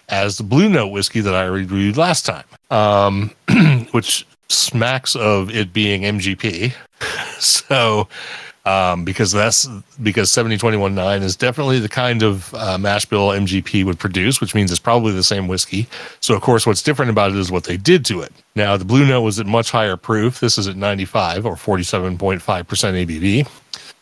as 0.10 0.38
the 0.38 0.44
Blue 0.44 0.68
Note 0.68 0.88
whiskey 0.88 1.22
that 1.22 1.34
I 1.34 1.46
reviewed 1.46 1.96
last 1.96 2.26
time, 2.26 2.44
um, 2.70 3.32
which 3.92 4.28
smacks 4.50 5.16
of 5.16 5.50
it 5.50 5.72
being 5.72 6.02
MGP. 6.02 6.74
so, 7.40 8.10
um, 8.66 9.06
because 9.06 9.32
that's 9.32 9.68
because 10.02 10.32
70219 10.32 11.24
is 11.24 11.36
definitely 11.36 11.80
the 11.80 11.90
kind 11.90 12.24
of 12.24 12.54
uh, 12.56 12.78
mash 12.78 13.06
bill 13.06 13.30
MGP 13.30 13.86
would 13.86 14.00
produce, 14.00 14.42
which 14.42 14.56
means 14.56 14.72
it's 14.72 14.80
probably 14.80 15.14
the 15.14 15.24
same 15.24 15.48
whiskey. 15.48 15.88
So, 16.20 16.36
of 16.36 16.42
course, 16.42 16.66
what's 16.66 16.82
different 16.82 17.12
about 17.12 17.32
it 17.32 17.38
is 17.38 17.52
what 17.52 17.66
they 17.66 17.78
did 17.78 18.06
to 18.06 18.22
it. 18.22 18.34
Now, 18.56 18.76
the 18.78 18.86
Blue 18.86 19.06
Note 19.06 19.22
was 19.22 19.40
at 19.40 19.46
much 19.46 19.72
higher 19.72 19.98
proof. 19.98 20.40
This 20.40 20.58
is 20.58 20.68
at 20.68 20.76
95 20.76 21.46
or 21.46 21.56
47.5% 21.56 22.40
ABV. 22.40 23.48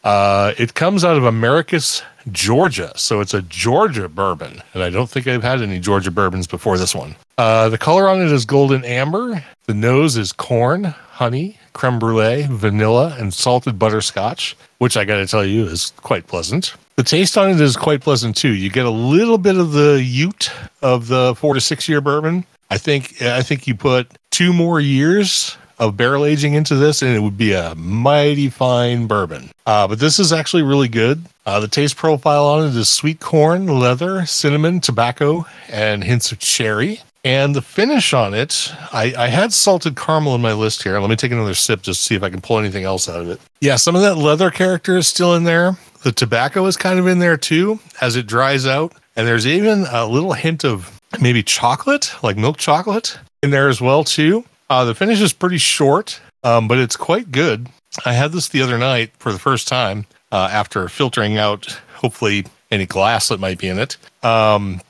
Uh, 0.04 0.54
it 0.58 0.74
comes 0.74 1.04
out 1.04 1.18
of 1.18 1.24
Americus, 1.24 2.02
Georgia. 2.32 2.92
So 2.96 3.20
it's 3.22 3.34
a 3.34 3.42
Georgia 3.42 4.10
bourbon. 4.10 4.62
And 4.74 4.84
I 4.84 4.90
don't 4.90 5.10
think 5.10 5.28
I've 5.28 5.44
had 5.44 5.62
any 5.62 5.80
Georgia 5.80 6.12
bourbons 6.12 6.48
before 6.48 6.78
this 6.78 6.94
one. 6.94 7.16
Uh, 7.38 7.70
the 7.70 7.78
color 7.78 8.08
on 8.08 8.22
it 8.22 8.32
is 8.32 8.46
golden 8.46 8.84
amber. 8.86 9.44
The 9.66 9.74
nose 9.74 10.18
is 10.18 10.32
corn, 10.32 10.84
honey, 10.84 11.58
creme 11.74 12.00
brulee, 12.00 12.48
vanilla, 12.50 13.16
and 13.20 13.34
salted 13.34 13.78
butterscotch, 13.78 14.56
which 14.78 14.96
I 14.96 15.06
got 15.06 15.18
to 15.18 15.28
tell 15.28 15.46
you 15.46 15.66
is 15.66 15.92
quite 15.98 16.28
pleasant. 16.28 16.76
The 16.96 17.04
taste 17.04 17.38
on 17.38 17.50
it 17.50 17.60
is 17.60 17.76
quite 17.76 18.02
pleasant 18.02 18.36
too. 18.36 18.54
You 18.54 18.70
get 18.70 18.86
a 18.86 18.92
little 18.92 19.38
bit 19.38 19.58
of 19.58 19.72
the 19.72 20.02
ute 20.04 20.52
of 20.82 21.08
the 21.08 21.34
four 21.36 21.56
to 21.56 21.62
six 21.62 21.90
year 21.90 22.02
bourbon. 22.02 22.46
I 22.70 22.78
think 22.78 23.22
I 23.22 23.42
think 23.42 23.68
you 23.68 23.76
put 23.76 24.08
two 24.32 24.54
more 24.54 24.80
years 24.80 25.58
of 25.80 25.98
barrel 25.98 26.26
aging 26.26 26.54
into 26.54 26.76
this, 26.76 27.02
and 27.02 27.16
it 27.16 27.20
would 27.20 27.38
be 27.38 27.54
a 27.54 27.76
mighty 27.76 28.50
fine 28.50 29.08
bourbon. 29.08 29.50
Uh, 29.66 29.88
but 29.88 30.00
this 30.00 30.20
is 30.20 30.32
actually 30.32 30.64
really 30.64 30.88
good. 30.88 31.24
Uh, 31.46 31.60
the 31.60 31.68
taste 31.68 31.98
profile 31.98 32.46
on 32.46 32.68
it 32.68 32.76
is 32.76 32.90
sweet 32.90 33.20
corn, 33.20 33.68
leather, 33.68 34.26
cinnamon, 34.26 34.80
tobacco, 34.80 35.46
and 35.70 36.04
hints 36.04 36.32
of 36.32 36.40
cherry. 36.40 37.02
And 37.26 37.56
the 37.56 37.62
finish 37.62 38.14
on 38.14 38.34
it, 38.34 38.70
I, 38.92 39.14
I 39.18 39.28
had 39.28 39.54
salted 39.54 39.96
caramel 39.96 40.36
in 40.36 40.42
my 40.42 40.52
list 40.52 40.84
here. 40.84 41.00
Let 41.00 41.10
me 41.10 41.16
take 41.16 41.32
another 41.32 41.54
sip 41.54 41.82
just 41.82 42.02
to 42.02 42.06
see 42.08 42.16
if 42.16 42.24
I 42.24 42.30
can 42.30 42.42
pull 42.42 42.60
anything 42.60 42.84
else 42.84 43.08
out 43.08 43.22
of 43.22 43.30
it. 43.30 43.40
Yeah, 43.62 43.78
some 43.78 43.96
of 43.96 44.02
that 44.02 44.16
leather 44.16 44.52
character 44.52 44.98
is 44.98 45.08
still 45.08 45.34
in 45.36 45.46
there. 45.46 45.78
The 46.04 46.12
tobacco 46.12 46.66
is 46.66 46.76
kind 46.76 47.00
of 47.00 47.08
in 47.08 47.20
there 47.20 47.38
too 47.38 47.80
as 48.02 48.18
it 48.18 48.28
dries 48.28 48.68
out. 48.68 48.94
And 49.16 49.26
there's 49.26 49.48
even 49.48 49.86
a 49.90 50.06
little 50.06 50.34
hint 50.34 50.66
of 50.66 51.00
maybe 51.22 51.44
chocolate, 51.44 52.12
like 52.24 52.36
milk 52.36 52.58
chocolate, 52.58 53.18
in 53.42 53.52
there 53.52 53.70
as 53.70 53.80
well 53.80 54.04
too. 54.04 54.44
Uh, 54.70 54.84
the 54.84 54.96
finish 54.96 55.22
is 55.22 55.32
pretty 55.32 55.60
short, 55.60 56.20
um, 56.44 56.68
but 56.68 56.78
it's 56.78 56.98
quite 56.98 57.32
good. 57.32 57.70
I 58.06 58.14
had 58.14 58.32
this 58.32 58.50
the 58.50 58.62
other 58.62 58.78
night 58.78 59.12
for 59.20 59.32
the 59.32 59.40
first 59.40 59.68
time 59.68 60.08
uh, 60.32 60.50
after 60.52 60.90
filtering 60.90 61.38
out, 61.38 61.80
hopefully, 61.96 62.46
any 62.72 62.88
glass 62.88 63.28
that 63.30 63.40
might 63.40 63.60
be 63.60 63.68
in 63.68 63.78
it. 63.78 63.98
Um, 64.26 64.82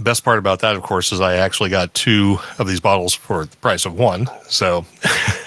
best 0.00 0.24
part 0.24 0.38
about 0.38 0.60
that, 0.60 0.76
of 0.76 0.82
course, 0.82 1.12
is 1.12 1.20
I 1.20 1.36
actually 1.36 1.70
got 1.70 1.92
two 1.94 2.38
of 2.58 2.66
these 2.66 2.80
bottles 2.80 3.14
for 3.14 3.44
the 3.44 3.56
price 3.58 3.84
of 3.84 3.94
one. 3.94 4.26
So, 4.48 4.86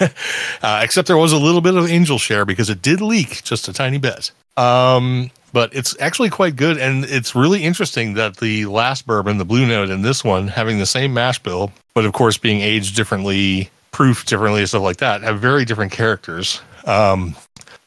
uh, 0.62 0.80
except 0.82 1.08
there 1.08 1.16
was 1.16 1.32
a 1.32 1.38
little 1.38 1.60
bit 1.60 1.74
of 1.74 1.88
angel 1.88 2.18
share 2.18 2.44
because 2.44 2.70
it 2.70 2.82
did 2.82 3.00
leak 3.00 3.42
just 3.42 3.68
a 3.68 3.72
tiny 3.72 3.98
bit. 3.98 4.30
Um, 4.56 5.30
but 5.52 5.74
it's 5.74 5.96
actually 6.00 6.30
quite 6.30 6.56
good. 6.56 6.78
And 6.78 7.04
it's 7.04 7.34
really 7.34 7.62
interesting 7.62 8.14
that 8.14 8.38
the 8.38 8.66
last 8.66 9.06
bourbon, 9.06 9.38
the 9.38 9.44
Blue 9.44 9.66
Note, 9.66 9.90
and 9.90 10.04
this 10.04 10.24
one 10.24 10.48
having 10.48 10.78
the 10.78 10.86
same 10.86 11.12
mash 11.12 11.38
bill, 11.38 11.72
but 11.94 12.04
of 12.04 12.12
course 12.12 12.38
being 12.38 12.60
aged 12.60 12.96
differently, 12.96 13.70
proof 13.90 14.24
differently, 14.24 14.60
and 14.60 14.68
stuff 14.68 14.82
like 14.82 14.98
that, 14.98 15.22
have 15.22 15.40
very 15.40 15.64
different 15.64 15.92
characters. 15.92 16.60
Um, 16.84 17.36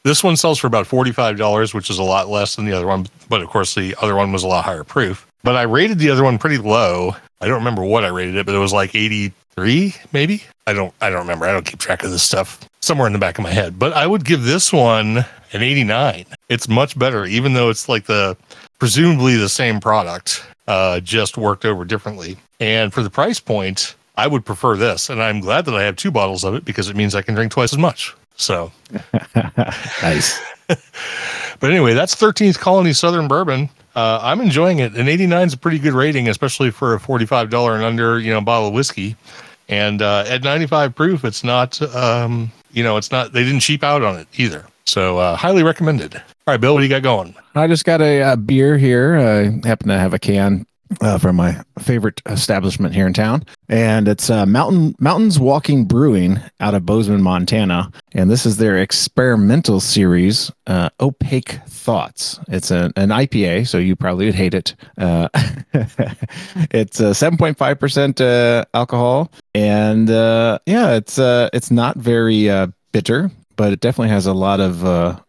this 0.04 0.22
one 0.22 0.36
sells 0.36 0.58
for 0.58 0.68
about 0.68 0.86
$45, 0.86 1.74
which 1.74 1.90
is 1.90 1.98
a 1.98 2.04
lot 2.04 2.28
less 2.28 2.54
than 2.54 2.64
the 2.64 2.72
other 2.72 2.86
one. 2.86 3.06
But 3.28 3.42
of 3.42 3.48
course, 3.48 3.74
the 3.74 3.96
other 4.00 4.14
one 4.14 4.30
was 4.30 4.44
a 4.44 4.46
lot 4.46 4.64
higher 4.64 4.84
proof. 4.84 5.25
But 5.46 5.54
I 5.54 5.62
rated 5.62 6.00
the 6.00 6.10
other 6.10 6.24
one 6.24 6.38
pretty 6.38 6.58
low. 6.58 7.14
I 7.40 7.46
don't 7.46 7.58
remember 7.58 7.84
what 7.84 8.04
I 8.04 8.08
rated 8.08 8.34
it, 8.34 8.46
but 8.46 8.54
it 8.56 8.58
was 8.58 8.72
like 8.72 8.96
83, 8.96 9.94
maybe. 10.12 10.42
I 10.66 10.72
don't 10.72 10.92
I 11.00 11.08
don't 11.08 11.20
remember. 11.20 11.46
I 11.46 11.52
don't 11.52 11.64
keep 11.64 11.78
track 11.78 12.02
of 12.02 12.10
this 12.10 12.24
stuff. 12.24 12.68
Somewhere 12.80 13.06
in 13.06 13.12
the 13.12 13.20
back 13.20 13.38
of 13.38 13.44
my 13.44 13.52
head. 13.52 13.78
But 13.78 13.92
I 13.92 14.08
would 14.08 14.24
give 14.24 14.42
this 14.42 14.72
one 14.72 15.24
an 15.52 15.62
89. 15.62 16.26
It's 16.48 16.68
much 16.68 16.98
better, 16.98 17.24
even 17.26 17.54
though 17.54 17.70
it's 17.70 17.88
like 17.88 18.06
the 18.06 18.36
presumably 18.80 19.36
the 19.36 19.48
same 19.48 19.78
product, 19.78 20.44
uh, 20.66 20.98
just 20.98 21.38
worked 21.38 21.64
over 21.64 21.84
differently. 21.84 22.36
And 22.58 22.92
for 22.92 23.04
the 23.04 23.10
price 23.10 23.38
point, 23.38 23.94
I 24.16 24.26
would 24.26 24.44
prefer 24.44 24.76
this. 24.76 25.08
And 25.08 25.22
I'm 25.22 25.38
glad 25.38 25.64
that 25.66 25.76
I 25.76 25.84
have 25.84 25.94
two 25.94 26.10
bottles 26.10 26.42
of 26.42 26.56
it 26.56 26.64
because 26.64 26.88
it 26.88 26.96
means 26.96 27.14
I 27.14 27.22
can 27.22 27.36
drink 27.36 27.52
twice 27.52 27.72
as 27.72 27.78
much. 27.78 28.16
So 28.34 28.72
nice. 30.02 30.40
But 31.60 31.70
anyway, 31.70 31.94
that's 31.94 32.14
13th 32.14 32.58
Colony 32.58 32.92
Southern 32.92 33.28
Bourbon. 33.28 33.70
Uh, 33.96 34.20
I'm 34.22 34.42
enjoying 34.42 34.78
it. 34.78 34.94
An 34.94 35.08
89 35.08 35.46
is 35.46 35.54
a 35.54 35.56
pretty 35.56 35.78
good 35.78 35.94
rating, 35.94 36.28
especially 36.28 36.70
for 36.70 36.94
a 36.94 36.98
$45 37.00 37.74
and 37.74 37.82
under, 37.82 38.20
you 38.20 38.30
know, 38.30 38.42
bottle 38.42 38.68
of 38.68 38.74
whiskey. 38.74 39.16
And 39.68 40.02
uh, 40.02 40.24
at 40.28 40.44
95 40.44 40.94
proof, 40.94 41.24
it's 41.24 41.42
not, 41.42 41.80
um, 41.96 42.52
you 42.72 42.84
know, 42.84 42.98
it's 42.98 43.10
not, 43.10 43.32
they 43.32 43.42
didn't 43.42 43.60
cheap 43.60 43.82
out 43.82 44.02
on 44.02 44.16
it 44.16 44.28
either. 44.36 44.66
So 44.84 45.18
uh, 45.18 45.34
highly 45.34 45.62
recommended. 45.62 46.14
All 46.14 46.22
right, 46.46 46.60
Bill, 46.60 46.74
what 46.74 46.80
do 46.80 46.84
you 46.84 46.90
got 46.90 47.02
going? 47.02 47.34
I 47.54 47.66
just 47.66 47.84
got 47.84 48.00
a, 48.02 48.22
uh 48.22 48.36
beer 48.36 48.76
here. 48.76 49.16
I 49.16 49.66
happen 49.66 49.88
to 49.88 49.98
have 49.98 50.14
a 50.14 50.18
can 50.18 50.66
uh, 51.00 51.18
from 51.18 51.36
my 51.36 51.62
favorite 51.78 52.22
establishment 52.26 52.94
here 52.94 53.06
in 53.06 53.12
town, 53.12 53.44
and 53.68 54.08
it's 54.08 54.30
uh, 54.30 54.46
Mountain 54.46 54.94
Mountains 54.98 55.38
Walking 55.38 55.84
Brewing 55.84 56.40
out 56.60 56.74
of 56.74 56.86
Bozeman, 56.86 57.22
Montana, 57.22 57.90
and 58.12 58.30
this 58.30 58.46
is 58.46 58.56
their 58.56 58.78
experimental 58.78 59.80
series, 59.80 60.50
uh, 60.66 60.90
Opaque 61.00 61.60
Thoughts. 61.66 62.38
It's 62.48 62.70
a, 62.70 62.92
an 62.96 63.10
IPA, 63.10 63.68
so 63.68 63.78
you 63.78 63.96
probably 63.96 64.26
would 64.26 64.34
hate 64.34 64.54
it. 64.54 64.74
Uh, 64.98 65.28
it's 66.70 67.00
uh, 67.00 67.14
seven 67.14 67.36
point 67.36 67.58
five 67.58 67.78
percent 67.78 68.20
uh, 68.20 68.64
alcohol, 68.74 69.32
and 69.54 70.08
yeah, 70.08 70.94
it's 70.94 71.18
it's 71.18 71.70
not 71.70 71.96
very 71.96 72.48
bitter, 72.92 73.30
but 73.56 73.72
it 73.72 73.80
definitely 73.80 74.10
has 74.10 74.26
a 74.26 74.34
lot 74.34 74.60
of 74.60 74.84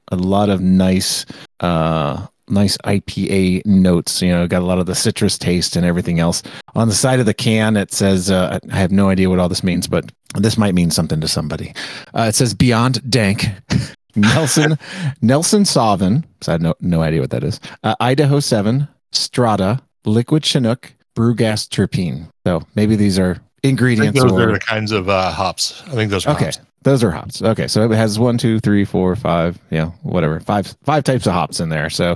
a 0.10 0.16
lot 0.16 0.50
of 0.50 0.62
nice 0.62 1.26
uh, 1.60 2.28
nice 2.50 2.78
IPA 2.86 3.66
notes. 3.66 4.22
You 4.22 4.30
know, 4.32 4.48
got 4.48 4.62
a 4.62 4.66
lot 4.66 4.80
of 4.80 4.86
the 4.86 4.96
citrus 4.96 5.38
taste 5.38 5.76
and 5.76 5.86
everything 5.86 6.20
else. 6.20 6.44
On 6.76 6.88
the 6.88 6.94
side 6.96 7.20
of 7.20 7.26
the 7.26 7.34
can, 7.34 7.78
it 7.78 7.92
says, 7.92 8.30
uh, 8.32 8.60
I 8.72 8.76
have 8.76 8.92
no 8.92 9.10
idea 9.10 9.30
what 9.30 9.40
all 9.40 9.50
this 9.50 9.64
means, 9.64 9.88
but 9.88 10.12
this 10.36 10.58
might 10.58 10.74
mean 10.76 10.92
something 10.92 11.20
to 11.22 11.28
somebody. 11.28 11.74
Uh, 12.14 12.24
it 12.30 12.36
says 12.36 12.54
Beyond 12.54 13.10
Dank. 13.10 13.46
Nelson 14.16 14.80
Nelson 15.22 15.62
Sauvin. 15.64 16.24
So 16.42 16.52
I 16.52 16.54
have 16.54 16.62
no 16.62 16.74
no 16.82 17.02
idea 17.02 17.22
what 17.22 17.30
that 17.30 17.44
is. 17.44 17.60
Uh, 17.84 17.94
Idaho 18.00 18.40
Seven, 18.40 18.88
Strata, 19.12 19.80
Liquid 20.06 20.44
Chinook, 20.44 20.92
Brew 21.16 21.36
Gas 21.36 21.68
Terpene. 21.68 22.28
So 22.46 22.64
maybe 22.74 22.96
these 22.96 23.20
are 23.20 23.38
ingredients. 23.62 24.20
those 24.20 24.32
or- 24.32 24.50
are 24.50 24.54
the 24.54 24.60
kinds 24.60 24.92
of 24.92 25.08
uh, 25.08 25.30
hops. 25.32 25.84
I 25.88 25.92
think 25.92 26.10
those 26.10 26.26
are 26.26 26.34
Okay. 26.36 26.46
hops. 26.46 26.60
Those 26.84 27.04
are 27.04 27.12
hops. 27.12 27.42
Okay, 27.42 27.68
so 27.68 27.92
it 27.92 27.96
has 27.96 28.18
one, 28.18 28.38
two, 28.38 28.60
three, 28.60 28.86
four, 28.86 29.16
five, 29.16 29.60
yeah, 29.72 29.88
whatever, 30.04 30.40
five, 30.40 30.74
five 30.84 31.04
types 31.04 31.26
of 31.26 31.34
hops 31.34 31.60
in 31.60 31.70
there. 31.70 31.90
So 31.90 32.12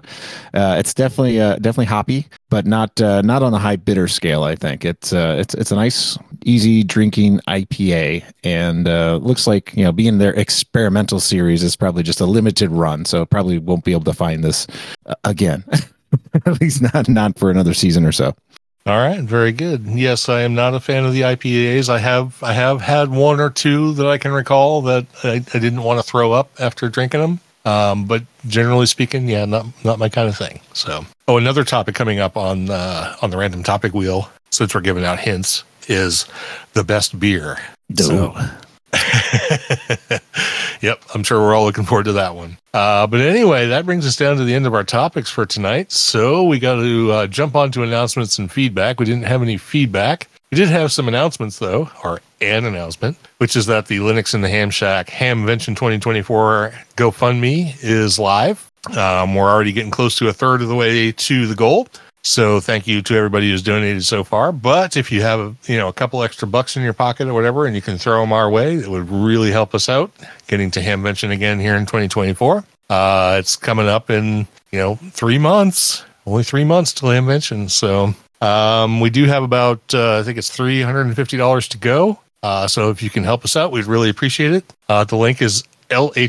uh, 0.53 0.75
it's 0.77 0.93
definitely, 0.93 1.41
uh, 1.41 1.55
definitely 1.55 1.87
hoppy, 1.87 2.27
but 2.49 2.65
not, 2.65 3.01
uh, 3.01 3.21
not 3.21 3.43
on 3.43 3.53
a 3.53 3.59
high 3.59 3.75
bitter 3.75 4.07
scale. 4.07 4.43
I 4.43 4.55
think 4.55 4.85
it's, 4.85 5.11
uh, 5.11 5.35
it's, 5.39 5.55
it's 5.55 5.71
a 5.71 5.75
nice, 5.75 6.17
easy 6.45 6.83
drinking 6.83 7.39
IPA, 7.47 8.23
and 8.43 8.87
uh, 8.87 9.17
looks 9.17 9.47
like 9.47 9.75
you 9.75 9.83
know, 9.83 9.91
being 9.91 10.19
their 10.19 10.33
experimental 10.33 11.19
series 11.19 11.63
is 11.63 11.75
probably 11.75 12.03
just 12.03 12.21
a 12.21 12.25
limited 12.25 12.71
run, 12.71 13.03
so 13.05 13.25
probably 13.25 13.57
won't 13.57 13.83
be 13.83 13.91
able 13.91 14.03
to 14.05 14.13
find 14.13 14.43
this 14.43 14.67
uh, 15.05 15.15
again. 15.23 15.63
At 16.45 16.61
least 16.61 16.81
not, 16.93 17.07
not 17.07 17.37
for 17.39 17.51
another 17.51 17.73
season 17.73 18.05
or 18.05 18.11
so. 18.11 18.35
All 18.87 18.97
right, 18.97 19.21
very 19.21 19.51
good. 19.51 19.85
Yes, 19.85 20.27
I 20.27 20.41
am 20.41 20.55
not 20.55 20.73
a 20.73 20.79
fan 20.79 21.05
of 21.05 21.13
the 21.13 21.21
IPAs. 21.21 21.87
I 21.87 21.99
have 21.99 22.41
I 22.41 22.53
have 22.53 22.81
had 22.81 23.09
one 23.09 23.39
or 23.39 23.51
two 23.51 23.93
that 23.93 24.07
I 24.07 24.17
can 24.17 24.31
recall 24.31 24.81
that 24.83 25.05
I, 25.23 25.33
I 25.53 25.59
didn't 25.59 25.83
want 25.83 25.99
to 25.99 26.03
throw 26.03 26.31
up 26.31 26.49
after 26.59 26.89
drinking 26.89 27.19
them. 27.21 27.39
Um, 27.63 28.05
but 28.05 28.23
generally 28.47 28.87
speaking, 28.87 29.29
yeah, 29.29 29.45
not 29.45 29.67
not 29.85 29.99
my 29.99 30.09
kind 30.09 30.27
of 30.27 30.35
thing. 30.35 30.61
So, 30.73 31.05
oh, 31.27 31.37
another 31.37 31.63
topic 31.63 31.93
coming 31.93 32.19
up 32.19 32.35
on 32.35 32.71
uh, 32.71 33.15
on 33.21 33.29
the 33.29 33.37
random 33.37 33.61
topic 33.61 33.93
wheel, 33.93 34.31
since 34.49 34.73
we're 34.73 34.81
giving 34.81 35.05
out 35.05 35.19
hints, 35.19 35.63
is 35.87 36.25
the 36.73 36.83
best 36.83 37.19
beer. 37.19 37.59
So- 37.95 38.33
yep, 40.81 41.01
I'm 41.13 41.23
sure 41.23 41.39
we're 41.39 41.53
all 41.53 41.65
looking 41.65 41.85
forward 41.85 42.05
to 42.05 42.13
that 42.13 42.35
one. 42.35 42.57
Uh, 42.73 43.07
but 43.07 43.21
anyway, 43.21 43.67
that 43.67 43.85
brings 43.85 44.05
us 44.05 44.15
down 44.15 44.37
to 44.37 44.43
the 44.43 44.53
end 44.53 44.65
of 44.65 44.73
our 44.73 44.83
topics 44.83 45.29
for 45.29 45.45
tonight. 45.45 45.91
So 45.91 46.43
we 46.43 46.59
got 46.59 46.75
to 46.75 47.11
uh, 47.11 47.27
jump 47.27 47.55
on 47.55 47.71
to 47.71 47.83
announcements 47.83 48.39
and 48.39 48.51
feedback. 48.51 48.99
We 48.99 49.05
didn't 49.05 49.23
have 49.23 49.41
any 49.41 49.57
feedback. 49.57 50.27
We 50.51 50.57
did 50.57 50.67
have 50.67 50.91
some 50.91 51.07
announcements 51.07 51.59
though, 51.59 51.89
or 52.03 52.19
an 52.41 52.65
announcement, 52.65 53.17
which 53.37 53.55
is 53.55 53.67
that 53.67 53.87
the 53.87 53.99
Linux 53.99 54.33
in 54.33 54.41
the 54.41 54.49
Ham 54.49 54.69
Shack 54.69 55.07
Hamvention 55.07 55.75
2024 55.77 56.73
GoFundMe 56.97 57.81
is 57.81 58.19
live. 58.19 58.69
Um, 58.97 59.35
we're 59.35 59.49
already 59.49 59.71
getting 59.71 59.91
close 59.91 60.17
to 60.17 60.27
a 60.27 60.33
third 60.33 60.61
of 60.61 60.67
the 60.67 60.75
way 60.75 61.11
to 61.11 61.47
the 61.47 61.55
goal. 61.55 61.87
So 62.23 62.59
thank 62.59 62.85
you 62.85 63.01
to 63.01 63.15
everybody 63.15 63.49
who's 63.49 63.63
donated 63.63 64.05
so 64.05 64.23
far. 64.23 64.51
But 64.51 64.95
if 64.95 65.11
you 65.11 65.21
have 65.21 65.55
you 65.67 65.77
know 65.77 65.87
a 65.87 65.93
couple 65.93 66.21
extra 66.23 66.47
bucks 66.47 66.77
in 66.77 66.83
your 66.83 66.93
pocket 66.93 67.27
or 67.27 67.33
whatever, 67.33 67.65
and 67.65 67.75
you 67.75 67.81
can 67.81 67.97
throw 67.97 68.21
them 68.21 68.31
our 68.31 68.49
way, 68.49 68.75
it 68.75 68.87
would 68.87 69.09
really 69.09 69.51
help 69.51 69.73
us 69.73 69.89
out 69.89 70.11
getting 70.47 70.69
to 70.71 70.81
Hamvention 70.81 71.31
again 71.31 71.59
here 71.59 71.75
in 71.75 71.85
2024. 71.85 72.63
Uh, 72.89 73.37
it's 73.39 73.55
coming 73.55 73.87
up 73.87 74.09
in 74.09 74.47
you 74.71 74.79
know 74.79 74.95
three 75.11 75.37
months, 75.39 76.03
only 76.25 76.43
three 76.43 76.63
months 76.63 76.93
till 76.93 77.09
Hamvention. 77.09 77.69
So 77.69 78.13
um, 78.45 78.99
we 78.99 79.09
do 79.09 79.25
have 79.25 79.43
about 79.43 79.81
uh, 79.93 80.19
I 80.19 80.23
think 80.23 80.37
it's 80.37 80.49
three 80.49 80.81
hundred 80.81 81.07
and 81.07 81.15
fifty 81.15 81.37
dollars 81.37 81.67
to 81.69 81.77
go. 81.77 82.19
Uh, 82.43 82.67
so 82.67 82.89
if 82.89 83.01
you 83.03 83.09
can 83.09 83.23
help 83.23 83.45
us 83.45 83.55
out, 83.55 83.71
we'd 83.71 83.85
really 83.85 84.09
appreciate 84.09 84.51
it. 84.51 84.65
Uh, 84.89 85.03
the 85.03 85.15
link 85.15 85.41
is 85.41 85.63
lhs.fyi 85.89 86.19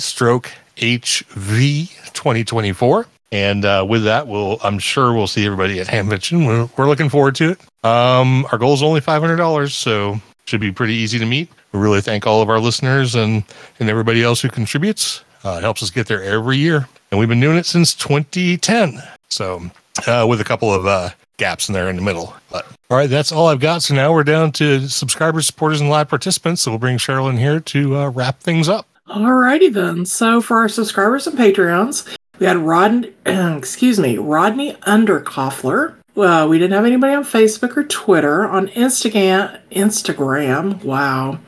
stroke 0.00 0.52
HV 0.76 2.12
2024. 2.12 3.06
And 3.34 3.64
uh, 3.64 3.84
with 3.86 4.04
that, 4.04 4.28
we'll 4.28 4.58
I'm 4.62 4.78
sure 4.78 5.12
we'll 5.12 5.26
see 5.26 5.44
everybody 5.44 5.80
at 5.80 5.88
Hamvention. 5.88 6.46
We're, 6.46 6.68
we're 6.76 6.88
looking 6.88 7.08
forward 7.08 7.34
to 7.36 7.50
it. 7.50 7.60
Um, 7.84 8.46
our 8.52 8.58
goal 8.58 8.74
is 8.74 8.82
only 8.82 9.00
five 9.00 9.20
hundred 9.20 9.38
dollars, 9.38 9.74
so 9.74 10.20
should 10.44 10.60
be 10.60 10.70
pretty 10.70 10.94
easy 10.94 11.18
to 11.18 11.26
meet. 11.26 11.48
We 11.72 11.80
really 11.80 12.00
thank 12.00 12.28
all 12.28 12.42
of 12.42 12.48
our 12.48 12.60
listeners 12.60 13.16
and 13.16 13.42
and 13.80 13.90
everybody 13.90 14.22
else 14.22 14.40
who 14.40 14.48
contributes. 14.48 15.24
Uh, 15.44 15.56
it 15.58 15.62
helps 15.62 15.82
us 15.82 15.90
get 15.90 16.06
there 16.06 16.22
every 16.22 16.58
year, 16.58 16.88
and 17.10 17.18
we've 17.18 17.28
been 17.28 17.40
doing 17.40 17.56
it 17.56 17.66
since 17.66 17.92
2010. 17.94 19.02
So 19.30 19.68
uh, 20.06 20.26
with 20.28 20.40
a 20.40 20.44
couple 20.44 20.72
of 20.72 20.86
uh, 20.86 21.10
gaps 21.36 21.68
in 21.68 21.72
there 21.72 21.90
in 21.90 21.96
the 21.96 22.02
middle. 22.02 22.36
But 22.52 22.68
all 22.88 22.96
right, 22.96 23.10
that's 23.10 23.32
all 23.32 23.48
I've 23.48 23.58
got. 23.58 23.82
So 23.82 23.96
now 23.96 24.12
we're 24.12 24.22
down 24.22 24.52
to 24.52 24.88
subscribers, 24.88 25.48
supporters, 25.48 25.80
and 25.80 25.90
live 25.90 26.08
participants. 26.08 26.62
So 26.62 26.70
we'll 26.70 26.78
bring 26.78 26.98
Cheryl 26.98 27.28
in 27.28 27.38
here 27.38 27.58
to 27.58 27.96
uh, 27.96 28.10
wrap 28.10 28.38
things 28.38 28.68
up. 28.68 28.86
Alrighty 29.08 29.72
then. 29.72 30.06
So 30.06 30.40
for 30.40 30.58
our 30.58 30.68
subscribers 30.68 31.26
and 31.26 31.36
Patreons, 31.36 32.16
we 32.38 32.46
had 32.46 32.58
Rod, 32.58 33.12
excuse 33.26 33.98
me, 33.98 34.18
Rodney 34.18 34.74
Underkoffler. 34.82 35.94
Well, 36.14 36.48
we 36.48 36.58
didn't 36.58 36.74
have 36.74 36.84
anybody 36.84 37.14
on 37.14 37.24
Facebook 37.24 37.76
or 37.76 37.84
Twitter. 37.84 38.46
On 38.46 38.68
Instagram, 38.68 39.58
Instagram, 39.72 40.84
wow. 40.84 41.38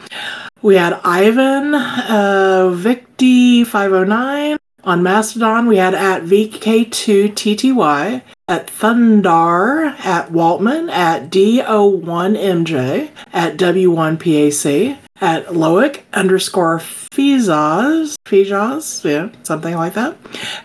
We 0.62 0.76
had 0.76 0.98
Ivan, 1.04 1.74
uh, 1.74 2.72
Victy509. 2.74 4.56
On 4.82 5.02
Mastodon, 5.02 5.66
we 5.66 5.78
had 5.78 5.94
at 5.94 6.22
VK2TTY, 6.22 8.22
at 8.46 8.66
Thundar, 8.68 9.98
at 10.04 10.30
Waltman, 10.30 10.90
at 10.90 11.30
DO1MJ, 11.30 13.10
at 13.32 13.56
W1PAC, 13.56 14.98
at 15.20 15.46
Loic 15.46 16.02
underscore 16.12 16.78
Fizaz, 16.78 18.14
Fizaz, 18.24 19.04
yeah, 19.04 19.30
something 19.42 19.74
like 19.74 19.94
that, 19.94 20.16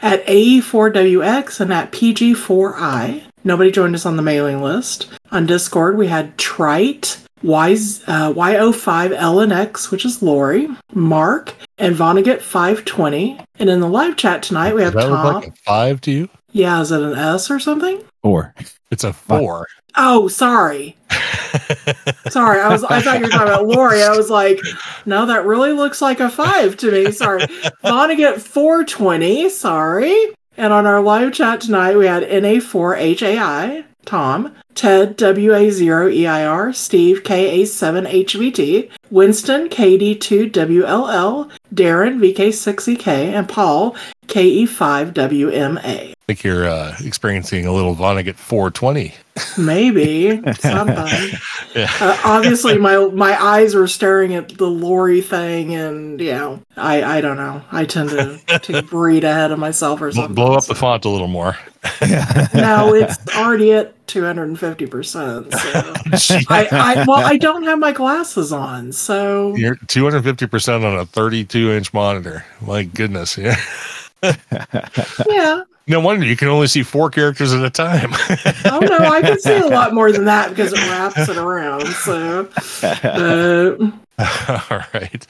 at 0.01 0.25
AE4WX, 0.25 1.59
and 1.59 1.73
at 1.73 1.91
PG4I. 1.91 3.23
Nobody 3.43 3.71
joined 3.71 3.95
us 3.95 4.05
on 4.05 4.17
the 4.17 4.21
mailing 4.21 4.61
list. 4.61 5.07
On 5.31 5.45
Discord, 5.45 5.97
we 5.97 6.07
had 6.07 6.37
Trite, 6.37 7.17
Y, 7.41 7.71
uh, 7.71 8.33
Y05LNX, 8.33 9.89
which 9.89 10.05
is 10.05 10.21
Lori, 10.21 10.67
Mark, 10.93 11.55
and 11.79 11.95
Vonnegut520. 11.95 13.43
And 13.57 13.69
in 13.69 13.79
the 13.79 13.87
live 13.87 14.15
chat 14.15 14.43
tonight, 14.43 14.75
we 14.75 14.83
have 14.83 14.93
Does 14.93 15.05
that 15.05 15.09
look 15.11 15.21
Tom. 15.23 15.35
like 15.35 15.57
five 15.57 16.01
to 16.01 16.11
you? 16.11 16.29
Yeah, 16.51 16.81
is 16.81 16.91
it 16.91 17.01
an 17.01 17.17
S 17.17 17.49
or 17.49 17.59
something? 17.59 18.03
Or 18.23 18.53
It's 18.91 19.03
a 19.03 19.13
four. 19.13 19.67
Oh, 19.95 20.27
sorry. 20.27 20.95
Sorry, 22.29 22.61
I 22.61 22.69
was 22.69 22.83
I 22.85 23.01
thought 23.01 23.17
you 23.19 23.25
were 23.25 23.29
talking 23.29 23.47
about 23.49 23.67
Lori. 23.67 24.01
I 24.01 24.15
was 24.15 24.29
like, 24.29 24.59
no, 25.05 25.25
that 25.25 25.45
really 25.45 25.73
looks 25.73 26.01
like 26.01 26.21
a 26.21 26.29
five 26.29 26.77
to 26.77 26.91
me. 26.91 27.11
Sorry. 27.11 27.41
Vonnegut 27.83 28.39
420, 28.39 29.49
sorry. 29.49 30.15
And 30.55 30.71
on 30.71 30.85
our 30.85 31.01
live 31.01 31.33
chat 31.33 31.59
tonight, 31.61 31.97
we 31.97 32.05
had 32.05 32.23
NA4HAI, 32.23 33.83
Tom, 34.05 34.55
Ted 34.75 35.17
WA0EIR, 35.17 36.73
Steve 36.73 37.23
KA7HVT, 37.23 38.89
Winston 39.09 39.67
KD2WLL, 39.69 41.51
Darren 41.73 42.19
VK6EK, 42.19 43.07
and 43.07 43.49
Paul 43.49 43.95
KE5WMA. 44.27 46.13
Think 46.33 46.45
you're 46.45 46.65
uh, 46.65 46.95
experiencing 47.03 47.65
a 47.65 47.73
little 47.73 47.93
Vonnegut 47.93 48.35
420. 48.35 49.13
Maybe. 49.57 50.41
Yeah. 51.73 51.89
Uh, 52.01 52.19
obviously, 52.25 52.77
my 52.77 52.97
my 53.07 53.41
eyes 53.41 53.75
are 53.75 53.87
staring 53.87 54.35
at 54.35 54.49
the 54.57 54.67
Lori 54.67 55.21
thing, 55.21 55.73
and 55.73 56.19
you 56.19 56.33
know, 56.33 56.59
I 56.75 57.01
I 57.17 57.21
don't 57.21 57.37
know. 57.37 57.61
I 57.71 57.85
tend 57.85 58.09
to 58.09 58.59
to 58.59 58.81
breathe 58.89 59.23
ahead 59.23 59.51
of 59.51 59.59
myself 59.59 60.01
or 60.01 60.11
something. 60.11 60.35
Blow 60.35 60.55
up 60.55 60.65
the 60.65 60.75
font 60.75 61.05
a 61.05 61.09
little 61.09 61.29
more. 61.29 61.57
no, 62.53 62.93
it's 62.93 63.17
already 63.37 63.71
at 63.71 64.05
two 64.07 64.23
hundred 64.23 64.49
and 64.49 64.59
fifty 64.59 64.85
percent. 64.85 65.53
So 65.53 66.37
I, 66.49 66.67
I 66.71 67.05
well, 67.07 67.25
I 67.25 67.37
don't 67.37 67.63
have 67.63 67.79
my 67.79 67.93
glasses 67.93 68.51
on, 68.51 68.91
so 68.91 69.55
You're 69.55 69.77
250% 69.77 70.83
on 70.83 70.99
a 70.99 71.05
32 71.05 71.71
inch 71.71 71.93
monitor. 71.93 72.43
My 72.59 72.83
goodness. 72.83 73.37
Yeah. 73.37 73.55
yeah. 75.29 75.63
No 75.91 75.99
wonder 75.99 76.25
you 76.25 76.37
can 76.37 76.47
only 76.47 76.67
see 76.67 76.83
four 76.83 77.09
characters 77.09 77.51
at 77.51 77.61
a 77.61 77.69
time. 77.69 78.11
Oh 78.63 78.79
no, 78.79 78.97
I 78.97 79.21
can 79.21 79.37
see 79.37 79.57
a 79.57 79.67
lot 79.67 79.93
more 79.93 80.09
than 80.13 80.23
that 80.23 80.49
because 80.49 80.71
it 80.71 80.79
wraps 80.79 81.27
it 81.27 81.35
around. 81.35 81.85
So, 81.87 82.49
uh, 82.81 83.91
All 84.71 84.81
right. 84.93 85.27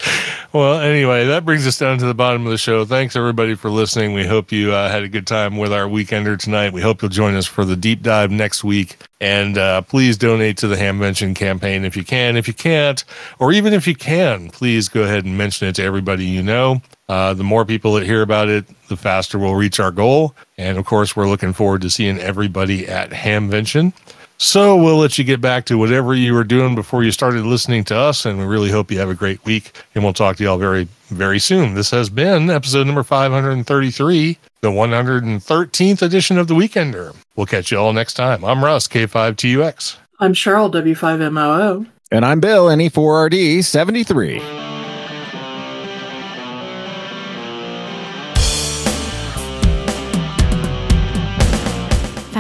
Well, 0.53 0.79
anyway, 0.79 1.25
that 1.25 1.45
brings 1.45 1.65
us 1.65 1.79
down 1.79 1.97
to 1.97 2.05
the 2.05 2.13
bottom 2.13 2.45
of 2.45 2.51
the 2.51 2.59
show. 2.59 2.85
Thanks 2.85 3.15
everybody 3.15 3.55
for 3.55 3.71
listening. 3.71 4.13
We 4.13 4.27
hope 4.27 4.51
you 4.51 4.71
uh, 4.71 4.89
had 4.89 5.01
a 5.01 5.09
good 5.09 5.25
time 5.25 5.57
with 5.57 5.73
our 5.73 5.85
weekender 5.85 6.37
tonight. 6.37 6.73
We 6.73 6.81
hope 6.81 7.01
you'll 7.01 7.09
join 7.09 7.35
us 7.35 7.47
for 7.47 7.65
the 7.65 7.75
deep 7.75 8.03
dive 8.03 8.29
next 8.29 8.63
week. 8.63 8.97
And 9.19 9.57
uh, 9.57 9.81
please 9.81 10.15
donate 10.17 10.57
to 10.57 10.67
the 10.67 10.75
Hamvention 10.75 11.35
campaign 11.35 11.85
if 11.85 11.97
you 11.97 12.03
can. 12.03 12.35
If 12.37 12.47
you 12.47 12.53
can't, 12.53 13.03
or 13.39 13.51
even 13.51 13.73
if 13.73 13.87
you 13.87 13.95
can, 13.95 14.49
please 14.49 14.89
go 14.89 15.03
ahead 15.03 15.25
and 15.25 15.37
mention 15.37 15.67
it 15.67 15.75
to 15.75 15.83
everybody 15.83 16.25
you 16.25 16.43
know. 16.43 16.81
Uh, 17.11 17.33
the 17.33 17.43
more 17.43 17.65
people 17.65 17.93
that 17.93 18.05
hear 18.05 18.21
about 18.21 18.47
it, 18.47 18.65
the 18.87 18.95
faster 18.95 19.37
we'll 19.37 19.55
reach 19.55 19.81
our 19.81 19.91
goal. 19.91 20.33
And 20.57 20.77
of 20.77 20.85
course, 20.85 21.13
we're 21.13 21.27
looking 21.27 21.51
forward 21.51 21.81
to 21.81 21.89
seeing 21.89 22.17
everybody 22.17 22.87
at 22.87 23.09
Hamvention. 23.09 23.91
So 24.37 24.77
we'll 24.77 24.95
let 24.95 25.17
you 25.17 25.25
get 25.25 25.41
back 25.41 25.65
to 25.65 25.77
whatever 25.77 26.15
you 26.15 26.33
were 26.33 26.45
doing 26.45 26.73
before 26.73 27.03
you 27.03 27.11
started 27.11 27.43
listening 27.43 27.83
to 27.85 27.97
us. 27.97 28.25
And 28.25 28.39
we 28.39 28.45
really 28.45 28.71
hope 28.71 28.89
you 28.89 28.97
have 28.99 29.09
a 29.09 29.13
great 29.13 29.43
week. 29.43 29.73
And 29.93 30.05
we'll 30.05 30.13
talk 30.13 30.37
to 30.37 30.43
y'all 30.45 30.57
very, 30.57 30.87
very 31.09 31.39
soon. 31.39 31.73
This 31.73 31.91
has 31.91 32.09
been 32.09 32.49
episode 32.49 32.87
number 32.87 33.03
533, 33.03 34.37
the 34.61 34.71
113th 34.71 36.01
edition 36.01 36.37
of 36.37 36.47
The 36.47 36.55
Weekender. 36.55 37.13
We'll 37.35 37.45
catch 37.45 37.73
you 37.73 37.77
all 37.77 37.91
next 37.91 38.13
time. 38.13 38.45
I'm 38.45 38.63
Russ, 38.63 38.87
K5TUX. 38.87 39.97
I'm 40.21 40.31
Cheryl, 40.31 40.71
W5MOO. 40.71 41.87
And 42.09 42.23
I'm 42.23 42.39
Bill, 42.39 42.67
NE4RD73. 42.67 44.80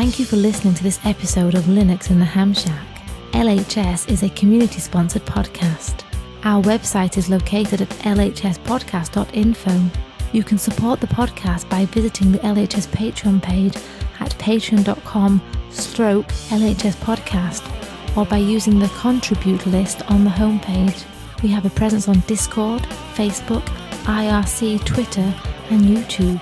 Thank 0.01 0.17
you 0.17 0.25
for 0.25 0.35
listening 0.35 0.73
to 0.73 0.81
this 0.81 0.99
episode 1.05 1.53
of 1.53 1.65
Linux 1.65 2.09
in 2.09 2.17
the 2.17 2.25
Ham 2.25 2.55
Shack. 2.55 2.87
LHS 3.33 4.09
is 4.09 4.23
a 4.23 4.31
community 4.31 4.79
sponsored 4.79 5.23
podcast. 5.27 6.03
Our 6.43 6.63
website 6.63 7.19
is 7.19 7.29
located 7.29 7.81
at 7.81 7.89
lhspodcast.info. 7.89 9.91
You 10.31 10.43
can 10.43 10.57
support 10.57 11.01
the 11.01 11.05
podcast 11.05 11.69
by 11.69 11.85
visiting 11.85 12.31
the 12.31 12.39
LHS 12.39 12.87
Patreon 12.87 13.43
page 13.43 13.75
at 14.19 14.31
patreon.com 14.39 15.39
stroke 15.69 16.29
LHS 16.49 16.95
podcast 16.95 18.17
or 18.17 18.25
by 18.25 18.37
using 18.37 18.79
the 18.79 18.87
contribute 18.87 19.67
list 19.67 20.01
on 20.09 20.23
the 20.23 20.31
homepage. 20.31 21.05
We 21.43 21.49
have 21.49 21.67
a 21.67 21.69
presence 21.69 22.07
on 22.07 22.21
Discord, 22.21 22.81
Facebook, 23.13 23.65
IRC, 24.05 24.83
Twitter, 24.83 25.31
and 25.69 25.81
YouTube. 25.81 26.41